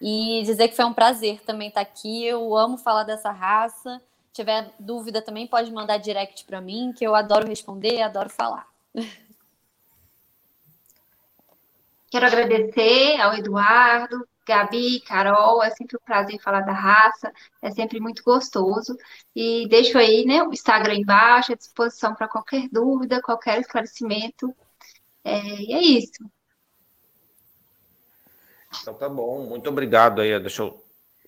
[0.02, 2.26] E dizer que foi um prazer também estar aqui.
[2.26, 4.02] Eu amo falar dessa raça.
[4.28, 8.68] Se tiver dúvida também pode mandar direct para mim, que eu adoro responder, adoro falar.
[12.10, 18.00] Quero agradecer ao Eduardo, Gabi, Carol, é sempre um prazer falar da raça, é sempre
[18.00, 18.98] muito gostoso.
[19.36, 24.56] E deixo aí né, o Instagram embaixo, à disposição para qualquer dúvida, qualquer esclarecimento.
[25.24, 26.24] É, e é isso.
[28.82, 30.40] Então tá bom, muito obrigado aí.
[30.40, 30.84] Deixa eu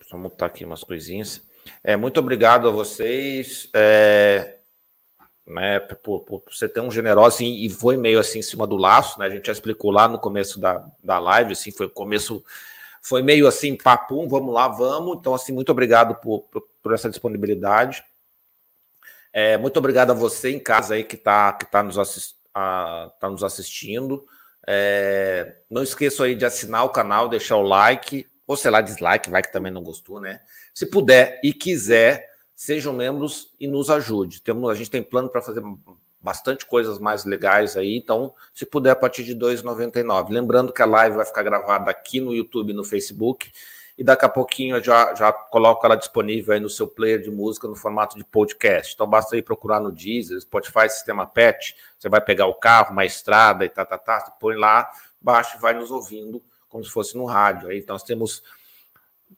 [0.08, 1.42] só mutar aqui umas coisinhas.
[1.82, 3.68] É, muito obrigado a vocês.
[3.74, 4.56] É,
[5.50, 9.18] né, por, por, ser tão generoso assim, e foi meio assim em cima do laço,
[9.18, 9.26] né?
[9.26, 12.44] A gente já explicou lá no começo da, da live, assim, foi começo,
[13.02, 15.18] foi meio assim, papum, vamos lá, vamos.
[15.18, 18.04] Então, assim, muito obrigado por, por, por essa disponibilidade.
[19.32, 23.10] É, muito obrigado a você em casa aí que está que tá nos, assist, a,
[23.20, 24.24] tá nos assistindo.
[24.66, 29.30] É, não esqueça aí de assinar o canal, deixar o like, ou sei lá, dislike,
[29.30, 30.40] vai que também não gostou, né?
[30.74, 34.42] Se puder e quiser, sejam membros e nos ajude.
[34.42, 35.62] Temos, a gente tem plano para fazer
[36.20, 37.96] bastante coisas mais legais aí.
[37.96, 40.30] Então, se puder, a partir de R$ 2,99.
[40.30, 43.50] Lembrando que a live vai ficar gravada aqui no YouTube e no Facebook.
[44.00, 47.68] E daqui a pouquinho já, já coloco ela disponível aí no seu player de música
[47.68, 48.94] no formato de podcast.
[48.94, 51.76] Então basta aí procurar no Deezer, Spotify, Sistema PET.
[51.98, 54.18] Você vai pegar o carro, uma estrada e tá, tá, tá.
[54.40, 54.90] Põe lá,
[55.20, 57.68] baixa e vai nos ouvindo como se fosse no rádio.
[57.68, 58.42] Aí, então nós temos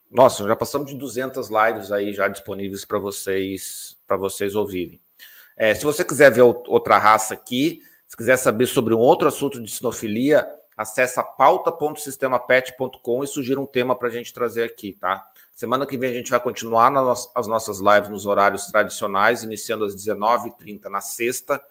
[0.09, 4.97] nossa, já passamos de 200 lives aí já disponíveis para vocês para vocês ouvirem.
[5.57, 9.61] É, se você quiser ver outra raça aqui, se quiser saber sobre um outro assunto
[9.61, 15.23] de sinofilia, acessa pauta.sistemapet.com e sugira um tema para a gente trazer aqui, tá?
[15.53, 16.91] Semana que vem a gente vai continuar
[17.35, 21.61] as nossas lives nos horários tradicionais, iniciando às 19h30 na sexta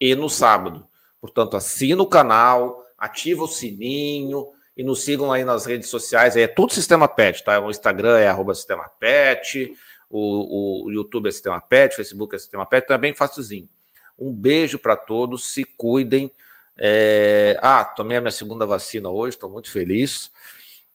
[0.00, 0.86] e no sábado.
[1.20, 6.36] Portanto, assina o canal, ativa o sininho, e nos sigam aí nas redes sociais.
[6.36, 7.58] É tudo Sistema Pet, tá?
[7.58, 9.76] O Instagram é arroba Sistema Pet,
[10.08, 13.68] o, o YouTube é Sistema Pet, o Facebook é Sistema Pet, então é bem facilzinho.
[14.16, 16.30] Um beijo para todos, se cuidem.
[16.78, 17.58] É...
[17.60, 20.30] Ah, tomei a minha segunda vacina hoje, estou muito feliz.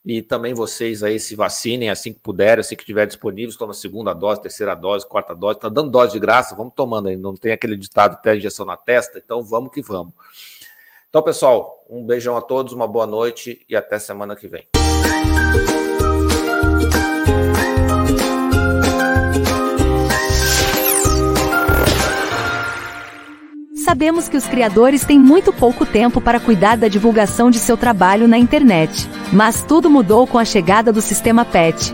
[0.06, 4.14] E também vocês aí se vacinem assim que puderem, assim que tiver disponível, toma segunda
[4.14, 7.54] dose, terceira dose, quarta dose, tá dando dose de graça, vamos tomando aí, não tem
[7.54, 10.14] aquele ditado até injeção na testa, então vamos que vamos.
[11.08, 14.68] Então, pessoal, um beijão a todos, uma boa noite e até semana que vem.
[23.84, 28.30] Sabemos que os criadores têm muito pouco tempo para cuidar da divulgação de seu trabalho
[28.30, 29.10] na internet.
[29.34, 31.94] Mas tudo mudou com a chegada do sistema PET,